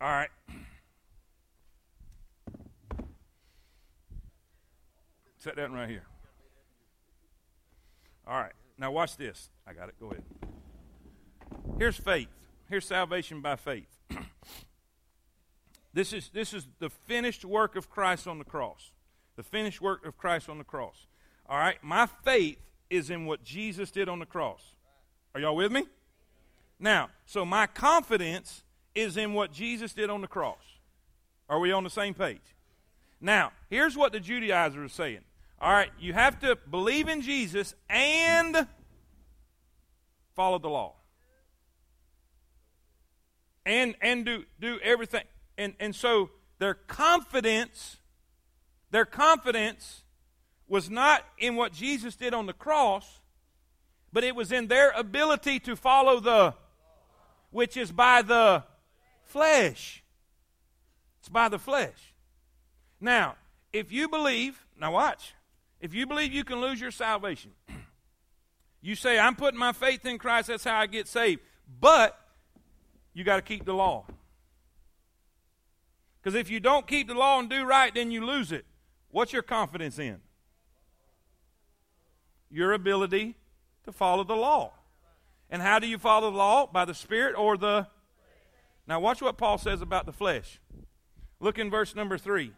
All 0.01 0.09
right. 0.09 0.29
Set 5.47 5.55
that 5.55 5.71
right 5.71 5.87
here. 5.87 6.03
All 8.27 8.37
right. 8.37 8.51
Now 8.77 8.91
watch 8.91 9.15
this. 9.15 9.49
I 9.65 9.71
got 9.71 9.87
it. 9.87 9.95
Go 9.97 10.07
ahead. 10.07 10.23
Here's 11.77 11.95
faith. 11.95 12.27
Here's 12.69 12.85
salvation 12.85 13.39
by 13.39 13.55
faith. 13.55 13.87
this 15.93 16.11
is 16.11 16.29
this 16.33 16.53
is 16.53 16.67
the 16.79 16.89
finished 16.89 17.45
work 17.45 17.77
of 17.77 17.89
Christ 17.89 18.27
on 18.27 18.39
the 18.39 18.43
cross 18.43 18.91
the 19.37 19.43
finished 19.43 19.79
work 19.79 20.05
of 20.05 20.17
Christ 20.17 20.49
on 20.49 20.57
the 20.57 20.65
cross. 20.65 21.07
All 21.47 21.57
right? 21.57 21.81
My 21.81 22.07
faith 22.07 22.59
is 22.89 23.09
in 23.09 23.25
what 23.25 23.45
Jesus 23.45 23.89
did 23.89 24.09
on 24.09 24.19
the 24.19 24.25
cross. 24.25 24.75
Are 25.33 25.39
y'all 25.39 25.55
with 25.55 25.71
me? 25.71 25.85
Now, 26.77 27.07
so 27.25 27.45
my 27.45 27.67
confidence 27.67 28.63
is 28.93 29.15
in 29.15 29.33
what 29.33 29.53
Jesus 29.53 29.93
did 29.93 30.09
on 30.09 30.19
the 30.19 30.27
cross. 30.27 30.79
Are 31.47 31.59
we 31.59 31.71
on 31.71 31.85
the 31.85 31.89
same 31.89 32.13
page? 32.13 32.41
Now, 33.21 33.53
here's 33.69 33.95
what 33.95 34.11
the 34.11 34.19
Judaizers 34.19 34.91
are 34.91 34.93
saying. 34.93 35.21
All 35.59 35.71
right, 35.71 35.91
you 35.99 36.13
have 36.13 36.39
to 36.41 36.55
believe 36.69 37.07
in 37.07 37.21
Jesus 37.21 37.73
and 37.89 38.67
follow 40.35 40.59
the 40.59 40.69
law. 40.69 40.93
And 43.65 43.95
and 44.01 44.25
do 44.25 44.45
do 44.59 44.79
everything. 44.83 45.23
And 45.57 45.73
and 45.79 45.95
so 45.95 46.29
their 46.59 46.73
confidence 46.73 47.97
their 48.91 49.05
confidence 49.05 50.03
was 50.67 50.89
not 50.89 51.23
in 51.37 51.55
what 51.55 51.73
Jesus 51.73 52.15
did 52.15 52.33
on 52.33 52.45
the 52.45 52.53
cross, 52.53 53.19
but 54.11 54.23
it 54.23 54.35
was 54.35 54.51
in 54.51 54.67
their 54.67 54.91
ability 54.91 55.59
to 55.61 55.75
follow 55.75 56.19
the, 56.19 56.53
which 57.51 57.77
is 57.77 57.91
by 57.91 58.21
the 58.21 58.63
flesh. 59.23 60.03
It's 61.19 61.29
by 61.29 61.49
the 61.49 61.59
flesh. 61.59 62.13
Now, 62.99 63.35
if 63.73 63.91
you 63.91 64.07
believe, 64.07 64.65
now 64.79 64.93
watch, 64.93 65.33
if 65.79 65.93
you 65.93 66.07
believe 66.07 66.33
you 66.33 66.43
can 66.43 66.59
lose 66.59 66.81
your 66.81 66.91
salvation, 66.91 67.51
you 68.81 68.95
say, 68.95 69.19
I'm 69.19 69.35
putting 69.35 69.59
my 69.59 69.73
faith 69.73 70.05
in 70.05 70.17
Christ, 70.17 70.47
that's 70.47 70.63
how 70.63 70.77
I 70.77 70.87
get 70.87 71.07
saved. 71.07 71.41
But 71.79 72.19
you 73.13 73.23
got 73.23 73.37
to 73.37 73.41
keep 73.41 73.65
the 73.65 73.73
law. 73.73 74.05
Because 76.21 76.35
if 76.35 76.49
you 76.49 76.59
don't 76.59 76.87
keep 76.87 77.07
the 77.07 77.13
law 77.13 77.39
and 77.39 77.49
do 77.49 77.63
right, 77.63 77.93
then 77.93 78.11
you 78.11 78.25
lose 78.25 78.51
it. 78.51 78.65
What's 79.11 79.33
your 79.33 79.41
confidence 79.41 79.97
in? 79.97 80.19
Your 82.49 82.73
ability 82.73 83.35
to 83.85 83.91
follow 83.91 84.23
the 84.23 84.35
law. 84.35 84.73
And 85.49 85.61
how 85.61 85.79
do 85.79 85.87
you 85.87 85.97
follow 85.97 86.31
the 86.31 86.37
law? 86.37 86.67
By 86.67 86.85
the 86.85 86.93
Spirit 86.93 87.35
or 87.37 87.57
the. 87.57 87.87
Now, 88.85 88.99
watch 88.99 89.21
what 89.21 89.37
Paul 89.37 89.57
says 89.57 89.81
about 89.81 90.05
the 90.05 90.13
flesh. 90.13 90.59
Look 91.39 91.57
in 91.57 91.69
verse 91.69 91.95
number 91.95 92.17
3. 92.17 92.51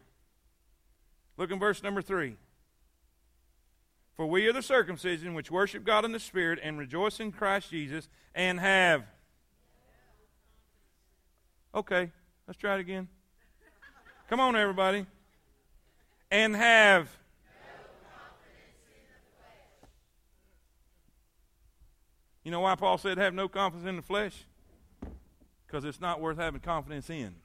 Look 1.36 1.50
in 1.50 1.58
verse 1.58 1.82
number 1.82 2.02
3. 2.02 2.36
For 4.20 4.26
we 4.26 4.46
are 4.48 4.52
the 4.52 4.60
circumcision 4.60 5.32
which 5.32 5.50
worship 5.50 5.82
God 5.82 6.04
in 6.04 6.12
the 6.12 6.20
Spirit 6.20 6.58
and 6.62 6.78
rejoice 6.78 7.20
in 7.20 7.32
Christ 7.32 7.70
Jesus 7.70 8.06
and 8.34 8.60
have. 8.60 9.06
Okay, 11.74 12.12
let's 12.46 12.58
try 12.58 12.74
it 12.74 12.80
again. 12.80 13.08
Come 14.28 14.38
on, 14.38 14.56
everybody 14.56 15.06
and 16.30 16.54
have 16.54 17.08
You 22.44 22.50
know 22.50 22.60
why 22.60 22.74
Paul 22.74 22.98
said 22.98 23.16
have 23.16 23.32
no 23.32 23.48
confidence 23.48 23.88
in 23.88 23.96
the 23.96 24.02
flesh? 24.02 24.44
Because 25.66 25.86
it's 25.86 25.98
not 25.98 26.20
worth 26.20 26.36
having 26.36 26.60
confidence 26.60 27.08
in. 27.08 27.36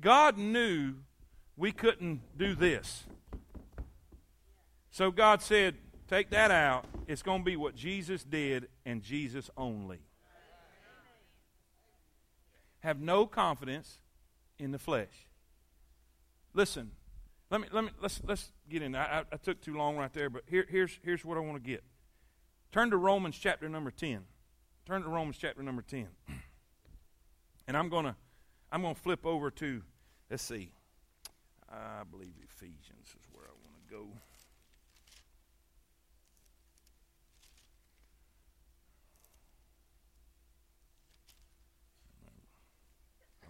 God 0.00 0.38
knew 0.38 0.94
we 1.58 1.72
couldn't 1.72 2.22
do 2.38 2.54
this. 2.54 3.04
So 4.98 5.12
God 5.12 5.42
said, 5.42 5.76
take 6.08 6.30
that 6.30 6.50
out. 6.50 6.84
It's 7.06 7.22
going 7.22 7.42
to 7.42 7.44
be 7.44 7.54
what 7.54 7.76
Jesus 7.76 8.24
did 8.24 8.66
and 8.84 9.00
Jesus 9.00 9.48
only. 9.56 10.00
Have 12.80 13.00
no 13.00 13.24
confidence 13.24 14.00
in 14.58 14.72
the 14.72 14.78
flesh. 14.80 15.28
Listen, 16.52 16.90
let 17.48 17.60
me 17.60 17.68
let 17.70 17.84
me 17.84 17.90
let's 18.02 18.20
let's 18.26 18.50
get 18.68 18.82
in. 18.82 18.96
I, 18.96 19.22
I 19.32 19.36
took 19.36 19.60
too 19.60 19.76
long 19.76 19.96
right 19.96 20.12
there, 20.12 20.30
but 20.30 20.42
here, 20.48 20.66
here's 20.68 20.98
here's 21.04 21.24
what 21.24 21.36
I 21.38 21.42
want 21.42 21.62
to 21.62 21.70
get. 21.70 21.84
Turn 22.72 22.90
to 22.90 22.96
Romans 22.96 23.38
chapter 23.40 23.68
number 23.68 23.92
ten. 23.92 24.24
Turn 24.84 25.02
to 25.02 25.08
Romans 25.08 25.36
chapter 25.38 25.62
number 25.62 25.82
ten, 25.82 26.08
and 27.68 27.76
I'm 27.76 27.88
gonna 27.88 28.16
I'm 28.72 28.82
gonna 28.82 28.96
flip 28.96 29.24
over 29.24 29.52
to 29.52 29.82
let's 30.28 30.42
see. 30.42 30.72
I 31.70 32.02
believe 32.10 32.32
Ephesians 32.42 33.06
is 33.06 33.28
where 33.32 33.44
I 33.44 33.54
want 33.64 33.88
to 33.88 33.94
go. 33.94 34.08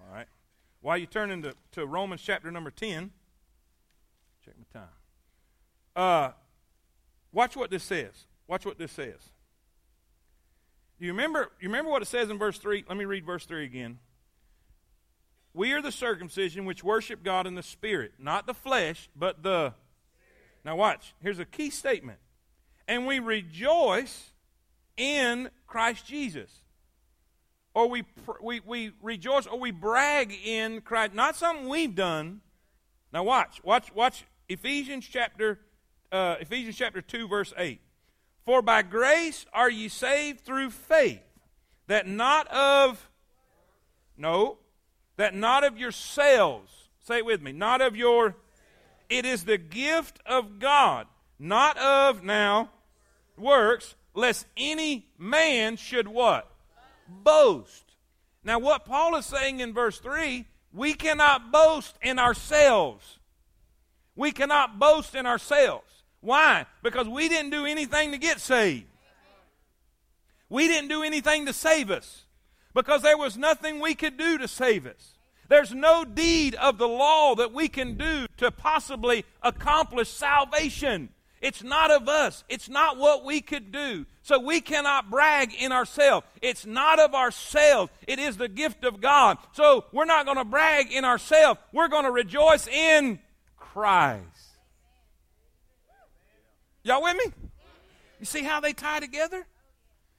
All 0.08 0.14
right. 0.14 0.26
While 0.88 0.96
you 0.96 1.04
turn 1.04 1.30
into 1.30 1.52
to 1.72 1.84
Romans 1.84 2.22
chapter 2.24 2.50
number 2.50 2.70
10, 2.70 3.10
check 4.42 4.54
my 4.56 4.80
time. 4.80 4.88
Uh, 5.94 6.32
watch 7.30 7.58
what 7.58 7.70
this 7.70 7.84
says. 7.84 8.24
Watch 8.46 8.64
what 8.64 8.78
this 8.78 8.92
says. 8.92 9.18
Do 10.98 11.04
you 11.04 11.12
remember, 11.12 11.50
you 11.60 11.68
remember 11.68 11.90
what 11.90 12.00
it 12.00 12.08
says 12.08 12.30
in 12.30 12.38
verse 12.38 12.56
3? 12.56 12.86
Let 12.88 12.96
me 12.96 13.04
read 13.04 13.26
verse 13.26 13.44
3 13.44 13.66
again. 13.66 13.98
We 15.52 15.74
are 15.74 15.82
the 15.82 15.92
circumcision 15.92 16.64
which 16.64 16.82
worship 16.82 17.22
God 17.22 17.46
in 17.46 17.54
the 17.54 17.62
Spirit, 17.62 18.12
not 18.18 18.46
the 18.46 18.54
flesh, 18.54 19.10
but 19.14 19.42
the. 19.42 19.74
Now, 20.64 20.76
watch. 20.76 21.12
Here's 21.20 21.38
a 21.38 21.44
key 21.44 21.68
statement. 21.68 22.18
And 22.86 23.06
we 23.06 23.18
rejoice 23.18 24.30
in 24.96 25.50
Christ 25.66 26.06
Jesus 26.06 26.62
or 27.74 27.88
we, 27.88 28.04
we, 28.42 28.60
we 28.60 28.92
rejoice 29.02 29.46
or 29.46 29.58
we 29.58 29.70
brag 29.70 30.32
in 30.44 30.80
Christ. 30.80 31.14
Not 31.14 31.36
something 31.36 31.68
we've 31.68 31.94
done. 31.94 32.40
Now 33.12 33.24
watch, 33.24 33.60
watch, 33.64 33.94
watch, 33.94 34.24
Ephesians 34.48 35.06
chapter 35.06 35.60
uh, 36.10 36.36
Ephesians 36.40 36.76
chapter 36.76 37.02
2 37.02 37.28
verse 37.28 37.52
8. 37.56 37.80
For 38.44 38.62
by 38.62 38.82
grace 38.82 39.44
are 39.52 39.70
ye 39.70 39.88
saved 39.88 40.40
through 40.40 40.70
faith, 40.70 41.20
that 41.86 42.06
not 42.06 42.48
of 42.48 43.10
no, 44.16 44.58
that 45.16 45.34
not 45.34 45.64
of 45.64 45.78
yourselves. 45.78 46.72
Say 47.04 47.18
it 47.18 47.26
with 47.26 47.42
me. 47.42 47.52
Not 47.52 47.80
of 47.80 47.94
your 47.96 48.36
it 49.08 49.24
is 49.24 49.44
the 49.44 49.58
gift 49.58 50.20
of 50.26 50.58
God, 50.58 51.06
not 51.38 51.78
of 51.78 52.22
now 52.22 52.70
works, 53.36 53.94
lest 54.14 54.46
any 54.56 55.06
man 55.18 55.76
should 55.76 56.08
what? 56.08 56.50
Boast. 57.08 57.84
Now, 58.44 58.58
what 58.58 58.84
Paul 58.84 59.16
is 59.16 59.26
saying 59.26 59.60
in 59.60 59.74
verse 59.74 59.98
3, 59.98 60.44
we 60.72 60.94
cannot 60.94 61.50
boast 61.50 61.96
in 62.02 62.18
ourselves. 62.18 63.18
We 64.14 64.32
cannot 64.32 64.78
boast 64.78 65.14
in 65.14 65.26
ourselves. 65.26 66.02
Why? 66.20 66.66
Because 66.82 67.08
we 67.08 67.28
didn't 67.28 67.50
do 67.50 67.66
anything 67.66 68.12
to 68.12 68.18
get 68.18 68.40
saved. 68.40 68.86
We 70.48 70.66
didn't 70.66 70.88
do 70.88 71.02
anything 71.02 71.46
to 71.46 71.52
save 71.52 71.90
us. 71.90 72.24
Because 72.74 73.02
there 73.02 73.18
was 73.18 73.36
nothing 73.36 73.80
we 73.80 73.94
could 73.94 74.16
do 74.16 74.38
to 74.38 74.48
save 74.48 74.86
us. 74.86 75.14
There's 75.48 75.74
no 75.74 76.04
deed 76.04 76.54
of 76.56 76.78
the 76.78 76.88
law 76.88 77.34
that 77.34 77.52
we 77.52 77.68
can 77.68 77.96
do 77.96 78.26
to 78.36 78.50
possibly 78.50 79.24
accomplish 79.42 80.10
salvation. 80.10 81.08
It's 81.40 81.62
not 81.62 81.90
of 81.90 82.08
us. 82.08 82.44
It's 82.48 82.68
not 82.68 82.96
what 82.96 83.24
we 83.24 83.40
could 83.40 83.70
do. 83.70 84.06
So 84.22 84.38
we 84.38 84.60
cannot 84.60 85.10
brag 85.10 85.54
in 85.54 85.72
ourselves. 85.72 86.26
It's 86.42 86.66
not 86.66 86.98
of 86.98 87.14
ourselves. 87.14 87.92
It 88.06 88.18
is 88.18 88.36
the 88.36 88.48
gift 88.48 88.84
of 88.84 89.00
God. 89.00 89.38
So 89.52 89.84
we're 89.92 90.04
not 90.04 90.24
going 90.24 90.38
to 90.38 90.44
brag 90.44 90.92
in 90.92 91.04
ourselves. 91.04 91.60
We're 91.72 91.88
going 91.88 92.04
to 92.04 92.10
rejoice 92.10 92.66
in 92.66 93.20
Christ. 93.56 94.24
Y'all 96.82 97.02
with 97.02 97.16
me? 97.16 97.32
You 98.18 98.26
see 98.26 98.42
how 98.42 98.60
they 98.60 98.72
tie 98.72 99.00
together? 99.00 99.46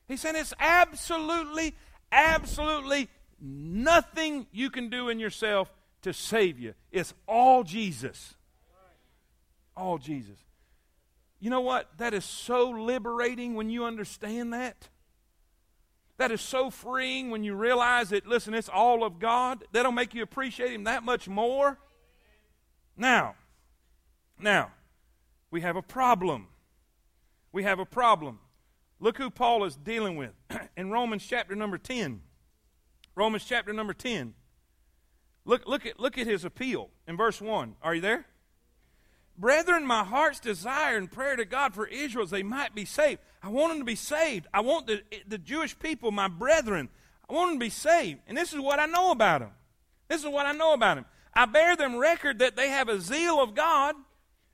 He 0.08 0.18
said 0.18 0.36
it's 0.36 0.54
absolutely, 0.60 1.76
absolutely 2.12 3.10
nothing 3.42 4.48
you 4.52 4.70
can 4.70 4.90
do 4.90 5.10
in 5.10 5.20
yourself 5.20 5.72
to 6.02 6.14
save 6.14 6.60
you. 6.60 6.74
It's 6.92 7.14
all 7.28 7.64
Jesus. 7.64 8.36
All 9.76 9.98
Jesus. 9.98 10.38
You 11.40 11.50
know 11.50 11.62
what? 11.62 11.90
That 11.98 12.14
is 12.14 12.26
so 12.26 12.70
liberating 12.70 13.56
when 13.56 13.70
you 13.70 13.86
understand 13.86 14.54
that. 14.54 14.90
That 16.18 16.32
is 16.32 16.42
so 16.42 16.70
freeing 16.70 17.30
when 17.30 17.46
you 17.46 17.56
realize 17.56 18.10
that, 18.10 18.28
listen, 18.28 18.54
it's 18.54 18.68
all 18.68 19.06
of 19.06 19.20
God. 19.20 19.64
That'll 19.72 19.94
make 19.94 20.14
you 20.14 20.22
appreciate 20.22 20.74
Him 20.74 20.84
that 20.84 21.04
much 21.04 21.30
more. 21.30 21.80
Now, 22.98 23.36
now, 24.38 24.72
we 25.50 25.62
have 25.62 25.78
a 25.78 25.82
problem. 25.82 26.48
We 27.54 27.64
have 27.64 27.80
a 27.80 27.86
problem. 27.86 28.40
Look 29.00 29.18
who 29.18 29.30
Paul 29.30 29.64
is 29.64 29.78
dealing 29.78 30.18
with 30.18 30.32
in 30.78 30.92
Romans 30.92 31.26
chapter 31.26 31.56
number 31.56 31.78
10. 31.78 32.22
Romans 33.16 33.46
chapter 33.46 33.72
number 33.72 33.94
10. 33.94 34.34
Look, 35.46 35.68
look, 35.68 35.86
at, 35.86 36.00
look 36.00 36.18
at 36.18 36.28
his 36.28 36.44
appeal 36.44 36.90
in 37.08 37.18
verse 37.18 37.42
1. 37.42 37.76
Are 37.82 37.96
you 37.96 38.02
there? 38.02 38.26
Brethren, 39.40 39.88
my 39.88 40.04
heart's 40.04 40.42
desire 40.42 40.98
and 40.98 41.10
prayer 41.10 41.38
to 41.38 41.46
God 41.46 41.74
for 41.74 41.88
Israel 41.88 42.26
is 42.26 42.30
they 42.30 42.44
might 42.44 42.76
be 42.76 42.84
saved. 42.84 43.22
I 43.42 43.48
want 43.48 43.72
them 43.72 43.80
to 43.80 43.86
be 43.86 43.96
saved. 43.96 44.48
I 44.54 44.60
want 44.60 44.86
the, 44.86 45.02
the 45.26 45.38
Jewish 45.38 45.80
people, 45.80 46.12
my 46.12 46.28
brethren, 46.28 46.90
I 47.30 47.34
want 47.34 47.52
them 47.52 47.60
to 47.60 47.66
be 47.66 47.70
saved. 47.70 48.20
And 48.28 48.38
this 48.38 48.52
is 48.52 48.60
what 48.60 48.80
I 48.80 48.86
know 48.86 49.12
about 49.12 49.40
them. 49.40 49.52
This 50.10 50.22
is 50.22 50.28
what 50.28 50.46
I 50.46 50.52
know 50.52 50.74
about 50.74 50.96
them. 50.96 51.06
I 51.34 51.46
bear 51.46 51.78
them 51.78 51.96
record 51.96 52.40
that 52.40 52.58
they 52.58 52.68
have 52.68 52.90
a 52.90 53.00
zeal 53.00 53.42
of 53.42 53.56
God. 53.56 53.96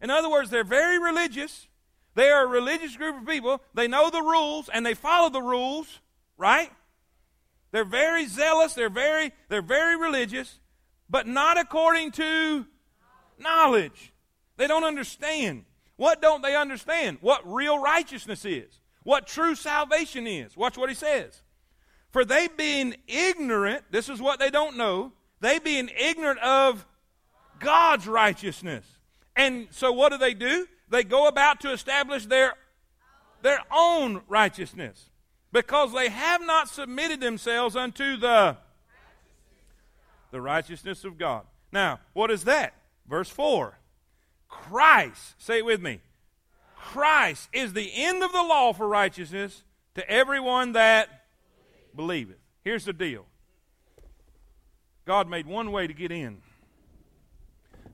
In 0.01 0.11
other 0.11 0.29
words, 0.29 0.51
they're 0.51 0.63
very 0.63 0.99
religious. 0.99 1.67
They 2.13 2.29
are 2.29 2.45
a 2.45 2.47
religious 2.47 2.95
group 2.95 3.19
of 3.19 3.27
people. 3.27 3.61
They 3.73 3.87
know 3.87 4.11
the 4.11 4.21
rules 4.21 4.69
and 4.69 4.85
they 4.85 4.93
follow 4.93 5.29
the 5.29 5.41
rules, 5.41 5.99
right? 6.37 6.71
They're 7.71 7.85
very 7.85 8.27
zealous, 8.27 8.73
they're 8.73 8.89
very 8.89 9.31
they're 9.49 9.63
very 9.63 9.97
religious, 9.97 10.59
but 11.09 11.25
not 11.27 11.57
according 11.57 12.11
to 12.11 12.67
knowledge. 13.39 14.13
They 14.57 14.67
don't 14.67 14.83
understand. 14.83 15.65
What 15.97 16.21
don't 16.21 16.41
they 16.41 16.55
understand? 16.55 17.17
What 17.21 17.41
real 17.51 17.79
righteousness 17.79 18.45
is. 18.45 18.79
What 19.03 19.27
true 19.27 19.55
salvation 19.55 20.27
is. 20.27 20.57
Watch 20.57 20.77
what 20.77 20.89
he 20.89 20.95
says. 20.95 21.41
For 22.11 22.25
they 22.25 22.47
being 22.47 22.95
ignorant, 23.07 23.83
this 23.91 24.09
is 24.09 24.21
what 24.21 24.39
they 24.39 24.49
don't 24.49 24.77
know, 24.77 25.11
they 25.41 25.59
being 25.59 25.89
ignorant 25.97 26.39
of 26.39 26.85
God's 27.59 28.07
righteousness. 28.07 28.85
And 29.35 29.67
so 29.71 29.91
what 29.91 30.11
do 30.11 30.17
they 30.17 30.33
do? 30.33 30.65
They 30.89 31.03
go 31.03 31.27
about 31.27 31.59
to 31.61 31.71
establish 31.71 32.25
their, 32.25 32.53
their 33.41 33.59
own 33.71 34.21
righteousness 34.27 35.09
because 35.51 35.93
they 35.93 36.09
have 36.09 36.45
not 36.45 36.69
submitted 36.69 37.19
themselves 37.19 37.75
unto 37.75 38.17
the, 38.17 38.57
the 40.31 40.41
righteousness 40.41 41.03
of 41.03 41.17
God. 41.17 41.45
Now, 41.71 41.99
what 42.13 42.31
is 42.31 42.45
that? 42.45 42.73
Verse 43.07 43.29
4. 43.29 43.77
Christ, 44.63 45.35
say 45.37 45.59
it 45.59 45.65
with 45.65 45.81
me. 45.81 46.01
Christ 46.75 47.49
is 47.51 47.73
the 47.73 47.91
end 47.93 48.23
of 48.23 48.31
the 48.31 48.43
law 48.43 48.73
for 48.73 48.87
righteousness 48.87 49.63
to 49.95 50.09
everyone 50.09 50.73
that 50.73 51.25
believeth. 51.95 52.37
Here's 52.63 52.85
the 52.85 52.93
deal 52.93 53.25
God 55.05 55.29
made 55.29 55.45
one 55.45 55.71
way 55.71 55.87
to 55.87 55.93
get 55.93 56.11
in. 56.11 56.41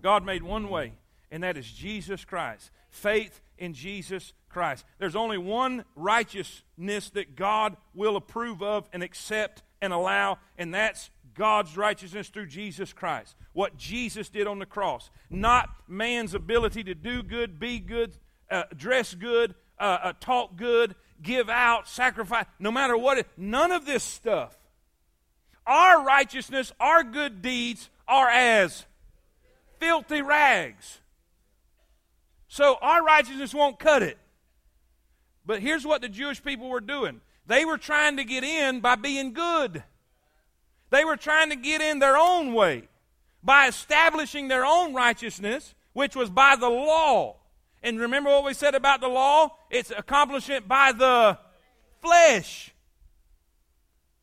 God 0.02 0.26
made 0.26 0.44
one 0.44 0.70
way, 0.70 0.94
and 1.32 1.44
that 1.44 1.58
is 1.58 1.72
Jesus 1.72 2.26
Christ. 2.26 2.72
Faith 2.90 3.42
in 3.58 3.74
Jesus 3.74 4.34
Christ. 4.50 4.86
There's 4.98 5.16
only 5.16 5.38
one 5.38 5.86
righteousness 5.96 7.10
that 7.12 7.36
God 7.36 7.78
will 7.94 8.16
approve 8.16 8.62
of 8.64 8.90
and 8.92 9.04
accept 9.04 9.64
and 9.82 9.94
allow, 9.94 10.40
and 10.58 10.74
that's 10.74 11.10
God's 11.36 11.78
righteousness 11.78 12.30
through 12.30 12.48
Jesus 12.48 12.94
Christ. 12.94 13.36
What 13.54 13.78
Jesus 13.78 14.30
did 14.30 14.48
on 14.48 14.60
the 14.60 14.66
cross. 14.66 15.10
Not 15.30 15.70
man's 15.88 16.34
ability 16.34 16.84
to 16.86 16.96
do 16.96 17.24
good, 17.24 17.60
be 17.60 17.80
good, 17.80 18.18
uh, 18.50 18.64
dress 18.76 19.14
good, 19.14 19.56
uh, 19.80 19.98
uh, 20.04 20.14
talk 20.20 20.56
good, 20.56 20.96
give 21.22 21.50
out, 21.50 21.88
sacrifice, 21.88 22.46
no 22.60 22.72
matter 22.72 22.98
what. 22.98 23.20
It, 23.20 23.28
none 23.38 23.72
of 23.72 23.86
this 23.86 24.04
stuff. 24.04 24.58
Our 25.66 26.04
righteousness, 26.04 26.72
our 26.80 27.04
good 27.04 27.42
deeds 27.42 27.90
are 28.08 28.30
as 28.30 28.86
filthy 29.80 30.22
rags. 30.22 31.00
So 32.48 32.78
our 32.82 33.04
righteousness 33.04 33.54
won't 33.54 33.80
cut 33.80 34.04
it. 34.04 34.18
But 35.46 35.62
here's 35.62 35.86
what 35.86 36.02
the 36.02 36.10
Jewish 36.10 36.44
people 36.44 36.70
were 36.70 36.82
doing 36.82 37.22
they 37.48 37.66
were 37.66 37.78
trying 37.78 38.18
to 38.18 38.24
get 38.24 38.44
in 38.44 38.82
by 38.82 38.96
being 38.96 39.34
good. 39.34 39.84
They 40.92 41.04
were 41.04 41.18
trying 41.18 41.50
to 41.50 41.56
get 41.56 41.82
in 41.82 42.00
their 42.00 42.18
own 42.18 42.54
way 42.54 42.84
by 43.44 43.68
establishing 43.68 44.48
their 44.48 44.66
own 44.66 44.94
righteousness, 44.94 45.74
which 45.94 46.16
was 46.16 46.30
by 46.30 46.56
the 46.56 46.70
law. 46.70 47.38
And 47.82 48.00
remember 48.00 48.30
what 48.30 48.44
we 48.44 48.54
said 48.54 48.76
about 48.76 49.02
the 49.02 49.08
law? 49.08 49.56
It's 49.72 49.92
accomplishment 49.92 50.68
by 50.68 50.92
the 50.92 51.40
flesh. 52.02 52.74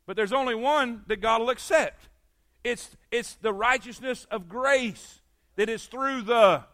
But 0.06 0.16
there's 0.16 0.32
only 0.32 0.54
one 0.54 1.02
that 1.08 1.20
God 1.20 1.40
will 1.40 1.50
accept. 1.50 2.08
It's, 2.62 2.96
it's 3.10 3.34
the 3.34 3.52
righteousness 3.52 4.26
of 4.30 4.48
grace 4.48 5.20
that 5.56 5.68
is 5.68 5.86
through 5.86 6.22
the 6.22 6.64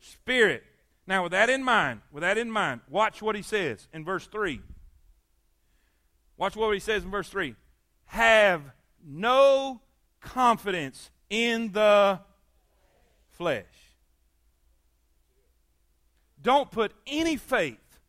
Spirit. 0.00 0.64
Now, 1.06 1.22
with 1.22 1.32
that 1.32 1.50
in 1.50 1.62
mind, 1.62 2.00
with 2.12 2.22
that 2.22 2.36
in 2.36 2.50
mind, 2.50 2.80
watch 2.88 3.22
what 3.22 3.36
he 3.36 3.42
says 3.42 3.88
in 3.92 4.04
verse 4.04 4.26
3. 4.26 4.60
Watch 6.36 6.56
what 6.56 6.72
he 6.72 6.80
says 6.80 7.04
in 7.04 7.10
verse 7.10 7.28
3. 7.28 7.54
Have 8.06 8.62
no 9.04 9.80
confidence 10.20 11.10
in 11.28 11.72
the 11.72 12.20
flesh. 13.30 13.64
Don't 16.42 16.70
put 16.70 16.92
any 17.06 17.36
faith, 17.36 18.00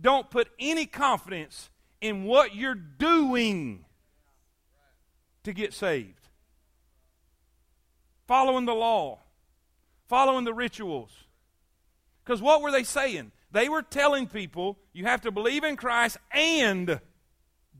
don't 0.00 0.30
put 0.30 0.48
any 0.58 0.86
confidence 0.86 1.70
in 2.00 2.24
what 2.24 2.54
you're 2.54 2.74
doing 2.74 3.84
to 5.44 5.52
get 5.52 5.72
saved. 5.72 6.28
Following 8.26 8.64
the 8.64 8.74
law, 8.74 9.20
following 10.08 10.44
the 10.44 10.54
rituals. 10.54 11.10
Because 12.24 12.42
what 12.42 12.60
were 12.60 12.72
they 12.72 12.82
saying? 12.82 13.30
They 13.52 13.68
were 13.68 13.82
telling 13.82 14.26
people 14.26 14.78
you 14.92 15.04
have 15.04 15.20
to 15.22 15.30
believe 15.30 15.62
in 15.64 15.76
Christ 15.76 16.18
and 16.32 17.00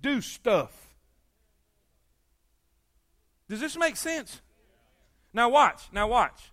do 0.00 0.20
stuff. 0.20 0.85
Does 3.48 3.60
this 3.60 3.76
make 3.76 3.96
sense? 3.96 4.40
Now, 5.32 5.48
watch. 5.48 5.88
Now, 5.92 6.08
watch. 6.08 6.52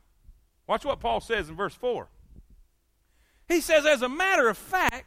Watch 0.67 0.85
what 0.85 0.99
Paul 0.99 1.19
says 1.19 1.49
in 1.49 1.55
verse 1.55 1.73
4. 1.73 2.07
He 3.47 3.61
says, 3.61 3.85
as 3.85 4.01
a 4.01 4.09
matter 4.09 4.47
of 4.47 4.57
fact, 4.57 5.05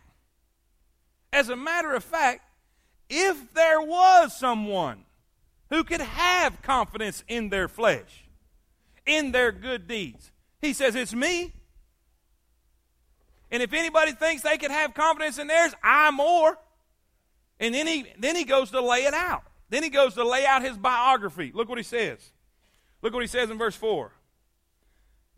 as 1.33 1.49
a 1.49 1.57
matter 1.57 1.95
of 1.95 2.05
fact, 2.05 2.43
if 3.09 3.53
there 3.55 3.81
was 3.81 4.37
someone 4.37 5.05
who 5.71 5.85
could 5.85 6.01
have 6.01 6.63
confidence 6.63 7.25
in 7.29 7.49
their 7.49 7.69
flesh, 7.69 8.25
in 9.05 9.33
their 9.33 9.53
good 9.53 9.87
deeds, 9.87 10.33
he 10.61 10.73
says, 10.73 10.95
it's 10.95 11.15
me. 11.15 11.53
And 13.51 13.63
if 13.63 13.73
anybody 13.73 14.13
thinks 14.13 14.43
they 14.43 14.59
could 14.59 14.71
have 14.71 14.95
confidence 14.95 15.39
in 15.39 15.47
theirs, 15.47 15.73
I 15.83 16.11
more. 16.11 16.59
And 17.61 17.75
then 17.75 17.87
he 17.87 18.07
then 18.19 18.37
he 18.37 18.45
goes 18.45 18.71
to 18.73 18.81
lay 18.81 19.05
it 19.05 19.15
out. 19.15 19.45
Then 19.69 19.83
he 19.83 19.89
goes 19.89 20.15
to 20.15 20.25
lay 20.25 20.47
out 20.47 20.63
his 20.63 20.77
biography. 20.77 21.51
Look 21.55 21.69
what 21.69 21.79
he 21.79 21.85
says. 21.85 22.33
Look 23.03 23.13
what 23.13 23.23
he 23.23 23.29
says 23.29 23.51
in 23.51 23.59
verse 23.59 23.77
4. 23.77 24.13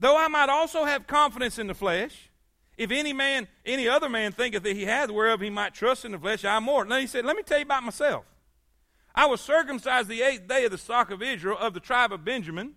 Though 0.00 0.16
I 0.16 0.28
might 0.28 0.48
also 0.48 0.84
have 0.84 1.06
confidence 1.06 1.58
in 1.58 1.66
the 1.66 1.74
flesh, 1.74 2.30
if 2.76 2.92
any 2.92 3.12
man, 3.12 3.48
any 3.66 3.88
other 3.88 4.08
man 4.08 4.32
thinketh 4.32 4.62
that 4.62 4.76
he 4.76 4.84
hath 4.84 5.10
whereof 5.10 5.40
he 5.40 5.50
might 5.50 5.74
trust 5.74 6.04
in 6.04 6.12
the 6.12 6.18
flesh, 6.18 6.44
I 6.44 6.60
more. 6.60 6.84
Now 6.84 6.98
he 6.98 7.08
said, 7.08 7.24
Let 7.24 7.36
me 7.36 7.42
tell 7.42 7.58
you 7.58 7.64
about 7.64 7.82
myself. 7.82 8.24
I 9.14 9.26
was 9.26 9.40
circumcised 9.40 10.08
the 10.08 10.22
eighth 10.22 10.46
day 10.46 10.64
of 10.64 10.70
the 10.70 10.78
stock 10.78 11.10
of 11.10 11.22
Israel 11.22 11.58
of 11.58 11.74
the 11.74 11.80
tribe 11.80 12.12
of 12.12 12.24
Benjamin. 12.24 12.74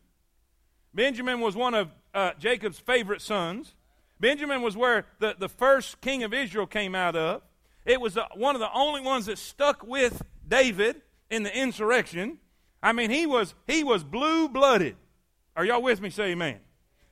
Benjamin 0.94 1.40
was 1.40 1.56
one 1.56 1.76
of 1.76 1.90
uh, 2.16 2.32
Jacob's 2.40 2.80
favorite 2.80 3.22
sons. 3.22 3.76
Benjamin 4.20 4.64
was 4.64 4.76
where 4.76 5.06
the, 5.20 5.36
the 5.38 5.48
first 5.50 6.02
king 6.02 6.24
of 6.24 6.34
Israel 6.34 6.66
came 6.66 6.96
out 6.96 7.16
of. 7.16 7.44
It 7.86 8.02
was 8.02 8.18
uh, 8.18 8.26
one 8.36 8.56
of 8.56 8.60
the 8.60 8.74
only 8.74 9.02
ones 9.02 9.28
that 9.28 9.38
stuck 9.38 9.86
with 9.86 10.24
David 10.48 11.02
in 11.32 11.44
the 11.44 11.58
insurrection. 11.58 12.38
I 12.84 12.92
mean, 12.92 13.10
he 13.10 13.26
was 13.26 13.56
he 13.66 13.84
was 13.84 14.04
blue 14.04 14.48
blooded. 14.48 14.96
Are 15.56 15.66
y'all 15.66 15.82
with 15.82 16.02
me? 16.02 16.12
Say 16.12 16.32
amen. 16.32 16.60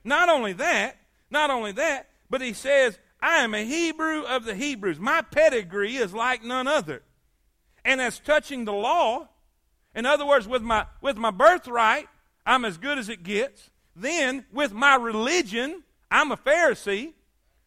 Not 0.03 0.29
only 0.29 0.53
that, 0.53 0.97
not 1.31 1.49
only 1.49 1.71
that, 1.73 2.09
but 2.29 2.41
he 2.41 2.53
says, 2.53 2.99
I 3.21 3.37
am 3.37 3.53
a 3.53 3.65
Hebrew 3.65 4.21
of 4.21 4.45
the 4.45 4.55
Hebrews. 4.55 4.99
My 4.99 5.21
pedigree 5.21 5.95
is 5.95 6.13
like 6.13 6.43
none 6.43 6.67
other. 6.67 7.01
And 7.83 7.99
as 7.99 8.19
touching 8.19 8.65
the 8.65 8.73
law, 8.73 9.29
in 9.95 10.05
other 10.05 10.25
words, 10.25 10.47
with 10.47 10.61
my 10.61 10.85
with 11.01 11.17
my 11.17 11.31
birthright, 11.31 12.07
I'm 12.45 12.65
as 12.65 12.77
good 12.77 12.97
as 12.97 13.09
it 13.09 13.23
gets. 13.23 13.71
Then 13.95 14.45
with 14.51 14.71
my 14.71 14.95
religion, 14.95 15.83
I'm 16.11 16.31
a 16.31 16.37
Pharisee. 16.37 17.13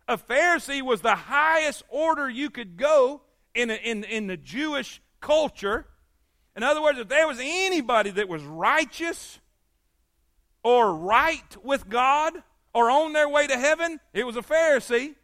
A 0.08 0.16
Pharisee 0.16 0.82
was 0.82 1.00
the 1.00 1.14
highest 1.14 1.82
order 1.88 2.28
you 2.28 2.50
could 2.50 2.76
go 2.76 3.22
in, 3.54 3.70
a, 3.70 3.74
in, 3.74 4.04
in 4.04 4.26
the 4.26 4.36
Jewish 4.36 5.00
culture. 5.20 5.86
In 6.56 6.62
other 6.62 6.82
words, 6.82 6.98
if 6.98 7.08
there 7.08 7.26
was 7.26 7.38
anybody 7.40 8.10
that 8.10 8.28
was 8.28 8.42
righteous 8.42 9.40
or 10.62 10.94
right 10.94 11.56
with 11.64 11.88
God 11.88 12.34
or 12.74 12.90
on 12.90 13.12
their 13.12 13.28
way 13.28 13.46
to 13.46 13.58
heaven, 13.58 14.00
it 14.12 14.24
was 14.24 14.36
a 14.36 14.42
Pharisee. 14.42 15.14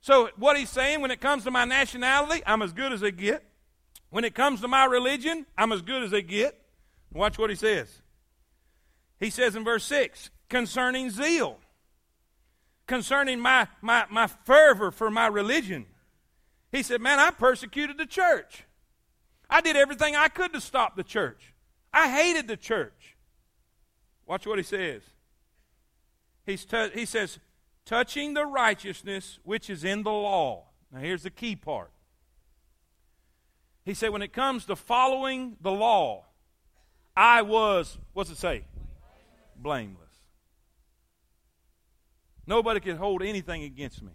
So, 0.00 0.30
what 0.36 0.58
he's 0.58 0.70
saying 0.70 1.00
when 1.00 1.10
it 1.10 1.20
comes 1.20 1.44
to 1.44 1.50
my 1.50 1.64
nationality, 1.64 2.42
I'm 2.46 2.62
as 2.62 2.72
good 2.72 2.92
as 2.92 3.00
they 3.00 3.10
get. 3.10 3.42
When 4.10 4.24
it 4.24 4.34
comes 4.34 4.60
to 4.60 4.68
my 4.68 4.84
religion, 4.84 5.46
I'm 5.56 5.72
as 5.72 5.82
good 5.82 6.02
as 6.02 6.10
they 6.10 6.22
get. 6.22 6.60
Watch 7.12 7.38
what 7.38 7.50
he 7.50 7.56
says. 7.56 8.02
He 9.18 9.30
says 9.30 9.56
in 9.56 9.64
verse 9.64 9.84
6 9.84 10.30
concerning 10.48 11.10
zeal, 11.10 11.58
concerning 12.86 13.40
my, 13.40 13.66
my, 13.80 14.04
my 14.10 14.26
fervor 14.26 14.90
for 14.90 15.10
my 15.10 15.26
religion. 15.26 15.86
He 16.70 16.82
said, 16.82 17.00
Man, 17.00 17.18
I 17.18 17.30
persecuted 17.30 17.98
the 17.98 18.06
church. 18.06 18.64
I 19.48 19.60
did 19.60 19.76
everything 19.76 20.16
I 20.16 20.28
could 20.28 20.52
to 20.52 20.60
stop 20.60 20.96
the 20.96 21.04
church. 21.04 21.52
I 21.92 22.10
hated 22.10 22.48
the 22.48 22.56
church. 22.56 23.16
Watch 24.26 24.46
what 24.46 24.58
he 24.58 24.64
says. 24.64 25.02
He's 26.46 26.66
he 26.94 27.06
says, 27.06 27.38
touching 27.84 28.34
the 28.34 28.46
righteousness 28.46 29.38
which 29.44 29.70
is 29.70 29.84
in 29.84 30.02
the 30.02 30.12
law. 30.12 30.64
Now, 30.92 31.00
here's 31.00 31.22
the 31.22 31.30
key 31.30 31.56
part. 31.56 31.90
He 33.84 33.94
said, 33.94 34.10
when 34.10 34.22
it 34.22 34.32
comes 34.32 34.64
to 34.66 34.76
following 34.76 35.56
the 35.60 35.70
law, 35.70 36.24
I 37.16 37.42
was, 37.42 37.98
what's 38.12 38.30
it 38.30 38.38
say? 38.38 38.64
Blameless. 39.56 40.00
Nobody 42.46 42.80
could 42.80 42.96
hold 42.96 43.22
anything 43.22 43.62
against 43.62 44.02
me. 44.02 44.12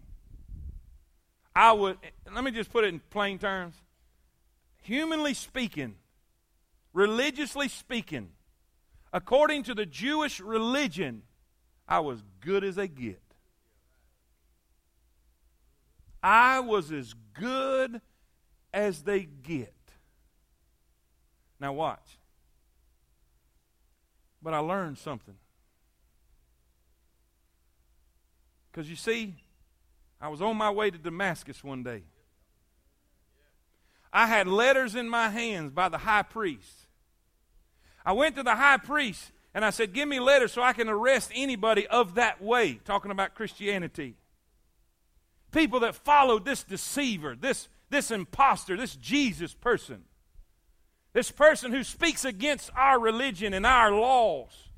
I 1.55 1.71
would, 1.71 1.97
let 2.33 2.43
me 2.43 2.51
just 2.51 2.71
put 2.71 2.83
it 2.83 2.87
in 2.87 2.99
plain 3.09 3.37
terms. 3.37 3.75
Humanly 4.81 5.33
speaking, 5.33 5.95
religiously 6.93 7.67
speaking, 7.67 8.29
according 9.13 9.63
to 9.63 9.73
the 9.73 9.85
Jewish 9.85 10.39
religion, 10.39 11.23
I 11.87 11.99
was 11.99 12.23
good 12.41 12.63
as 12.63 12.75
they 12.75 12.87
get. 12.87 13.21
I 16.21 16.59
was 16.59 16.91
as 16.91 17.13
good 17.33 18.01
as 18.73 19.03
they 19.03 19.21
get. 19.23 19.73
Now, 21.59 21.73
watch. 21.73 22.17
But 24.41 24.53
I 24.53 24.59
learned 24.59 24.97
something. 24.97 25.35
Because 28.71 28.89
you 28.89 28.95
see, 28.95 29.35
I 30.21 30.27
was 30.29 30.41
on 30.41 30.55
my 30.57 30.69
way 30.69 30.91
to 30.91 30.97
Damascus 30.97 31.63
one 31.63 31.83
day. 31.83 32.03
I 34.11 34.27
had 34.27 34.47
letters 34.47 34.95
in 34.95 35.07
my 35.09 35.29
hands 35.29 35.71
by 35.71 35.89
the 35.89 35.99
high 35.99 36.23
priest. 36.23 36.87
I 38.05 38.13
went 38.13 38.35
to 38.37 38.43
the 38.43 38.55
high 38.55 38.77
priest 38.77 39.31
and 39.53 39.63
I 39.63 39.69
said, 39.69 39.93
Give 39.93 40.07
me 40.07 40.19
letters 40.19 40.51
so 40.51 40.61
I 40.61 40.73
can 40.73 40.89
arrest 40.89 41.31
anybody 41.33 41.87
of 41.87 42.15
that 42.15 42.41
way, 42.41 42.79
talking 42.85 43.11
about 43.11 43.35
Christianity. 43.35 44.15
People 45.51 45.81
that 45.81 45.95
followed 45.95 46.45
this 46.45 46.63
deceiver, 46.63 47.35
this, 47.39 47.67
this 47.89 48.11
impostor, 48.11 48.77
this 48.77 48.95
Jesus 48.95 49.53
person, 49.53 50.03
this 51.13 51.31
person 51.31 51.71
who 51.71 51.83
speaks 51.83 52.25
against 52.25 52.69
our 52.75 52.99
religion 52.99 53.53
and 53.53 53.65
our 53.65 53.91
laws. 53.91 54.69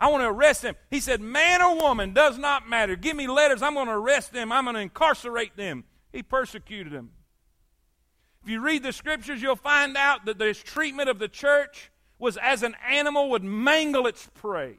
I 0.00 0.08
want 0.10 0.22
to 0.22 0.28
arrest 0.28 0.62
them. 0.62 0.76
He 0.90 0.98
said, 0.98 1.20
Man 1.20 1.60
or 1.60 1.76
woman, 1.76 2.14
does 2.14 2.38
not 2.38 2.68
matter. 2.68 2.96
Give 2.96 3.14
me 3.14 3.28
letters. 3.28 3.62
I'm 3.62 3.74
going 3.74 3.86
to 3.86 3.92
arrest 3.92 4.32
them. 4.32 4.50
I'm 4.50 4.64
going 4.64 4.74
to 4.74 4.80
incarcerate 4.80 5.56
them. 5.56 5.84
He 6.10 6.22
persecuted 6.22 6.92
them. 6.92 7.10
If 8.42 8.50
you 8.50 8.60
read 8.60 8.82
the 8.82 8.92
scriptures, 8.92 9.42
you'll 9.42 9.56
find 9.56 9.96
out 9.96 10.24
that 10.24 10.38
this 10.38 10.62
treatment 10.62 11.08
of 11.08 11.18
the 11.18 11.28
church 11.28 11.90
was 12.18 12.36
as 12.36 12.62
an 12.62 12.74
animal 12.88 13.30
would 13.30 13.44
mangle 13.44 14.06
its 14.06 14.28
prey. 14.34 14.78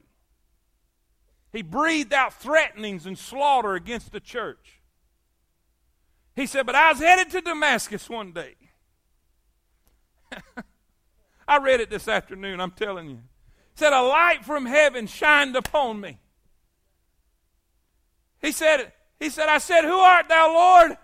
He 1.52 1.62
breathed 1.62 2.14
out 2.14 2.34
threatenings 2.34 3.06
and 3.06 3.18
slaughter 3.18 3.76
against 3.76 4.12
the 4.12 4.20
church. 4.20 4.80
He 6.36 6.46
said, 6.46 6.66
But 6.66 6.76
I 6.76 6.92
was 6.92 7.00
headed 7.00 7.30
to 7.32 7.42
Damascus 7.42 8.10
one 8.10 8.32
day. 8.32 8.56
I 11.48 11.58
read 11.58 11.82
it 11.82 11.90
this 11.90 12.08
afternoon, 12.08 12.62
I'm 12.62 12.72
telling 12.72 13.10
you 13.10 13.20
said, 13.82 13.94
A 13.94 14.02
light 14.02 14.46
from 14.46 14.68
heaven 14.68 15.08
shined 15.08 15.56
upon 15.56 16.00
me. 16.00 16.20
He 18.40 18.52
said, 18.52 18.92
he 19.20 19.30
said, 19.30 19.50
I 19.50 19.58
said, 19.58 19.84
Who 19.84 19.98
art 19.98 20.30
thou, 20.30 20.54
Lord? 20.54 20.98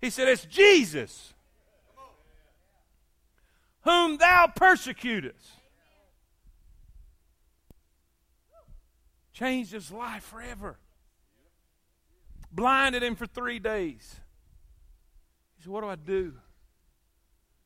He 0.00 0.10
said, 0.10 0.28
It's 0.28 0.44
Jesus, 0.44 1.32
whom 3.86 4.18
thou 4.18 4.50
persecutest. 4.54 5.46
Changed 9.32 9.72
his 9.72 9.92
life 9.92 10.24
forever. 10.24 10.78
Blinded 12.50 13.02
him 13.02 13.16
for 13.16 13.26
three 13.26 13.58
days. 13.58 14.16
He 15.56 15.62
said, 15.62 15.72
What 15.72 15.82
do 15.82 15.88
I 15.88 15.94
do? 15.94 16.32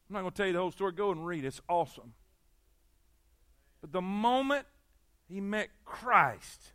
I'm 0.09 0.15
not 0.15 0.21
going 0.21 0.33
to 0.33 0.37
tell 0.37 0.47
you 0.47 0.53
the 0.53 0.59
whole 0.59 0.73
story. 0.73 0.93
Go 0.93 1.13
and 1.13 1.25
read. 1.25 1.45
It's 1.45 1.61
awesome. 1.69 2.13
But 3.81 3.93
the 3.93 4.03
moment 4.03 4.67
he 5.29 5.41
met 5.41 5.69
Christ, 5.85 6.73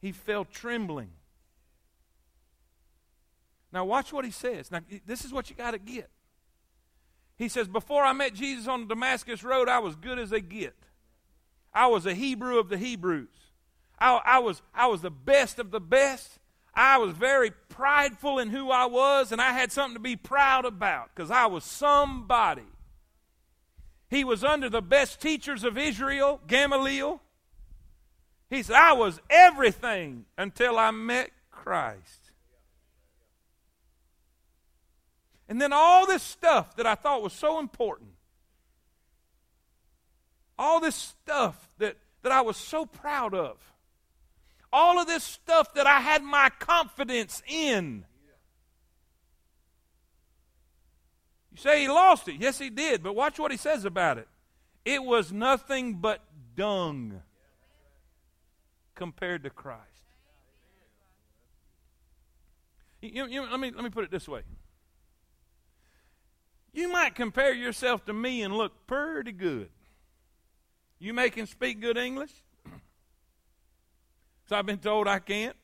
he 0.00 0.12
fell 0.12 0.44
trembling. 0.44 1.10
Now, 3.72 3.84
watch 3.84 4.12
what 4.12 4.24
he 4.24 4.30
says. 4.30 4.70
Now, 4.70 4.80
this 5.06 5.24
is 5.24 5.32
what 5.32 5.48
you 5.48 5.56
got 5.56 5.70
to 5.70 5.78
get. 5.78 6.10
He 7.36 7.48
says, 7.48 7.68
Before 7.68 8.02
I 8.02 8.12
met 8.12 8.34
Jesus 8.34 8.68
on 8.68 8.82
the 8.82 8.94
Damascus 8.94 9.42
Road, 9.42 9.68
I 9.68 9.78
was 9.78 9.96
good 9.96 10.18
as 10.18 10.30
they 10.30 10.40
get. 10.40 10.74
I 11.72 11.88
was 11.88 12.06
a 12.06 12.14
Hebrew 12.14 12.58
of 12.58 12.68
the 12.68 12.78
Hebrews. 12.78 13.28
I, 13.98 14.20
I, 14.24 14.38
was, 14.38 14.62
I 14.74 14.86
was 14.86 15.02
the 15.02 15.10
best 15.10 15.58
of 15.58 15.70
the 15.70 15.80
best. 15.80 16.38
I 16.74 16.98
was 16.98 17.12
very 17.12 17.52
prideful 17.68 18.38
in 18.38 18.50
who 18.50 18.70
I 18.70 18.86
was, 18.86 19.32
and 19.32 19.40
I 19.40 19.52
had 19.52 19.72
something 19.72 19.94
to 19.94 20.00
be 20.00 20.16
proud 20.16 20.64
about 20.64 21.10
because 21.14 21.30
I 21.30 21.46
was 21.46 21.64
somebody. 21.64 22.62
He 24.08 24.24
was 24.24 24.44
under 24.44 24.68
the 24.68 24.82
best 24.82 25.20
teachers 25.20 25.64
of 25.64 25.78
Israel, 25.78 26.40
Gamaliel. 26.46 27.20
He 28.50 28.62
said, 28.62 28.76
I 28.76 28.92
was 28.92 29.20
everything 29.30 30.26
until 30.36 30.78
I 30.78 30.90
met 30.90 31.30
Christ. 31.50 32.23
And 35.48 35.60
then 35.60 35.72
all 35.72 36.06
this 36.06 36.22
stuff 36.22 36.76
that 36.76 36.86
I 36.86 36.94
thought 36.94 37.22
was 37.22 37.32
so 37.32 37.58
important, 37.58 38.10
all 40.58 40.80
this 40.80 40.94
stuff 40.94 41.68
that, 41.78 41.96
that 42.22 42.32
I 42.32 42.40
was 42.40 42.56
so 42.56 42.86
proud 42.86 43.34
of, 43.34 43.58
all 44.72 44.98
of 44.98 45.06
this 45.06 45.22
stuff 45.22 45.74
that 45.74 45.86
I 45.86 46.00
had 46.00 46.22
my 46.22 46.50
confidence 46.58 47.42
in, 47.46 48.04
You 51.54 51.60
say 51.60 51.82
he 51.82 51.88
lost 51.88 52.26
it. 52.26 52.34
Yes, 52.40 52.58
he 52.58 52.68
did. 52.68 53.02
But 53.02 53.14
watch 53.14 53.38
what 53.38 53.52
he 53.52 53.56
says 53.56 53.84
about 53.84 54.18
it. 54.18 54.26
It 54.84 55.02
was 55.02 55.32
nothing 55.32 55.94
but 55.94 56.20
dung 56.56 57.22
compared 58.96 59.44
to 59.44 59.50
Christ. 59.50 59.80
You, 63.00 63.26
you, 63.26 63.42
let, 63.42 63.60
me, 63.60 63.70
let 63.70 63.84
me 63.84 63.90
put 63.90 64.02
it 64.04 64.10
this 64.10 64.26
way. 64.26 64.40
You 66.74 66.88
might 66.88 67.14
compare 67.14 67.54
yourself 67.54 68.04
to 68.06 68.12
me 68.12 68.42
and 68.42 68.54
look 68.54 68.86
pretty 68.88 69.30
good. 69.30 69.68
You 70.98 71.14
making 71.14 71.46
speak 71.46 71.80
good 71.80 71.96
English? 71.96 72.32
so 74.46 74.56
I've 74.56 74.66
been 74.66 74.78
told 74.78 75.06
I 75.06 75.20
can't. 75.20 75.56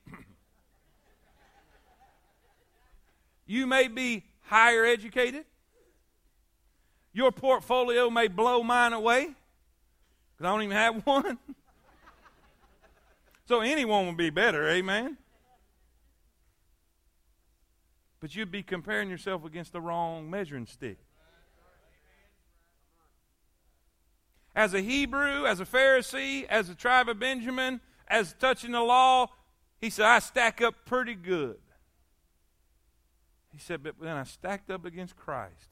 you 3.44 3.66
may 3.66 3.88
be 3.88 4.24
higher 4.42 4.84
educated. 4.84 5.44
Your 7.12 7.32
portfolio 7.32 8.08
may 8.08 8.28
blow 8.28 8.62
mine 8.62 8.92
away 8.92 9.24
because 9.24 10.46
I 10.46 10.52
don't 10.52 10.62
even 10.62 10.76
have 10.76 11.02
one. 11.06 11.38
so 13.46 13.60
anyone 13.62 14.06
would 14.06 14.16
be 14.16 14.30
better, 14.30 14.68
amen? 14.68 15.18
But 18.20 18.36
you'd 18.36 18.52
be 18.52 18.62
comparing 18.62 19.08
yourself 19.08 19.44
against 19.44 19.72
the 19.72 19.80
wrong 19.80 20.28
measuring 20.30 20.66
stick. 20.66 20.98
As 24.54 24.74
a 24.74 24.80
Hebrew, 24.80 25.46
as 25.46 25.60
a 25.60 25.64
Pharisee, 25.64 26.44
as 26.46 26.68
a 26.68 26.74
tribe 26.74 27.08
of 27.08 27.18
Benjamin, 27.18 27.80
as 28.08 28.34
touching 28.38 28.72
the 28.72 28.80
law, 28.80 29.28
he 29.80 29.88
said, 29.88 30.04
I 30.04 30.18
stack 30.18 30.60
up 30.60 30.74
pretty 30.84 31.14
good. 31.14 31.56
He 33.52 33.58
said, 33.58 33.82
but 33.82 33.94
then 34.00 34.16
I 34.16 34.24
stacked 34.24 34.70
up 34.70 34.84
against 34.84 35.16
Christ. 35.16 35.70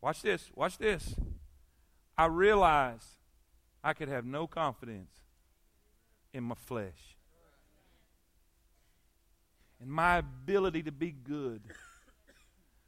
Watch 0.00 0.22
this. 0.22 0.50
Watch 0.54 0.78
this. 0.78 1.14
I 2.18 2.26
realized 2.26 3.06
I 3.84 3.92
could 3.92 4.08
have 4.08 4.24
no 4.24 4.46
confidence 4.46 5.12
in 6.32 6.44
my 6.44 6.54
flesh. 6.54 7.16
In 9.82 9.90
my 9.90 10.18
ability 10.18 10.82
to 10.84 10.92
be 10.92 11.10
good. 11.10 11.62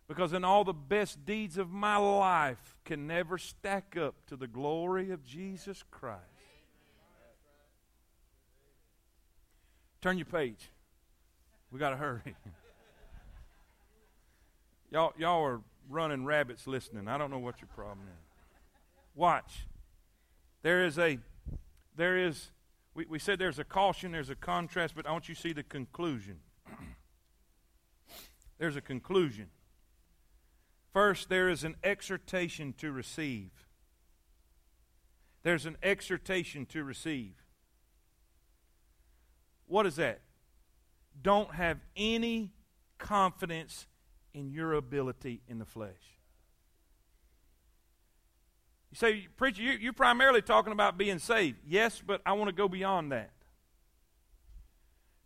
Because 0.08 0.32
in 0.34 0.44
all 0.44 0.64
the 0.64 0.74
best 0.74 1.24
deeds 1.24 1.56
of 1.56 1.70
my 1.70 1.96
life 1.96 2.76
can 2.84 3.06
never 3.06 3.38
stack 3.38 3.96
up 3.96 4.14
to 4.26 4.36
the 4.36 4.46
glory 4.46 5.10
of 5.10 5.24
Jesus 5.24 5.82
Christ. 5.90 6.20
Turn 10.02 10.18
your 10.18 10.26
page. 10.26 10.68
We 11.70 11.78
got 11.78 11.90
to 11.90 11.96
hurry. 11.96 12.20
y'all, 14.90 15.14
y'all 15.16 15.42
are 15.42 15.60
running 15.88 16.24
rabbits 16.24 16.66
listening. 16.66 17.08
I 17.08 17.16
don't 17.16 17.30
know 17.30 17.38
what 17.38 17.60
your 17.60 17.68
problem 17.68 18.06
is. 18.06 18.24
Watch. 19.14 19.66
There 20.62 20.84
is 20.84 20.98
a, 20.98 21.18
there 21.96 22.18
is, 22.18 22.50
we, 22.94 23.06
we 23.06 23.18
said 23.18 23.38
there's 23.38 23.58
a 23.58 23.64
caution, 23.64 24.12
there's 24.12 24.30
a 24.30 24.34
contrast, 24.34 24.94
but 24.94 25.06
I 25.06 25.12
want 25.12 25.28
you 25.28 25.34
to 25.34 25.40
see 25.40 25.52
the 25.52 25.62
conclusion. 25.62 26.36
there's 28.58 28.76
a 28.76 28.80
conclusion. 28.80 29.48
First, 30.92 31.28
there 31.28 31.48
is 31.48 31.64
an 31.64 31.76
exhortation 31.82 32.74
to 32.78 32.92
receive. 32.92 33.50
There's 35.42 35.66
an 35.66 35.76
exhortation 35.82 36.66
to 36.66 36.84
receive. 36.84 37.34
What 39.66 39.86
is 39.86 39.96
that? 39.96 40.20
Don't 41.20 41.54
have 41.54 41.78
any 41.96 42.52
confidence 42.98 43.86
in 44.34 44.50
your 44.50 44.74
ability 44.74 45.40
in 45.48 45.58
the 45.58 45.64
flesh. 45.64 46.18
You 48.90 48.96
say, 48.96 49.26
Preacher, 49.36 49.62
you, 49.62 49.72
you're 49.72 49.92
primarily 49.94 50.42
talking 50.42 50.72
about 50.72 50.98
being 50.98 51.18
saved. 51.18 51.58
Yes, 51.66 52.02
but 52.06 52.20
I 52.26 52.34
want 52.34 52.48
to 52.48 52.54
go 52.54 52.68
beyond 52.68 53.12
that. 53.12 53.30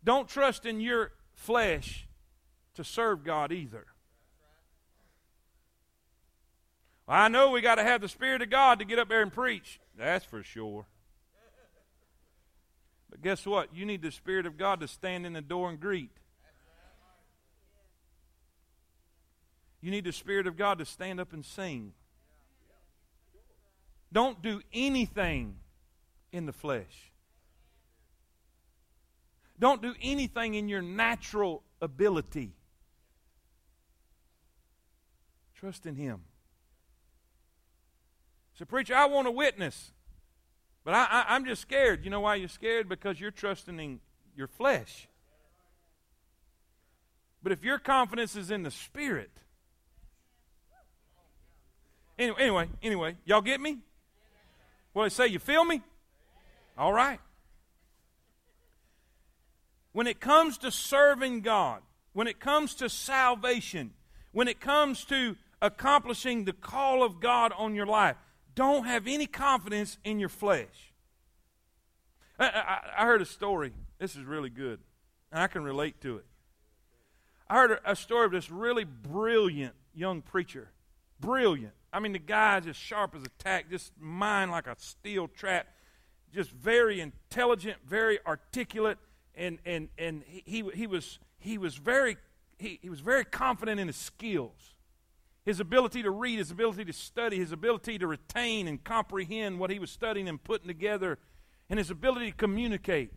Don't 0.03 0.27
trust 0.29 0.65
in 0.65 0.79
your 0.79 1.11
flesh 1.37 2.07
to 2.75 2.83
serve 2.83 3.23
God 3.23 3.51
either. 3.53 3.85
Well, 7.07 7.17
I 7.17 7.29
know 7.29 7.51
we 7.51 7.61
got 7.61 7.75
to 7.75 7.83
have 7.83 8.01
the 8.01 8.09
Spirit 8.09 8.41
of 8.41 8.49
God 8.49 8.79
to 8.79 8.85
get 8.85 8.99
up 8.99 9.07
there 9.07 9.21
and 9.21 9.31
preach. 9.31 9.79
That's 9.97 10.25
for 10.25 10.43
sure. 10.43 10.85
But 13.09 13.21
guess 13.21 13.45
what? 13.45 13.73
You 13.73 13.85
need 13.85 14.01
the 14.01 14.11
Spirit 14.11 14.45
of 14.45 14.57
God 14.57 14.81
to 14.81 14.87
stand 14.87 15.25
in 15.25 15.33
the 15.33 15.41
door 15.41 15.69
and 15.69 15.79
greet. 15.79 16.11
You 19.79 19.91
need 19.91 20.03
the 20.03 20.11
Spirit 20.11 20.47
of 20.47 20.57
God 20.57 20.79
to 20.79 20.85
stand 20.85 21.21
up 21.21 21.31
and 21.31 21.45
sing. 21.45 21.93
Don't 24.11 24.41
do 24.41 24.61
anything 24.73 25.55
in 26.31 26.45
the 26.45 26.51
flesh. 26.51 27.11
Don't 29.59 29.81
do 29.81 29.93
anything 30.01 30.53
in 30.55 30.69
your 30.69 30.81
natural 30.81 31.63
ability. 31.81 32.53
Trust 35.55 35.85
in 35.85 35.95
Him. 35.95 36.21
So, 38.53 38.65
preacher, 38.65 38.95
I 38.95 39.05
want 39.05 39.27
to 39.27 39.31
witness, 39.31 39.91
but 40.83 40.93
I, 40.93 41.35
am 41.35 41.45
just 41.45 41.61
scared. 41.61 42.03
You 42.03 42.11
know 42.11 42.21
why 42.21 42.35
you're 42.35 42.47
scared? 42.47 42.89
Because 42.89 43.19
you're 43.19 43.31
trusting 43.31 43.79
in 43.79 43.99
your 44.35 44.47
flesh. 44.47 45.07
But 47.43 47.51
if 47.51 47.63
your 47.63 47.77
confidence 47.77 48.35
is 48.35 48.51
in 48.51 48.63
the 48.63 48.71
Spirit, 48.71 49.31
Anyway, 52.19 52.37
anyway, 52.39 52.69
anyway, 52.81 53.15
y'all 53.25 53.41
get 53.41 53.61
me? 53.61 53.77
What 54.93 55.03
I 55.05 55.07
say, 55.09 55.27
you 55.27 55.37
feel 55.37 55.63
me? 55.63 55.81
All 56.77 56.91
right. 56.91 57.19
When 59.97 60.05
it 60.05 60.19
comes 60.19 60.59
to 60.59 60.69
serving 60.69 61.41
God, 61.41 61.81
when 62.13 62.27
it 62.27 62.39
comes 62.39 62.75
to 62.75 62.87
salvation, 62.87 63.93
when 64.31 64.47
it 64.47 64.59
comes 64.59 65.03
to 65.05 65.35
accomplishing 65.59 66.45
the 66.45 66.53
call 66.53 67.01
of 67.01 67.19
God 67.19 67.51
on 67.57 67.73
your 67.73 67.87
life, 67.87 68.15
don't 68.53 68.85
have 68.85 69.07
any 69.07 69.25
confidence 69.25 69.97
in 70.03 70.19
your 70.19 70.29
flesh. 70.29 70.93
I, 72.37 72.45
I, 72.45 72.79
I 72.99 73.05
heard 73.07 73.23
a 73.23 73.25
story. 73.25 73.73
This 73.97 74.15
is 74.15 74.23
really 74.23 74.51
good, 74.51 74.81
and 75.31 75.41
I 75.41 75.47
can 75.47 75.63
relate 75.63 75.99
to 76.01 76.17
it. 76.17 76.25
I 77.49 77.55
heard 77.55 77.79
a, 77.83 77.95
story 77.95 78.27
of 78.27 78.33
this 78.33 78.51
really 78.51 78.83
brilliant 78.83 79.73
young 79.95 80.21
preacher. 80.21 80.69
Brilliant. 81.19 81.73
I 81.91 82.01
mean, 82.01 82.11
the 82.11 82.19
guy 82.19 82.59
just 82.59 82.79
sharp 82.79 83.15
as 83.15 83.23
a 83.23 83.31
tack, 83.39 83.71
just 83.71 83.93
mind 83.99 84.51
like 84.51 84.67
a 84.67 84.75
steel 84.77 85.27
trap, 85.27 85.65
just 86.31 86.51
very 86.51 87.01
intelligent, 87.01 87.77
very 87.83 88.19
articulate, 88.27 88.99
and 89.37 89.59
and 89.65 89.89
and 89.97 90.23
he 90.27 90.63
he 90.73 90.87
was 90.87 91.19
he 91.39 91.57
was 91.57 91.75
very 91.75 92.17
he, 92.57 92.79
he 92.81 92.89
was 92.89 92.99
very 92.99 93.23
confident 93.23 93.79
in 93.79 93.87
his 93.87 93.95
skills. 93.95 94.73
His 95.45 95.61
ability 95.61 96.03
to 96.03 96.11
read, 96.11 96.39
his 96.39 96.51
ability 96.51 96.83
to 96.85 96.93
study, 96.93 97.37
his 97.37 97.53
ability 97.53 97.97
to 97.99 98.07
retain 98.07 98.67
and 98.67 98.83
comprehend 98.83 99.59
what 99.59 99.69
he 99.69 99.79
was 99.79 99.89
studying 99.89 100.27
and 100.27 100.43
putting 100.43 100.67
together, 100.67 101.19
and 101.69 101.79
his 101.79 101.89
ability 101.89 102.31
to 102.31 102.37
communicate. 102.37 103.13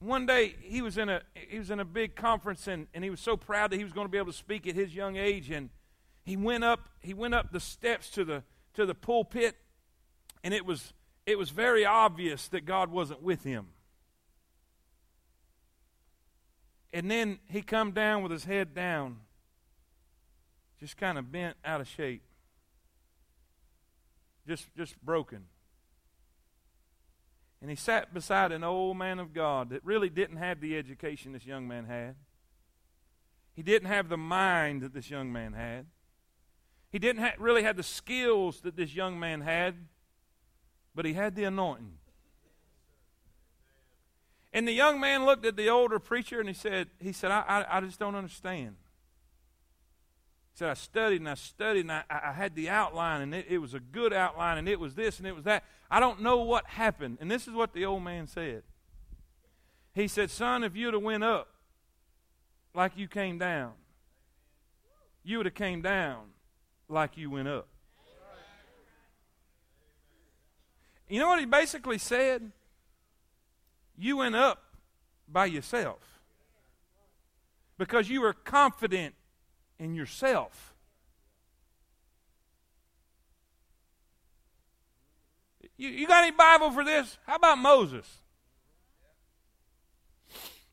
One 0.00 0.26
day 0.26 0.56
he 0.60 0.82
was 0.82 0.98
in 0.98 1.08
a 1.08 1.22
he 1.34 1.58
was 1.58 1.70
in 1.70 1.80
a 1.80 1.84
big 1.84 2.16
conference 2.16 2.66
and, 2.66 2.86
and 2.92 3.04
he 3.04 3.10
was 3.10 3.20
so 3.20 3.36
proud 3.36 3.70
that 3.70 3.76
he 3.76 3.84
was 3.84 3.92
going 3.92 4.06
to 4.06 4.10
be 4.10 4.18
able 4.18 4.32
to 4.32 4.38
speak 4.38 4.66
at 4.66 4.74
his 4.74 4.94
young 4.94 5.16
age 5.16 5.50
and 5.50 5.70
he 6.24 6.36
went 6.36 6.64
up 6.64 6.88
he 7.00 7.14
went 7.14 7.34
up 7.34 7.50
the 7.50 7.60
steps 7.60 8.10
to 8.10 8.24
the 8.24 8.42
to 8.74 8.84
the 8.84 8.94
pulpit 8.94 9.56
and 10.44 10.52
it 10.52 10.66
was 10.66 10.92
it 11.24 11.38
was 11.38 11.50
very 11.50 11.84
obvious 11.84 12.46
that 12.48 12.66
God 12.66 12.90
wasn't 12.90 13.22
with 13.22 13.42
him. 13.42 13.68
And 16.92 17.10
then 17.10 17.38
he 17.48 17.62
come 17.62 17.92
down 17.92 18.22
with 18.22 18.32
his 18.32 18.44
head 18.44 18.74
down, 18.74 19.18
just 20.80 20.96
kind 20.96 21.18
of 21.18 21.30
bent 21.30 21.56
out 21.64 21.80
of 21.80 21.88
shape. 21.88 22.22
Just 24.46 24.74
just 24.76 25.00
broken. 25.04 25.46
And 27.60 27.70
he 27.70 27.76
sat 27.76 28.14
beside 28.14 28.52
an 28.52 28.62
old 28.62 28.96
man 28.96 29.18
of 29.18 29.32
God 29.32 29.70
that 29.70 29.84
really 29.84 30.08
didn't 30.08 30.36
have 30.36 30.60
the 30.60 30.76
education 30.76 31.32
this 31.32 31.46
young 31.46 31.66
man 31.66 31.86
had. 31.86 32.14
He 33.54 33.62
didn't 33.62 33.88
have 33.88 34.08
the 34.08 34.18
mind 34.18 34.82
that 34.82 34.92
this 34.92 35.10
young 35.10 35.32
man 35.32 35.54
had. 35.54 35.86
He 36.92 36.98
didn't 36.98 37.22
ha- 37.22 37.34
really 37.38 37.62
have 37.62 37.76
the 37.76 37.82
skills 37.82 38.60
that 38.60 38.76
this 38.76 38.94
young 38.94 39.18
man 39.18 39.40
had, 39.40 39.74
but 40.94 41.04
he 41.04 41.14
had 41.14 41.34
the 41.34 41.44
anointing. 41.44 41.98
And 44.56 44.66
the 44.66 44.72
young 44.72 44.98
man 44.98 45.26
looked 45.26 45.44
at 45.44 45.54
the 45.54 45.68
older 45.68 45.98
preacher 45.98 46.40
and 46.40 46.48
he 46.48 46.54
said, 46.54 46.88
he 46.98 47.12
said, 47.12 47.30
I, 47.30 47.40
I, 47.46 47.76
I 47.76 47.80
just 47.82 47.98
don't 47.98 48.14
understand. 48.14 48.76
He 50.54 50.58
said, 50.60 50.70
I 50.70 50.72
studied 50.72 51.20
and 51.20 51.28
I 51.28 51.34
studied 51.34 51.80
and 51.80 51.92
I, 51.92 52.04
I 52.08 52.32
had 52.32 52.54
the 52.54 52.70
outline 52.70 53.20
and 53.20 53.34
it, 53.34 53.44
it 53.50 53.58
was 53.58 53.74
a 53.74 53.80
good 53.80 54.14
outline 54.14 54.56
and 54.56 54.66
it 54.66 54.80
was 54.80 54.94
this 54.94 55.18
and 55.18 55.28
it 55.28 55.34
was 55.34 55.44
that. 55.44 55.64
I 55.90 56.00
don't 56.00 56.22
know 56.22 56.38
what 56.38 56.64
happened. 56.68 57.18
And 57.20 57.30
this 57.30 57.46
is 57.46 57.52
what 57.52 57.74
the 57.74 57.84
old 57.84 58.02
man 58.02 58.26
said. 58.26 58.62
He 59.92 60.08
said, 60.08 60.30
Son, 60.30 60.64
if 60.64 60.74
you'd 60.74 60.94
have 60.94 61.02
went 61.02 61.22
up 61.22 61.48
like 62.72 62.92
you 62.96 63.08
came 63.08 63.36
down, 63.36 63.72
you 65.22 65.36
would 65.36 65.44
have 65.44 65.54
came 65.54 65.82
down 65.82 66.28
like 66.88 67.18
you 67.18 67.28
went 67.28 67.48
up. 67.48 67.68
You 71.10 71.20
know 71.20 71.28
what 71.28 71.40
he 71.40 71.44
basically 71.44 71.98
said? 71.98 72.52
You 73.96 74.18
went 74.18 74.34
up 74.34 74.62
by 75.28 75.46
yourself 75.46 75.98
because 77.78 78.08
you 78.08 78.20
were 78.20 78.32
confident 78.32 79.14
in 79.78 79.94
yourself. 79.94 80.74
You, 85.76 85.88
you 85.88 86.06
got 86.06 86.24
any 86.24 86.34
Bible 86.34 86.70
for 86.70 86.84
this? 86.84 87.18
How 87.26 87.36
about 87.36 87.58
Moses? 87.58 88.06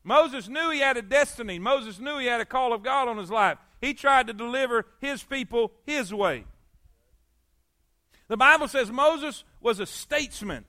Moses 0.02 0.48
knew 0.48 0.70
he 0.70 0.80
had 0.80 0.96
a 0.96 1.02
destiny. 1.02 1.58
Moses 1.58 1.98
knew 1.98 2.18
he 2.18 2.26
had 2.26 2.40
a 2.40 2.46
call 2.46 2.72
of 2.72 2.82
God 2.82 3.08
on 3.08 3.16
his 3.16 3.30
life. 3.30 3.58
He 3.80 3.94
tried 3.94 4.26
to 4.26 4.32
deliver 4.32 4.86
his 5.00 5.22
people 5.22 5.72
his 5.86 6.12
way. 6.12 6.44
The 8.28 8.36
Bible 8.36 8.68
says 8.68 8.90
Moses 8.90 9.44
was 9.60 9.80
a 9.80 9.86
statesman. 9.86 10.64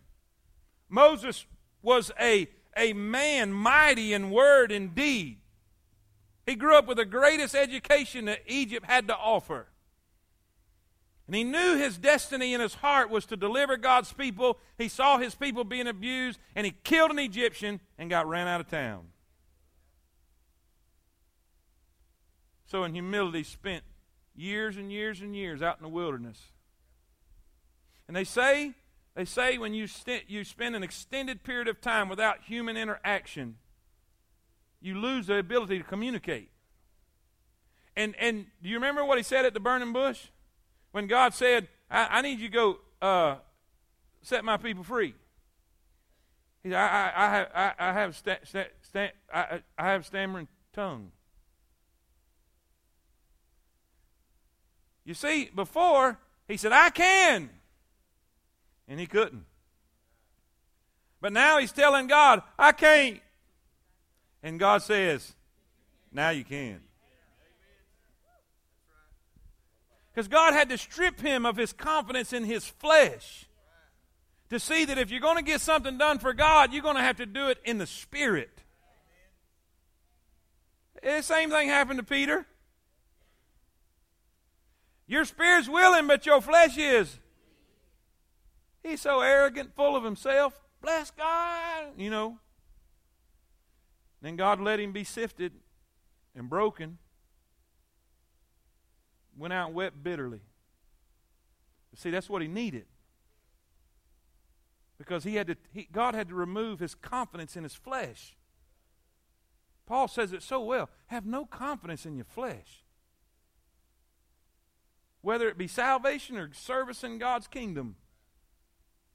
Moses 0.89 1.45
was 1.85 2.11
a, 2.19 2.49
a 2.75 2.91
man 2.93 3.53
mighty 3.53 4.11
in 4.11 4.31
word 4.31 4.71
and 4.71 4.93
deed. 4.95 5.37
He 6.45 6.55
grew 6.55 6.75
up 6.75 6.87
with 6.87 6.97
the 6.97 7.05
greatest 7.05 7.55
education 7.55 8.25
that 8.25 8.41
Egypt 8.47 8.85
had 8.85 9.07
to 9.07 9.15
offer. 9.15 9.67
And 11.27 11.35
he 11.35 11.43
knew 11.43 11.77
his 11.77 11.97
destiny 11.97 12.53
in 12.53 12.61
his 12.61 12.75
heart 12.75 13.09
was 13.09 13.25
to 13.27 13.37
deliver 13.37 13.77
God's 13.77 14.13
people. 14.13 14.59
He 14.77 14.87
saw 14.87 15.17
his 15.17 15.33
people 15.33 15.63
being 15.63 15.87
abused, 15.87 16.39
and 16.55 16.65
he 16.65 16.73
killed 16.83 17.11
an 17.11 17.19
Egyptian 17.19 17.79
and 17.97 18.09
got 18.09 18.27
ran 18.27 18.47
out 18.47 18.61
of 18.61 18.67
town. 18.67 19.07
So, 22.67 22.83
in 22.83 22.93
humility, 22.93 23.43
spent 23.43 23.83
years 24.35 24.77
and 24.77 24.91
years 24.91 25.21
and 25.21 25.35
years 25.35 25.61
out 25.61 25.77
in 25.77 25.83
the 25.83 25.89
wilderness. 25.89 26.39
And 28.07 28.15
they 28.15 28.23
say, 28.23 28.73
they 29.15 29.25
say 29.25 29.57
when 29.57 29.73
you, 29.73 29.87
st- 29.87 30.29
you 30.29 30.43
spend 30.43 30.75
an 30.75 30.83
extended 30.83 31.43
period 31.43 31.67
of 31.67 31.79
time 31.79 32.09
without 32.09 32.43
human 32.43 32.75
interaction, 32.75 33.55
you 34.81 34.99
lose 34.99 35.27
the 35.27 35.37
ability 35.37 35.77
to 35.77 35.83
communicate. 35.83 36.49
And, 37.95 38.13
and 38.19 38.47
do 38.61 38.67
you 38.67 38.75
remember 38.75 39.05
what 39.05 39.17
he 39.17 39.23
said 39.23 39.45
at 39.45 39.53
the 39.53 39.59
burning 39.59 39.93
bush? 39.93 40.27
When 40.91 41.07
God 41.07 41.33
said, 41.33 41.69
I, 41.89 42.07
I 42.19 42.21
need 42.21 42.39
you 42.39 42.49
to 42.49 42.53
go 42.53 42.77
uh, 43.01 43.35
set 44.21 44.43
my 44.43 44.57
people 44.57 44.83
free. 44.83 45.15
He 46.63 46.69
said, 46.69 46.77
I, 46.77 46.87
I, 46.87 47.25
I 47.25 47.29
have, 47.29 47.47
I, 47.55 47.73
I 47.79 47.93
have, 47.93 48.23
I, 49.33 49.61
I 49.77 49.91
have 49.91 50.05
stammering 50.05 50.47
tongue. 50.73 51.11
You 55.05 55.13
see, 55.13 55.51
before, 55.53 56.17
he 56.47 56.57
said, 56.57 56.71
I 56.71 56.89
can. 56.89 57.49
And 58.87 58.99
he 58.99 59.07
couldn't. 59.07 59.45
But 61.21 61.33
now 61.33 61.57
he's 61.57 61.71
telling 61.71 62.07
God, 62.07 62.43
I 62.57 62.71
can't. 62.71 63.19
And 64.43 64.59
God 64.59 64.83
says, 64.83 65.33
now 66.11 66.29
you 66.29 66.43
can. 66.43 66.81
Because 70.13 70.27
God 70.27 70.53
had 70.53 70.69
to 70.69 70.77
strip 70.77 71.19
him 71.19 71.45
of 71.45 71.57
his 71.57 71.73
confidence 71.73 72.31
in 72.31 72.45
his 72.45 72.65
flesh 72.65 73.47
to 74.49 74.59
see 74.59 74.85
that 74.85 74.97
if 74.97 75.11
you're 75.11 75.19
going 75.19 75.37
to 75.37 75.43
get 75.43 75.61
something 75.61 75.97
done 75.97 76.19
for 76.19 76.31
God, 76.31 76.71
you're 76.71 76.83
going 76.83 76.95
to 76.95 77.01
have 77.01 77.17
to 77.17 77.25
do 77.25 77.47
it 77.47 77.57
in 77.65 77.79
the 77.79 77.87
Spirit. 77.87 78.61
The 81.03 81.21
same 81.21 81.49
thing 81.49 81.67
happened 81.67 81.99
to 81.99 82.05
Peter. 82.05 82.45
Your 85.07 85.25
spirit's 85.25 85.69
willing, 85.69 86.07
but 86.07 86.25
your 86.25 86.41
flesh 86.41 86.77
is. 86.77 87.19
He's 88.85 89.01
so 89.01 89.21
arrogant, 89.21 89.75
full 89.75 89.95
of 89.95 90.03
himself. 90.03 90.61
Bless 90.81 91.09
God, 91.11 91.85
you 91.97 92.09
know. 92.09 92.39
Then 94.21 94.35
God 94.35 94.59
let 94.59 94.79
him 94.79 94.91
be 94.91 95.03
sifted 95.03 95.53
and 96.35 96.49
broken. 96.49 96.99
Went 99.37 99.53
out 99.53 99.67
and 99.67 99.75
wept 99.75 100.03
bitterly. 100.03 100.41
See, 101.95 102.11
that's 102.11 102.29
what 102.29 102.41
he 102.41 102.47
needed. 102.47 102.85
Because 104.97 105.23
he 105.23 105.35
had 105.35 105.47
to, 105.47 105.55
he, 105.71 105.87
God 105.91 106.13
had 106.13 106.29
to 106.29 106.35
remove 106.35 106.79
his 106.79 106.93
confidence 106.93 107.55
in 107.55 107.63
his 107.63 107.75
flesh. 107.75 108.35
Paul 109.85 110.07
says 110.07 110.33
it 110.33 110.43
so 110.43 110.61
well. 110.61 110.89
Have 111.07 111.25
no 111.25 111.45
confidence 111.45 112.05
in 112.05 112.15
your 112.15 112.25
flesh 112.25 112.85
whether 115.25 115.49
it 115.49 115.57
be 115.57 115.67
salvation 115.67 116.37
or 116.37 116.53
service 116.53 117.03
in 117.03 117.17
God's 117.17 117.47
kingdom. 117.47 117.95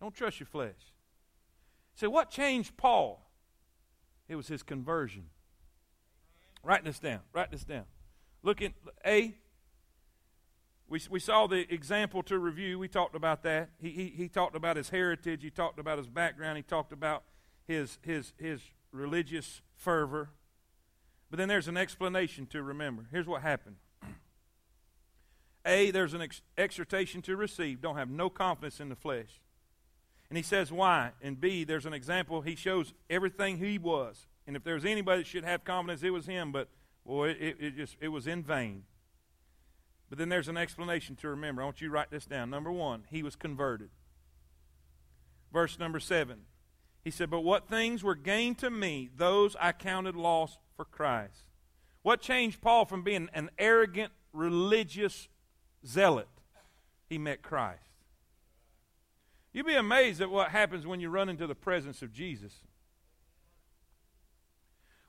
Don't 0.00 0.14
trust 0.14 0.40
your 0.40 0.46
flesh. 0.46 0.94
So, 1.94 2.08
what 2.08 2.30
changed 2.30 2.76
Paul? 2.76 3.30
It 4.28 4.36
was 4.36 4.48
his 4.48 4.62
conversion. 4.62 5.24
Write 6.62 6.84
this 6.84 6.98
down. 6.98 7.20
Write 7.32 7.50
this 7.50 7.64
down. 7.64 7.84
Look 8.42 8.62
at 8.62 8.72
A. 9.04 9.34
We, 10.88 11.00
we 11.10 11.20
saw 11.20 11.46
the 11.46 11.72
example 11.72 12.22
to 12.24 12.38
review. 12.38 12.78
We 12.78 12.88
talked 12.88 13.14
about 13.14 13.42
that. 13.44 13.70
He, 13.80 13.90
he, 13.90 14.06
he 14.16 14.28
talked 14.28 14.56
about 14.56 14.76
his 14.76 14.90
heritage. 14.90 15.42
He 15.42 15.50
talked 15.50 15.78
about 15.78 15.98
his 15.98 16.08
background. 16.08 16.56
He 16.56 16.62
talked 16.62 16.92
about 16.92 17.24
his, 17.66 17.98
his, 18.02 18.32
his 18.38 18.60
religious 18.92 19.62
fervor. 19.76 20.30
But 21.30 21.38
then 21.38 21.48
there's 21.48 21.68
an 21.68 21.76
explanation 21.76 22.46
to 22.46 22.62
remember. 22.62 23.06
Here's 23.10 23.26
what 23.26 23.42
happened 23.42 23.76
a, 25.66 25.90
there's 25.90 26.14
an 26.14 26.22
ex- 26.22 26.42
exhortation 26.58 27.22
to 27.22 27.36
receive. 27.36 27.80
Don't 27.80 27.96
have 27.96 28.10
no 28.10 28.28
confidence 28.28 28.80
in 28.80 28.88
the 28.88 28.96
flesh. 28.96 29.40
And 30.30 30.36
he 30.36 30.42
says 30.42 30.72
why. 30.72 31.10
And 31.20 31.38
B, 31.38 31.64
there's 31.64 31.86
an 31.86 31.92
example. 31.92 32.40
He 32.40 32.54
shows 32.54 32.94
everything 33.10 33.58
he 33.58 33.78
was. 33.78 34.26
And 34.46 34.56
if 34.56 34.64
there's 34.64 34.84
anybody 34.84 35.22
that 35.22 35.26
should 35.26 35.44
have 35.44 35.64
confidence, 35.64 36.02
it 36.02 36.10
was 36.10 36.26
him. 36.26 36.52
But 36.52 36.68
boy, 37.04 37.30
it, 37.30 37.56
it 37.60 37.76
just 37.76 37.96
it 38.00 38.08
was 38.08 38.26
in 38.26 38.42
vain. 38.42 38.84
But 40.08 40.18
then 40.18 40.28
there's 40.28 40.48
an 40.48 40.56
explanation 40.56 41.16
to 41.16 41.28
remember. 41.28 41.62
I 41.62 41.66
want 41.66 41.80
you 41.80 41.88
to 41.88 41.94
write 41.94 42.10
this 42.10 42.26
down. 42.26 42.50
Number 42.50 42.72
one, 42.72 43.04
he 43.10 43.22
was 43.22 43.36
converted. 43.36 43.90
Verse 45.52 45.78
number 45.78 46.00
seven. 46.00 46.42
He 47.02 47.10
said, 47.10 47.30
But 47.30 47.40
what 47.40 47.68
things 47.68 48.02
were 48.02 48.14
gained 48.14 48.58
to 48.58 48.70
me, 48.70 49.08
those 49.16 49.56
I 49.58 49.72
counted 49.72 50.16
loss 50.16 50.58
for 50.76 50.84
Christ. 50.84 51.44
What 52.02 52.20
changed 52.20 52.60
Paul 52.60 52.84
from 52.84 53.02
being 53.02 53.28
an 53.34 53.50
arrogant, 53.58 54.12
religious 54.32 55.28
zealot, 55.86 56.28
he 57.08 57.18
met 57.18 57.42
Christ. 57.42 57.89
You'd 59.52 59.66
be 59.66 59.74
amazed 59.74 60.20
at 60.20 60.30
what 60.30 60.50
happens 60.50 60.86
when 60.86 61.00
you 61.00 61.08
run 61.08 61.28
into 61.28 61.46
the 61.46 61.54
presence 61.54 62.02
of 62.02 62.12
Jesus. 62.12 62.52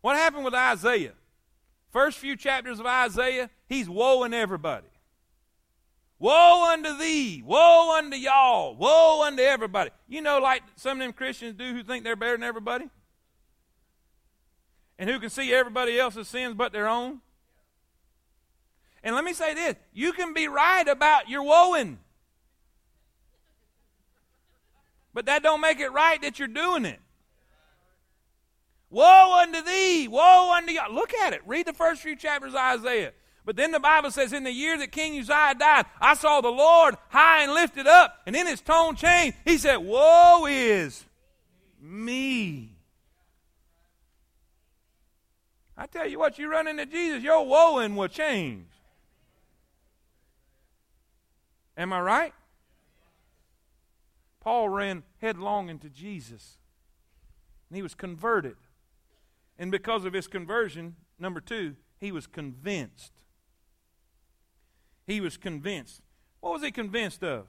What 0.02 0.16
happened 0.16 0.46
with 0.46 0.56
Isaiah? 0.56 1.14
First 1.92 2.18
few 2.18 2.36
chapters 2.36 2.80
of 2.80 2.86
Isaiah, 2.86 3.50
he's 3.68 3.88
woeing 3.88 4.34
everybody. 4.34 4.88
Woe 6.18 6.72
unto 6.72 6.98
thee, 6.98 7.42
woe 7.46 7.98
unto 7.98 8.16
y'all, 8.16 8.76
woe 8.76 9.24
unto 9.26 9.42
everybody. 9.42 9.90
You 10.08 10.22
know, 10.22 10.40
like 10.40 10.64
some 10.76 11.00
of 11.00 11.00
them 11.00 11.14
Christians 11.14 11.56
do 11.56 11.74
who 11.74 11.84
think 11.84 12.04
they're 12.04 12.16
better 12.16 12.34
than 12.34 12.44
everybody? 12.44 12.90
And 15.00 15.10
who 15.10 15.20
can 15.20 15.32
see 15.32 15.52
everybody 15.52 16.00
else's 16.00 16.28
sins 16.28 16.54
but 16.54 16.72
their 16.72 16.88
own? 16.88 17.22
And 19.04 19.16
let 19.16 19.24
me 19.24 19.34
say 19.34 19.54
this 19.54 19.76
you 19.94 20.14
can 20.14 20.34
be 20.34 20.48
right 20.48 20.88
about 20.88 21.28
your 21.28 21.44
woeing. 21.44 21.98
But 25.14 25.26
that 25.26 25.44
don't 25.44 25.62
make 25.62 25.80
it 25.80 25.92
right 25.92 26.22
that 26.22 26.40
you're 26.40 26.48
doing 26.48 26.86
it. 26.86 27.00
Woe 28.90 29.40
unto 29.42 29.62
thee, 29.62 30.08
woe 30.08 30.54
unto 30.56 30.72
you. 30.72 30.82
Look 30.92 31.14
at 31.14 31.34
it. 31.34 31.42
Read 31.46 31.66
the 31.66 31.74
first 31.74 32.02
few 32.02 32.16
chapters 32.16 32.54
of 32.54 32.60
Isaiah. 32.60 33.14
But 33.46 33.56
then 33.56 33.72
the 33.72 33.80
Bible 33.80 34.12
says, 34.12 34.34
in 34.34 34.44
the 34.44 34.52
year 34.52 34.78
that 34.78 34.92
King 34.92 35.20
Uzziah 35.20 35.56
died, 35.58 35.86
I 36.00 36.14
saw 36.14 36.42
the 36.42 36.50
Lord 36.50 36.96
high 37.10 37.44
and 37.44 37.54
lifted 37.54 37.88
up, 37.88 38.20
and 38.26 38.36
in 38.36 38.46
his 38.46 38.62
tone 38.62 38.96
changed. 38.96 39.36
He 39.46 39.58
said, 39.58 39.78
Woe 39.78 40.46
is 40.48 41.06
me. 41.82 42.76
I 45.76 45.88
tell 45.88 46.08
you 46.08 46.20
what, 46.20 46.38
you 46.38 46.52
run 46.52 46.68
into 46.68 46.86
Jesus, 46.86 47.24
your 47.24 47.44
woeing 47.44 47.96
will 47.96 48.08
change. 48.08 48.68
Am 51.76 51.92
I 51.92 52.02
right? 52.02 52.34
Paul 54.42 54.70
ran 54.70 55.04
headlong 55.22 55.70
into 55.70 55.88
Jesus. 55.88 56.58
And 57.70 57.78
he 57.78 57.82
was 57.82 57.96
converted. 57.96 58.58
And 59.58 59.72
because 59.72 60.04
of 60.04 60.14
his 60.14 60.28
conversion, 60.28 60.96
number 61.18 61.40
two, 61.40 61.76
he 62.00 62.12
was 62.12 62.28
convinced. 62.28 63.14
He 65.06 65.22
was 65.22 65.38
convinced. 65.38 66.02
What 66.42 66.54
was 66.54 66.64
he 66.64 66.72
convinced 66.72 67.24
of? 67.24 67.46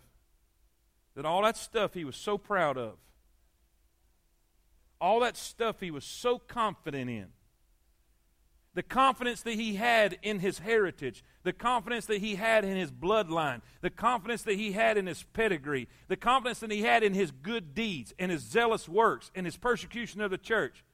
That 1.17 1.25
all 1.25 1.43
that 1.43 1.57
stuff 1.57 1.95
he 1.95 2.05
was 2.05 2.17
so 2.17 2.39
proud 2.39 2.77
of, 2.77 2.95
all 5.01 5.21
that 5.21 5.37
stuff 5.37 5.81
he 5.81 5.91
was 5.91 6.05
so 6.05 6.39
confident 6.39 7.11
in, 7.11 7.29
the 8.75 8.83
confidence 8.83 9.43
that 9.43 9.55
he 9.55 9.75
had 9.75 10.19
in 10.23 10.39
his 10.39 10.61
heritage, 10.61 11.23
the 11.43 11.53
confidence 11.53 12.07
that 12.07 12.19
he 12.19 12.37
had 12.37 12.65
in 12.65 12.77
his 12.77 12.91
bloodline, 12.91 13.61
the 13.83 13.91
confidence 13.91 14.43
that 14.43 14.55
he 14.55 14.73
had 14.73 14.97
in 14.97 15.07
his 15.07 15.25
pedigree, 15.35 15.89
the 16.09 16.17
confidence 16.17 16.61
that 16.61 16.71
he 16.71 16.83
had 16.83 17.03
in 17.03 17.13
his 17.13 17.31
good 17.31 17.75
deeds, 17.75 18.15
in 18.19 18.31
his 18.31 18.43
zealous 18.43 18.89
works, 18.89 19.31
in 19.35 19.45
his 19.45 19.57
persecution 19.57 20.21
of 20.23 20.31
the 20.31 20.39
church, 20.39 20.85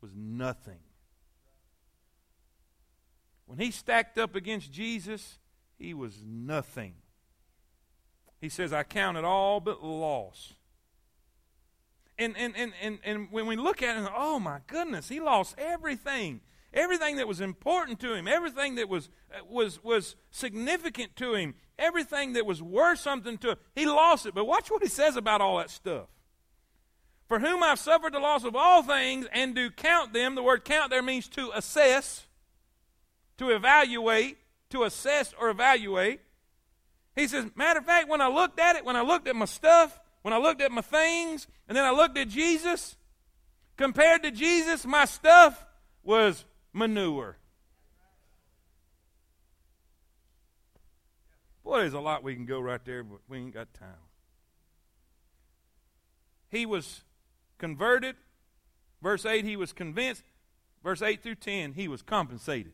was 0.00 0.10
nothing. 0.16 0.80
When 3.46 3.58
he 3.58 3.70
stacked 3.70 4.18
up 4.18 4.34
against 4.34 4.72
Jesus, 4.72 5.38
he 5.78 5.94
was 5.94 6.24
nothing. 6.26 6.94
He 8.40 8.48
says, 8.48 8.72
I 8.72 8.82
count 8.82 9.16
it 9.16 9.24
all 9.24 9.60
but 9.60 9.84
loss. 9.84 10.54
And, 12.18 12.36
and, 12.36 12.56
and, 12.56 12.72
and, 12.80 12.98
and 13.04 13.28
when 13.30 13.46
we 13.46 13.56
look 13.56 13.82
at 13.82 13.96
it, 13.96 14.10
oh 14.16 14.38
my 14.38 14.58
goodness, 14.66 15.08
he 15.08 15.20
lost 15.20 15.54
everything. 15.58 16.40
Everything 16.74 17.16
that 17.16 17.28
was 17.28 17.40
important 17.40 18.00
to 18.00 18.14
him, 18.14 18.26
everything 18.26 18.74
that 18.74 18.88
was, 18.88 19.08
uh, 19.32 19.44
was, 19.48 19.82
was 19.84 20.16
significant 20.32 21.14
to 21.16 21.34
him, 21.34 21.54
everything 21.78 22.32
that 22.32 22.44
was 22.44 22.60
worth 22.60 22.98
something 22.98 23.38
to 23.38 23.50
him, 23.50 23.56
he 23.76 23.86
lost 23.86 24.26
it. 24.26 24.34
But 24.34 24.46
watch 24.46 24.72
what 24.72 24.82
he 24.82 24.88
says 24.88 25.16
about 25.16 25.40
all 25.40 25.58
that 25.58 25.70
stuff. 25.70 26.08
For 27.28 27.38
whom 27.38 27.62
I've 27.62 27.78
suffered 27.78 28.12
the 28.12 28.18
loss 28.18 28.42
of 28.42 28.56
all 28.56 28.82
things 28.82 29.26
and 29.32 29.54
do 29.54 29.70
count 29.70 30.12
them, 30.12 30.34
the 30.34 30.42
word 30.42 30.64
count 30.64 30.90
there 30.90 31.02
means 31.02 31.28
to 31.28 31.52
assess, 31.54 32.26
to 33.38 33.50
evaluate, 33.50 34.38
to 34.70 34.82
assess 34.82 35.32
or 35.40 35.50
evaluate. 35.50 36.20
He 37.14 37.28
says, 37.28 37.46
matter 37.54 37.78
of 37.78 37.86
fact, 37.86 38.08
when 38.08 38.20
I 38.20 38.26
looked 38.26 38.58
at 38.58 38.74
it, 38.74 38.84
when 38.84 38.96
I 38.96 39.02
looked 39.02 39.28
at 39.28 39.36
my 39.36 39.44
stuff, 39.44 40.00
when 40.22 40.34
I 40.34 40.38
looked 40.38 40.60
at 40.60 40.72
my 40.72 40.82
things, 40.82 41.46
and 41.68 41.76
then 41.76 41.84
I 41.84 41.92
looked 41.92 42.18
at 42.18 42.28
Jesus, 42.28 42.96
compared 43.76 44.24
to 44.24 44.32
Jesus, 44.32 44.84
my 44.84 45.04
stuff 45.04 45.64
was 46.02 46.44
manure. 46.74 47.38
Boy, 51.64 51.78
there's 51.78 51.94
a 51.94 52.00
lot 52.00 52.22
we 52.22 52.34
can 52.34 52.44
go 52.44 52.60
right 52.60 52.84
there, 52.84 53.02
but 53.02 53.20
we 53.26 53.38
ain't 53.38 53.54
got 53.54 53.72
time. 53.72 53.88
He 56.50 56.66
was 56.66 57.04
converted. 57.56 58.16
Verse 59.02 59.24
8, 59.24 59.44
he 59.44 59.56
was 59.56 59.72
convinced. 59.72 60.24
Verse 60.82 61.00
8 61.00 61.22
through 61.22 61.36
10, 61.36 61.72
he 61.72 61.88
was 61.88 62.02
compensated. 62.02 62.72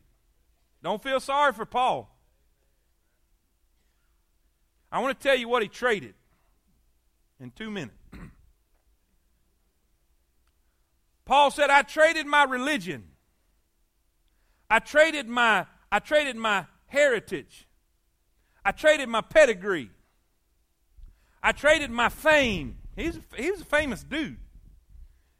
Don't 0.83 1.03
feel 1.03 1.21
sorry 1.21 1.53
for 1.53 1.65
Paul. 1.65 2.17
I 4.91 4.99
want 5.01 5.19
to 5.19 5.23
tell 5.23 5.37
you 5.37 5.49
what 5.49 5.63
he 5.63 5.69
traded 5.69 6.15
in 7.39 7.53
two 7.53 7.71
minutes. 7.71 7.97
Paul 11.25 11.53
said, 11.53 11.71
I 11.71 11.83
traded 11.83 12.27
my 12.27 12.43
religion. 12.43 13.10
I 14.71 14.79
traded 14.79 15.29
my, 15.29 15.67
I 15.91 15.99
traded 15.99 16.37
my 16.37 16.67
heritage. 16.87 17.67
I 18.65 18.71
traded 18.71 19.09
my 19.09 19.21
pedigree. 19.21 19.91
I 21.43 21.53
traded 21.53 21.91
my 21.91 22.09
fame. 22.09 22.77
He's, 22.95 23.19
he 23.37 23.51
was 23.51 23.63
a 23.63 23.65
famous 23.65 24.05
dude. 24.05 24.37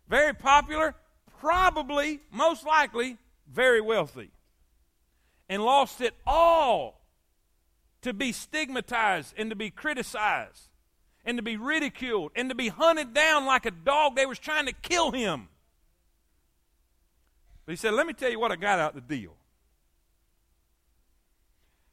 Very 0.09 0.35
popular, 0.35 0.97
probably, 1.39 2.21
most 2.33 2.67
likely, 2.67 3.19
very 3.49 3.81
wealthy. 3.81 4.31
And 5.49 5.65
lost 5.65 6.01
it 6.01 6.15
all 6.27 7.01
to 8.03 8.13
be 8.13 8.33
stigmatized 8.33 9.35
and 9.37 9.51
to 9.51 9.57
be 9.57 9.71
criticized 9.71 10.69
and 11.25 11.37
to 11.37 11.43
be 11.43 11.57
ridiculed 11.57 12.33
and 12.35 12.49
to 12.49 12.55
be 12.55 12.69
hunted 12.69 13.13
down 13.15 13.47
like 13.47 13.67
a 13.67 13.71
dog. 13.71 14.17
They 14.17 14.27
was 14.27 14.39
trying 14.39 14.67
to 14.67 14.73
kill 14.73 15.13
him. 15.13 15.49
He 17.71 17.77
said, 17.77 17.95
Let 17.95 18.07
me 18.07 18.13
tell 18.13 18.31
you 18.31 18.39
what 18.39 18.53
I 18.53 18.57
got 18.57 18.79
out 18.79 18.95
the 18.95 19.01
deal. 19.01 19.35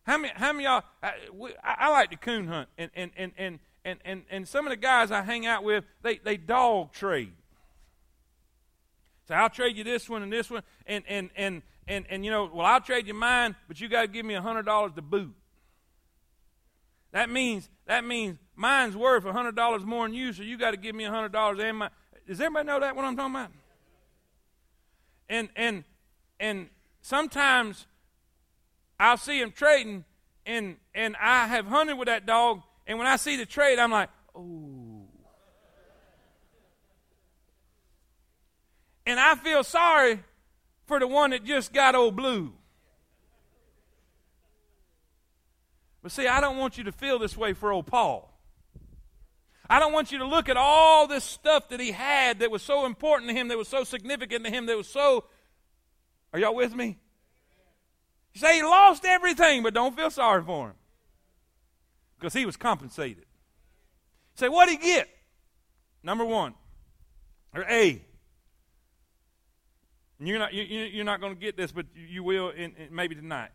How 0.08 0.18
many, 0.18 0.34
how 0.36 0.54
many 0.54 0.64
y'all, 0.64 0.84
I, 1.04 1.14
I, 1.62 1.90
like 1.90 2.12
to 2.12 2.18
coon 2.18 2.48
hunt, 2.48 2.70
and, 2.78 2.90
and, 2.96 3.12
and, 3.18 3.34
and, 3.38 3.60
and, 3.84 4.00
and, 4.06 4.24
and 4.30 4.48
some 4.48 4.66
of 4.66 4.70
the 4.70 4.78
guys 4.78 5.12
I 5.12 5.22
hang 5.22 5.46
out 5.46 5.66
with, 5.66 5.84
they, 6.02 6.18
they 6.20 6.38
dog 6.38 6.94
trade. 6.94 7.34
So 9.28 9.34
I'll 9.34 9.50
trade 9.50 9.76
you 9.76 9.84
this 9.84 10.10
one 10.10 10.24
and 10.24 10.32
this 10.32 10.50
one, 10.50 10.64
and, 10.86 11.04
and, 11.10 11.30
and, 11.36 11.62
and, 11.90 12.06
and 12.10 12.24
you 12.24 12.32
know, 12.32 12.50
well, 12.54 12.66
I'll 12.66 12.80
trade 12.80 13.06
you 13.06 13.14
mine, 13.14 13.54
but 13.68 13.82
you 13.82 13.90
got 13.90 14.04
to 14.04 14.08
give 14.08 14.26
me 14.26 14.36
a 14.36 14.42
$100 14.42 14.96
to 14.96 15.02
boot. 15.02 15.36
That 17.12 17.30
means, 17.30 17.70
that 17.86 18.06
means 18.06 18.38
mine's 18.56 18.96
worth 18.96 19.26
a 19.26 19.32
$100 19.34 19.84
more 19.84 20.08
than 20.08 20.14
you, 20.14 20.32
so 20.32 20.42
you 20.42 20.58
got 20.58 20.72
to 20.72 20.78
give 20.78 20.96
me 20.96 21.04
a 21.04 21.10
$100 21.10 21.60
and 21.62 21.78
my, 21.80 21.90
does 22.26 22.40
everybody 22.40 22.66
know 22.66 22.80
that 22.80 22.96
what 22.96 23.04
I'm 23.04 23.18
talking 23.18 23.36
about? 23.36 23.52
And, 25.30 25.50
and, 25.56 25.84
and 26.40 26.70
sometimes 27.02 27.86
I'll 29.00 29.18
see 29.18 29.40
him 29.40 29.52
trading, 29.52 30.06
and 30.46 30.78
and 30.96 31.16
I 31.22 31.48
have 31.48 31.68
hunted 31.68 31.98
with 31.98 32.08
that 32.08 32.26
dog, 32.26 32.62
and 32.88 32.98
when 32.98 33.08
I 33.08 33.18
see 33.18 33.38
the 33.38 33.46
trade, 33.46 33.80
I'm 33.80 33.92
like, 33.92 34.10
oh. 34.36 35.04
And 39.06 39.20
I 39.20 39.36
feel 39.36 39.64
sorry 39.64 40.20
for 40.86 41.00
the 41.00 41.08
one 41.08 41.30
that 41.30 41.46
just 41.46 41.72
got 41.72 41.96
old 41.96 42.16
blue. 42.16 42.54
But 46.02 46.12
see, 46.12 46.28
I 46.28 46.42
don't 46.42 46.58
want 46.58 46.78
you 46.78 46.84
to 46.86 46.92
feel 46.92 47.20
this 47.20 47.38
way 47.38 47.54
for 47.54 47.72
old 47.72 47.86
Paul. 47.86 48.37
I 49.70 49.80
don't 49.80 49.92
want 49.92 50.12
you 50.12 50.20
to 50.20 50.26
look 50.26 50.50
at 50.50 50.58
all 50.58 51.08
this 51.08 51.24
stuff 51.24 51.70
that 51.70 51.80
he 51.80 51.92
had 51.92 52.40
that 52.40 52.50
was 52.52 52.62
so 52.62 52.86
important 52.86 53.30
to 53.30 53.36
him, 53.36 53.50
that 53.50 53.58
was 53.58 53.68
so 53.68 53.84
significant 53.84 54.46
to 54.46 54.52
him, 54.52 54.66
that 54.68 54.78
was 54.78 54.88
so. 54.88 55.26
Are 56.34 56.40
y'all 56.40 56.56
with 56.56 56.74
me? 56.74 56.98
You 58.34 58.40
say 58.40 58.58
he 58.58 58.64
lost 58.64 59.04
everything, 59.04 59.64
but 59.64 59.74
don't 59.74 59.96
feel 59.96 60.10
sorry 60.10 60.44
for 60.44 60.68
him 60.68 60.76
because 62.18 62.34
he 62.34 62.46
was 62.46 62.56
compensated. 62.56 63.26
Say, 64.36 64.50
what 64.50 64.68
did 64.68 64.80
he 64.80 64.88
get? 64.88 65.10
Number 66.04 66.24
one, 66.24 66.54
or 67.54 67.64
A. 67.64 68.02
You're 70.20 70.40
not, 70.40 70.54
you, 70.54 71.02
are 71.02 71.04
not 71.04 71.22
going 71.22 71.36
to 71.36 71.40
get 71.40 71.58
this, 71.58 71.72
but 71.72 71.86
you 71.94 72.24
will 72.24 72.50
in, 72.50 72.74
in 72.76 72.96
maybe 72.96 73.16
tonight. 73.16 73.50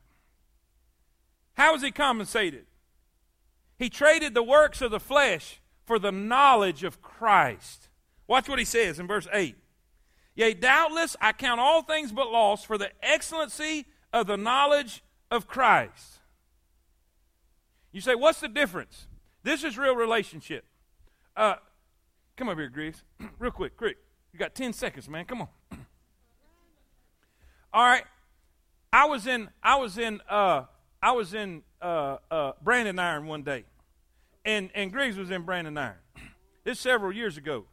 How 1.55 1.73
was 1.73 1.83
he 1.83 1.91
compensated? 1.91 2.67
He 3.79 3.91
traded 3.91 4.35
the 4.35 4.43
works 4.43 4.81
of 4.81 4.91
the 4.91 5.01
flesh 5.01 5.62
for 5.85 5.99
the 5.99 6.13
knowledge 6.13 6.85
of 6.85 7.03
Christ. 7.03 7.89
Watch 8.27 8.49
what 8.49 8.59
he 8.59 8.65
says 8.65 8.99
in 8.99 9.07
verse 9.07 9.27
8. 9.33 9.57
Yea, 10.35 10.55
doubtless 10.55 11.17
I 11.21 11.33
count 11.33 11.61
all 11.61 11.83
things 11.83 12.13
but 12.13 12.31
loss 12.31 12.65
for 12.65 12.79
the 12.79 12.91
excellency 13.03 13.87
of 14.13 14.27
the 14.27 14.37
knowledge 14.37 15.03
of 15.31 15.47
Christ. 15.47 16.21
You 17.93 18.01
say, 18.01 18.15
what's 18.15 18.41
the 18.41 18.49
difference? 18.49 19.07
This 19.43 19.65
is 19.65 19.77
real 19.77 19.95
relationship. 19.95 20.65
Uh, 21.37 21.57
come 22.37 22.49
up 22.49 22.57
here, 22.57 22.69
Greaves. 22.69 23.03
real 23.39 23.53
quick, 23.53 23.77
quick. 23.77 23.99
You 24.33 24.39
got 24.39 24.55
10 24.55 24.73
seconds, 24.73 25.09
man. 25.09 25.27
Come 25.27 25.43
on. 25.43 25.49
All 27.73 27.85
right. 27.85 28.05
I 28.93 29.07
was 29.07 29.27
in, 29.27 29.49
I 29.63 29.77
was 29.77 29.99
in, 29.99 30.21
uh, 30.29 30.65
I 31.03 31.13
was 31.13 31.35
in 31.35 31.63
uh, 31.81 32.19
uh, 32.31 32.53
Branding 32.63 32.99
Iron 32.99 33.27
one 33.27 33.43
day, 33.43 33.65
and 34.45 34.71
and 34.75 34.93
Griggs 34.93 35.17
was 35.17 35.31
in 35.31 35.43
Branding 35.43 35.77
Iron. 35.77 35.97
This 36.65 36.79
several 36.79 37.13
years 37.13 37.37
ago. 37.37 37.65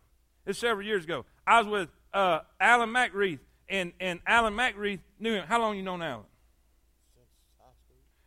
This 0.46 0.58
several 0.58 0.84
years 0.84 1.04
ago. 1.04 1.24
I 1.46 1.60
was 1.60 1.68
with 1.68 1.90
uh, 2.12 2.40
Alan 2.60 2.90
McReith, 2.90 3.40
and 3.68 3.94
and 4.00 4.20
Alan 4.26 4.54
McReith 4.54 5.00
knew 5.20 5.34
him. 5.34 5.46
How 5.48 5.62
long 5.62 5.78
you 5.78 5.84
known 5.84 6.02
Alan? 6.02 6.26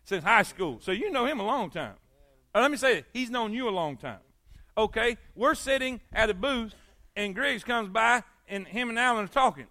Since 0.05 0.22
high 0.22 0.45
school. 0.45 0.78
So 0.80 0.93
you 0.93 1.11
know 1.11 1.26
him 1.26 1.40
a 1.40 1.45
long 1.45 1.70
time. 1.70 1.95
Uh, 2.55 2.61
let 2.61 2.70
me 2.70 2.76
say 2.76 2.99
it. 2.99 3.07
He's 3.12 3.30
known 3.30 3.53
you 3.53 3.68
a 3.68 3.70
long 3.70 3.97
time. 3.97 4.20
Okay, 4.76 5.16
we're 5.34 5.55
sitting 5.55 6.01
at 6.12 6.30
a 6.30 6.34
booth, 6.34 6.74
and 7.16 7.34
Griggs 7.34 7.64
comes 7.64 7.88
by, 7.88 8.22
and 8.49 8.66
him 8.66 8.88
and 8.88 8.99
Alan 8.99 9.24
are 9.24 9.28
talking, 9.28 9.66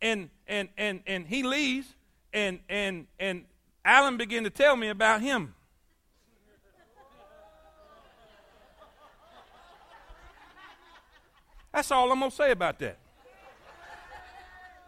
and 0.00 0.30
and 0.46 0.68
and 0.76 1.00
and 1.06 1.26
he 1.26 1.42
leaves, 1.42 1.94
and 2.32 2.60
and 2.68 3.06
and 3.18 3.44
Alan 3.84 4.16
began 4.16 4.44
to 4.44 4.50
tell 4.50 4.76
me 4.76 4.88
about 4.88 5.22
him. 5.22 5.54
That's 11.72 11.90
all 11.90 12.10
I'm 12.10 12.18
gonna 12.18 12.30
say 12.30 12.50
about 12.50 12.78
that. 12.78 12.98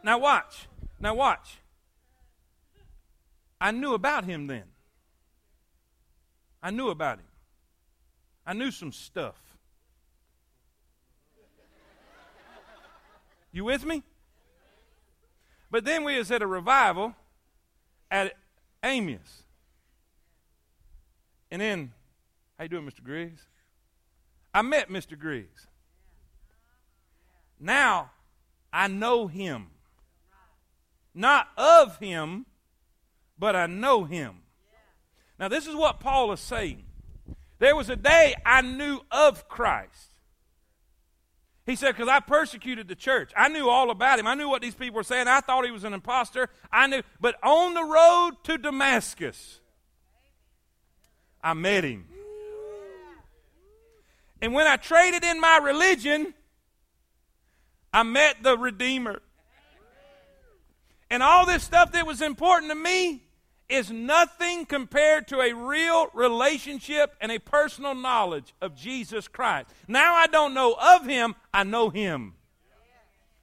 Now 0.03 0.18
watch. 0.18 0.66
Now 0.99 1.14
watch. 1.14 1.59
I 3.61 3.70
knew 3.70 3.95
about 3.95 4.24
him 4.24 4.47
then. 4.47 4.64
I 6.62 6.70
knew 6.70 6.89
about 6.89 7.18
him. 7.18 7.26
I 8.47 8.53
knew 8.53 8.70
some 8.70 8.93
stuff. 8.93 9.37
You 13.53 13.64
with 13.64 13.85
me? 13.85 14.03
But 15.70 15.85
then 15.85 16.05
we 16.05 16.16
was 16.16 16.31
at 16.31 16.43
a 16.43 16.47
revival 16.47 17.14
at 18.11 18.35
Amius. 18.83 19.43
And 21.51 21.61
then, 21.61 21.93
how 22.57 22.64
you 22.64 22.68
doing, 22.68 22.87
Mr. 22.87 23.03
Griggs? 23.03 23.43
I 24.55 24.62
met 24.62 24.89
Mr. 24.89 25.18
Griggs. 25.18 25.66
Now 27.61 28.11
I 28.72 28.88
know 28.88 29.26
him. 29.26 29.68
Not 31.14 31.48
of 31.56 31.98
him, 31.98 32.46
but 33.38 33.54
I 33.54 33.66
know 33.66 34.04
him. 34.04 34.42
Now, 35.38 35.48
this 35.48 35.66
is 35.66 35.74
what 35.74 36.00
Paul 36.00 36.32
is 36.32 36.40
saying. 36.40 36.84
There 37.58 37.74
was 37.74 37.88
a 37.88 37.96
day 37.96 38.34
I 38.44 38.61
knew 38.62 39.00
of 39.11 39.48
Christ. 39.48 40.11
He 41.66 41.76
said, 41.76 41.92
because 41.92 42.08
I 42.08 42.20
persecuted 42.20 42.88
the 42.88 42.94
church. 42.94 43.32
I 43.36 43.48
knew 43.48 43.68
all 43.68 43.90
about 43.90 44.18
him. 44.18 44.26
I 44.26 44.34
knew 44.34 44.48
what 44.48 44.61
these 44.61 44.74
people 44.74 44.96
were 44.96 45.02
saying. 45.02 45.28
I 45.28 45.40
thought 45.40 45.64
he 45.64 45.70
was 45.70 45.84
an 45.84 45.94
impostor. 45.94 46.48
I 46.70 46.86
knew. 46.86 47.02
But 47.20 47.36
on 47.42 47.74
the 47.74 47.84
road 47.84 48.32
to 48.44 48.58
Damascus, 48.58 49.61
I 51.42 51.54
met 51.54 51.84
him. 51.84 52.06
And 54.42 54.52
when 54.52 54.66
I 54.66 54.76
traded 54.76 55.22
in 55.22 55.40
my 55.40 55.58
religion, 55.62 56.34
I 57.93 58.03
met 58.03 58.43
the 58.43 58.57
Redeemer. 58.57 59.20
And 61.11 61.22
all 61.22 61.45
this 61.45 61.64
stuff 61.64 61.93
that 61.93 62.07
was 62.07 62.20
important 62.22 62.70
to 62.70 62.76
me 62.76 63.22
is 63.68 63.91
nothing 63.91 64.66
compared 64.66 65.28
to 65.28 65.41
a 65.41 65.53
real 65.53 66.09
relationship 66.12 67.14
and 67.20 67.30
a 67.32 67.38
personal 67.38 67.95
knowledge 67.95 68.55
of 68.61 68.76
Jesus 68.76 69.28
Christ. 69.28 69.68
Now 69.88 70.14
I 70.14 70.26
don't 70.26 70.55
know 70.55 70.74
of 70.74 71.07
him, 71.07 71.34
I 71.53 71.64
know 71.64 71.88
him. 71.91 72.34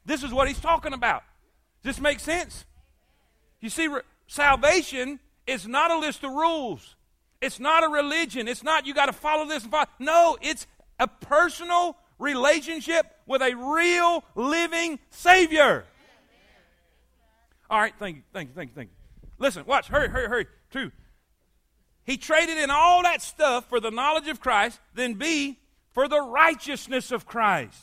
This 0.06 0.24
is 0.24 0.34
what 0.34 0.48
he's 0.48 0.60
talking 0.60 0.94
about. 0.94 1.24
Does 1.84 1.96
this 1.96 2.02
make 2.02 2.20
sense? 2.20 2.66
You 3.60 3.70
see, 3.70 3.88
re- 3.88 4.02
salvation 4.28 5.20
is 5.46 5.68
not 5.68 5.92
a 5.92 5.98
list 5.98 6.24
of 6.24 6.32
rules. 6.32 6.96
It's 7.42 7.60
not 7.60 7.84
a 7.84 7.88
religion. 7.88 8.48
It's 8.48 8.64
not 8.64 8.86
you 8.86 8.94
got 8.94 9.08
to 9.08 9.14
follow 9.14 9.46
this 9.46 9.64
and 9.64 9.72
follow. 9.72 9.88
No, 10.00 10.38
it's 10.42 10.68
a 11.00 11.08
personal 11.08 11.98
relationship 12.20 13.06
with 13.26 13.42
a 13.42 13.54
real 13.56 14.24
living 14.36 15.00
Savior. 15.10 15.86
All 17.70 17.80
right, 17.80 17.94
thank 18.00 18.18
you, 18.18 18.24
thank 18.34 18.50
you, 18.50 18.56
thank 18.56 18.70
you, 18.70 18.76
thank 18.76 18.90
you. 18.90 19.30
Listen, 19.40 19.66
watch, 19.66 19.88
hurry, 19.88 20.08
hurry, 20.08 20.28
hurry. 20.28 20.46
Two. 20.72 20.92
He 22.04 22.18
traded 22.18 22.58
in 22.58 22.72
all 22.72 23.04
that 23.04 23.22
stuff 23.22 23.68
for 23.68 23.80
the 23.80 23.92
knowledge 23.92 24.30
of 24.30 24.40
Christ, 24.40 24.80
then 24.94 25.16
B, 25.16 25.60
for 25.92 26.08
the 26.08 26.22
righteousness 26.22 27.12
of 27.12 27.26
Christ. 27.26 27.78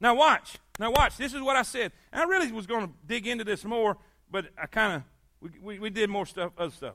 Now 0.00 0.14
watch. 0.14 0.58
Now 0.78 0.92
watch. 0.92 1.16
This 1.16 1.34
is 1.34 1.42
what 1.42 1.56
I 1.56 1.62
said. 1.62 1.92
And 2.12 2.22
I 2.22 2.24
really 2.24 2.50
was 2.52 2.66
going 2.66 2.86
to 2.86 2.92
dig 3.06 3.26
into 3.26 3.44
this 3.44 3.64
more, 3.64 3.98
but 4.30 4.46
I 4.56 4.66
kind 4.66 4.94
of 4.94 5.02
we, 5.40 5.50
we, 5.60 5.78
we, 5.78 5.90
did 5.90 6.08
more 6.08 6.26
stuff, 6.26 6.52
other 6.56 6.70
stuff. 6.70 6.94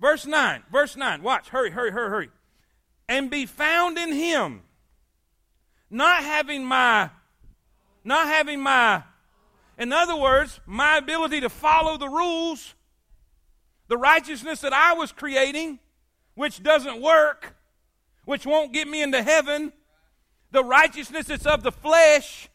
Verse 0.00 0.26
9. 0.26 0.64
Verse 0.70 0.96
9. 0.96 1.22
Watch. 1.22 1.48
Hurry, 1.50 1.70
hurry, 1.70 1.92
hurry, 1.92 2.10
hurry. 2.10 2.30
And 3.08 3.30
be 3.30 3.46
found 3.46 3.98
in 3.98 4.12
him, 4.12 4.62
not 5.90 6.22
having 6.22 6.64
my, 6.64 7.10
not 8.04 8.26
having 8.26 8.60
my 8.60 9.02
in 9.78 9.92
other 9.92 10.16
words, 10.16 10.60
my 10.66 10.96
ability 10.96 11.40
to 11.40 11.50
follow 11.50 11.98
the 11.98 12.08
rules, 12.08 12.74
the 13.88 13.96
righteousness 13.96 14.60
that 14.62 14.72
I 14.72 14.94
was 14.94 15.12
creating, 15.12 15.78
which 16.34 16.62
doesn't 16.62 17.00
work, 17.00 17.56
which 18.24 18.46
won't 18.46 18.72
get 18.72 18.88
me 18.88 19.02
into 19.02 19.22
heaven, 19.22 19.72
the 20.50 20.64
righteousness 20.64 21.26
that's 21.26 21.46
of 21.46 21.62
the 21.62 21.72
flesh, 21.72 22.48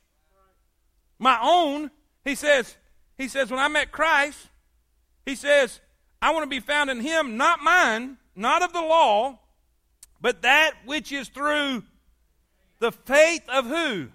my 1.19 1.37
own, 1.41 1.91
he 2.25 2.33
says, 2.33 2.75
he 3.17 3.27
says, 3.27 3.51
when 3.51 3.59
I 3.59 3.67
met 3.67 3.91
Christ, 3.91 4.49
he 5.25 5.35
says, 5.35 5.79
I 6.21 6.31
want 6.31 6.43
to 6.43 6.49
be 6.49 6.59
found 6.59 6.89
in 6.89 7.01
him, 7.01 7.37
not 7.37 7.59
mine, 7.61 8.17
not 8.35 8.63
of 8.63 8.73
the 8.73 8.81
law, 8.81 9.39
but 10.19 10.41
that 10.41 10.71
which 10.85 11.11
is 11.11 11.27
through 11.27 11.83
the 12.81 12.91
faith 12.91 13.47
of 13.47 13.67
who? 13.67 14.09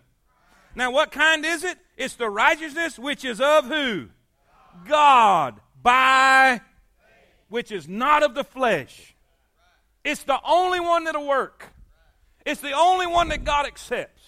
Now, 0.75 0.91
what 0.91 1.11
kind 1.11 1.47
is 1.47 1.65
it? 1.65 1.79
It's 1.97 2.17
the 2.17 2.29
righteousness 2.29 2.99
which 2.99 3.25
is 3.25 3.41
of 3.41 3.65
who? 3.65 4.09
God. 4.87 5.59
By 5.83 6.61
which 7.49 7.71
is 7.71 7.89
not 7.89 8.23
of 8.23 8.35
the 8.35 8.45
flesh. 8.45 9.15
It's 10.05 10.25
the 10.25 10.39
only 10.45 10.81
one 10.81 11.05
that'll 11.05 11.27
work. 11.27 11.69
It's 12.45 12.61
the 12.61 12.73
only 12.73 13.07
one 13.07 13.29
that 13.29 13.45
God 13.45 13.67
accepts. 13.67 14.23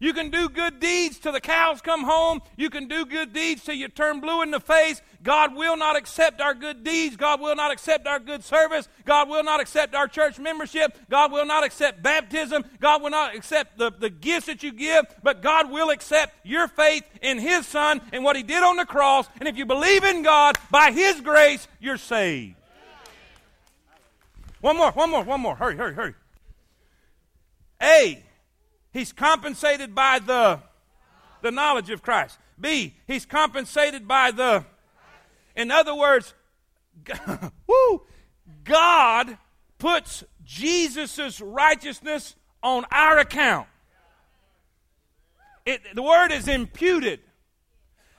You 0.00 0.12
can 0.12 0.30
do 0.30 0.48
good 0.48 0.80
deeds 0.80 1.18
till 1.18 1.32
the 1.32 1.40
cows 1.40 1.80
come 1.80 2.04
home. 2.04 2.40
You 2.56 2.70
can 2.70 2.88
do 2.88 3.04
good 3.04 3.32
deeds 3.32 3.64
till 3.64 3.74
you 3.74 3.88
turn 3.88 4.20
blue 4.20 4.42
in 4.42 4.50
the 4.50 4.60
face. 4.60 5.00
God 5.24 5.56
will 5.56 5.76
not 5.76 5.96
accept 5.96 6.42
our 6.42 6.52
good 6.54 6.84
deeds. 6.84 7.16
God 7.16 7.40
will 7.40 7.56
not 7.56 7.72
accept 7.72 8.06
our 8.06 8.20
good 8.20 8.44
service. 8.44 8.88
God 9.06 9.28
will 9.28 9.42
not 9.42 9.58
accept 9.58 9.94
our 9.94 10.06
church 10.06 10.38
membership. 10.38 10.96
God 11.08 11.32
will 11.32 11.46
not 11.46 11.64
accept 11.64 12.02
baptism. 12.02 12.62
God 12.78 13.02
will 13.02 13.10
not 13.10 13.34
accept 13.34 13.78
the, 13.78 13.90
the 13.90 14.10
gifts 14.10 14.46
that 14.46 14.62
you 14.62 14.70
give. 14.70 15.06
But 15.22 15.42
God 15.42 15.70
will 15.70 15.88
accept 15.88 16.46
your 16.46 16.68
faith 16.68 17.04
in 17.22 17.38
His 17.38 17.66
Son 17.66 18.02
and 18.12 18.22
what 18.22 18.36
He 18.36 18.42
did 18.42 18.62
on 18.62 18.76
the 18.76 18.84
cross. 18.84 19.26
And 19.40 19.48
if 19.48 19.56
you 19.56 19.64
believe 19.64 20.04
in 20.04 20.22
God, 20.22 20.58
by 20.70 20.92
His 20.92 21.22
grace, 21.22 21.66
you're 21.80 21.96
saved. 21.96 22.56
One 24.60 24.76
more, 24.76 24.92
one 24.92 25.10
more, 25.10 25.24
one 25.24 25.40
more. 25.40 25.56
Hurry, 25.56 25.76
hurry, 25.76 25.94
hurry. 25.94 26.14
A. 27.82 28.22
He's 28.92 29.12
compensated 29.12 29.94
by 29.94 30.18
the, 30.18 30.60
the 31.40 31.50
knowledge 31.50 31.88
of 31.88 32.02
Christ. 32.02 32.38
B, 32.60 32.94
he's 33.06 33.26
compensated 33.26 34.06
by 34.06 34.30
the, 34.30 34.64
in 35.56 35.70
other 35.70 35.94
words, 35.94 36.34
woo, 37.66 38.02
God 38.64 39.38
puts 39.78 40.24
Jesus' 40.44 41.40
righteousness 41.40 42.36
on 42.62 42.84
our 42.90 43.18
account. 43.18 43.68
It, 45.66 45.80
the 45.94 46.02
word 46.02 46.30
is 46.32 46.48
imputed. 46.48 47.20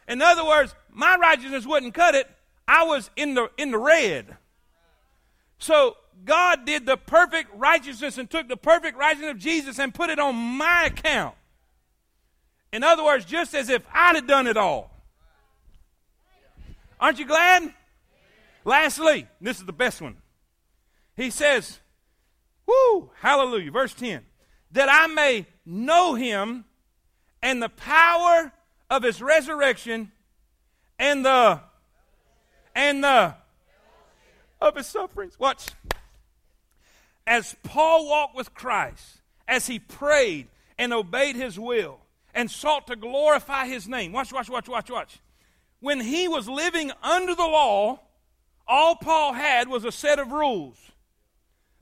In 0.07 0.21
other 0.21 0.45
words, 0.45 0.75
my 0.89 1.15
righteousness 1.17 1.65
wouldn't 1.65 1.93
cut 1.93 2.15
it. 2.15 2.29
I 2.67 2.83
was 2.83 3.09
in 3.15 3.35
the 3.35 3.49
in 3.57 3.71
the 3.71 3.77
red. 3.77 4.37
So 5.59 5.97
God 6.23 6.65
did 6.65 6.85
the 6.85 6.97
perfect 6.97 7.49
righteousness 7.55 8.17
and 8.17 8.29
took 8.29 8.47
the 8.47 8.57
perfect 8.57 8.97
righteousness 8.97 9.31
of 9.31 9.37
Jesus 9.37 9.79
and 9.79 9.93
put 9.93 10.09
it 10.09 10.19
on 10.19 10.35
my 10.35 10.85
account. 10.85 11.35
In 12.73 12.83
other 12.83 13.03
words, 13.03 13.25
just 13.25 13.53
as 13.53 13.69
if 13.69 13.83
I'd 13.93 14.15
have 14.15 14.27
done 14.27 14.47
it 14.47 14.57
all. 14.57 14.91
Aren't 16.99 17.19
you 17.19 17.25
glad? 17.25 17.73
Lastly, 18.63 19.27
this 19.41 19.59
is 19.59 19.65
the 19.65 19.73
best 19.73 20.01
one. 20.01 20.17
He 21.15 21.29
says, 21.29 21.79
Whoo, 22.65 23.11
hallelujah, 23.19 23.71
verse 23.71 23.93
10, 23.93 24.23
that 24.71 24.89
I 24.89 25.07
may 25.07 25.45
know 25.65 26.15
him 26.15 26.65
and 27.41 27.61
the 27.61 27.69
power 27.69 28.51
of 28.89 29.03
his 29.03 29.21
resurrection 29.21 30.11
and 30.97 31.25
the 31.25 31.61
and 32.73 33.03
the 33.03 33.35
of 34.59 34.75
his 34.75 34.87
sufferings. 34.87 35.39
Watch 35.39 35.67
as 37.27 37.55
Paul 37.63 38.07
walked 38.07 38.35
with 38.35 38.53
Christ, 38.53 39.21
as 39.47 39.67
he 39.67 39.79
prayed 39.79 40.47
and 40.77 40.93
obeyed 40.93 41.35
his 41.35 41.59
will 41.59 41.99
and 42.33 42.51
sought 42.51 42.87
to 42.87 42.95
glorify 42.95 43.67
his 43.67 43.87
name. 43.87 44.11
Watch, 44.11 44.33
watch, 44.33 44.49
watch, 44.49 44.67
watch, 44.67 44.89
watch. 44.89 45.19
When 45.85 45.99
he 45.99 46.27
was 46.27 46.49
living 46.49 46.91
under 47.03 47.35
the 47.35 47.43
law, 47.43 47.99
all 48.67 48.95
Paul 48.95 49.33
had 49.33 49.67
was 49.67 49.85
a 49.85 49.91
set 49.91 50.17
of 50.17 50.31
rules. 50.31 50.79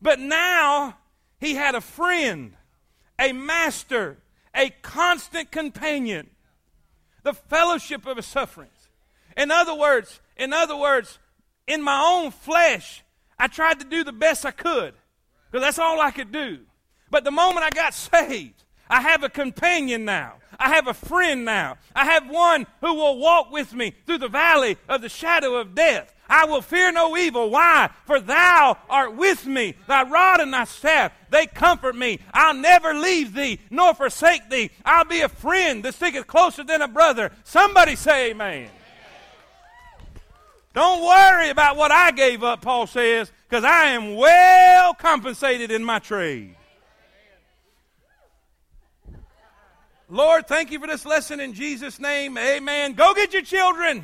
But 0.02 0.20
now 0.20 0.98
he 1.40 1.56
had 1.56 1.74
a 1.74 1.80
friend, 1.80 2.58
a 3.18 3.32
master, 3.32 4.18
a 4.54 4.72
constant 4.82 5.52
companion, 5.52 6.32
the 7.24 7.34
fellowship 7.34 8.06
of 8.06 8.18
his 8.18 8.26
sufferings. 8.26 8.90
In 9.38 9.52
other 9.52 9.74
words, 9.74 10.20
in 10.36 10.52
other 10.52 10.76
words, 10.76 11.18
in 11.66 11.82
my 11.82 12.04
own 12.06 12.32
flesh, 12.32 13.06
I 13.40 13.48
tried 13.48 13.80
to 13.80 13.86
do 13.86 14.04
the 14.04 14.12
best 14.12 14.46
I 14.46 14.52
could 14.52 14.96
because 15.50 15.64
that's 15.64 15.80
all 15.80 16.02
I 16.02 16.12
could 16.12 16.34
do. 16.34 16.60
But 17.10 17.24
the 17.24 17.32
moment 17.32 17.66
I 17.66 17.70
got 17.70 17.94
saved, 17.94 18.63
I 18.94 19.02
have 19.02 19.24
a 19.24 19.30
companion 19.30 20.06
now. 20.06 20.36
I 20.60 20.70
have 20.70 20.86
a 20.86 20.94
friend 20.94 21.44
now. 21.44 21.78
I 21.96 22.06
have 22.06 22.30
one 22.30 22.68
who 22.80 22.94
will 22.94 23.18
walk 23.18 23.52
with 23.52 23.74
me 23.74 23.96
through 24.06 24.20
the 24.20 24.28
valley 24.28 24.78
of 24.88 25.02
the 25.02 25.10
shadow 25.10 25.56
of 25.56 25.74
death. 25.74 26.14
I 26.30 26.46
will 26.46 26.62
fear 26.62 26.92
no 26.92 27.18
evil. 27.18 27.50
Why? 27.50 27.90
For 28.06 28.20
thou 28.20 28.78
art 28.88 29.16
with 29.16 29.48
me. 29.48 29.74
Thy 29.88 30.04
rod 30.04 30.42
and 30.42 30.54
thy 30.54 30.66
staff, 30.66 31.12
they 31.32 31.48
comfort 31.48 31.96
me. 31.96 32.20
I'll 32.36 32.54
never 32.54 32.94
leave 32.94 33.34
thee 33.34 33.58
nor 33.72 33.96
forsake 33.96 34.52
thee. 34.52 34.70
I'll 34.86 35.06
be 35.06 35.22
a 35.22 35.30
friend 35.30 35.84
that 35.86 35.96
sticketh 35.96 36.28
closer 36.28 36.64
than 36.64 36.84
a 36.84 36.88
brother. 36.88 37.32
Somebody 37.44 37.96
say 37.96 38.30
amen. 38.30 38.70
Don't 40.76 41.04
worry 41.04 41.50
about 41.50 41.78
what 41.78 41.92
I 41.92 42.12
gave 42.12 42.44
up, 42.44 42.62
Paul 42.62 42.86
says, 42.86 43.32
because 43.50 43.64
I 43.64 43.86
am 43.86 44.16
well 44.16 44.94
compensated 44.94 45.72
in 45.72 45.84
my 45.84 45.98
trade. 45.98 46.58
Lord, 50.14 50.48
thank 50.48 50.72
you 50.72 50.80
for 50.80 50.86
this 50.86 51.08
lesson 51.08 51.40
in 51.40 51.54
Jesus' 51.54 52.00
name. 52.00 52.38
Amen. 52.38 52.94
Go 52.94 53.16
get 53.16 53.34
your 53.34 53.42
children. 53.42 54.02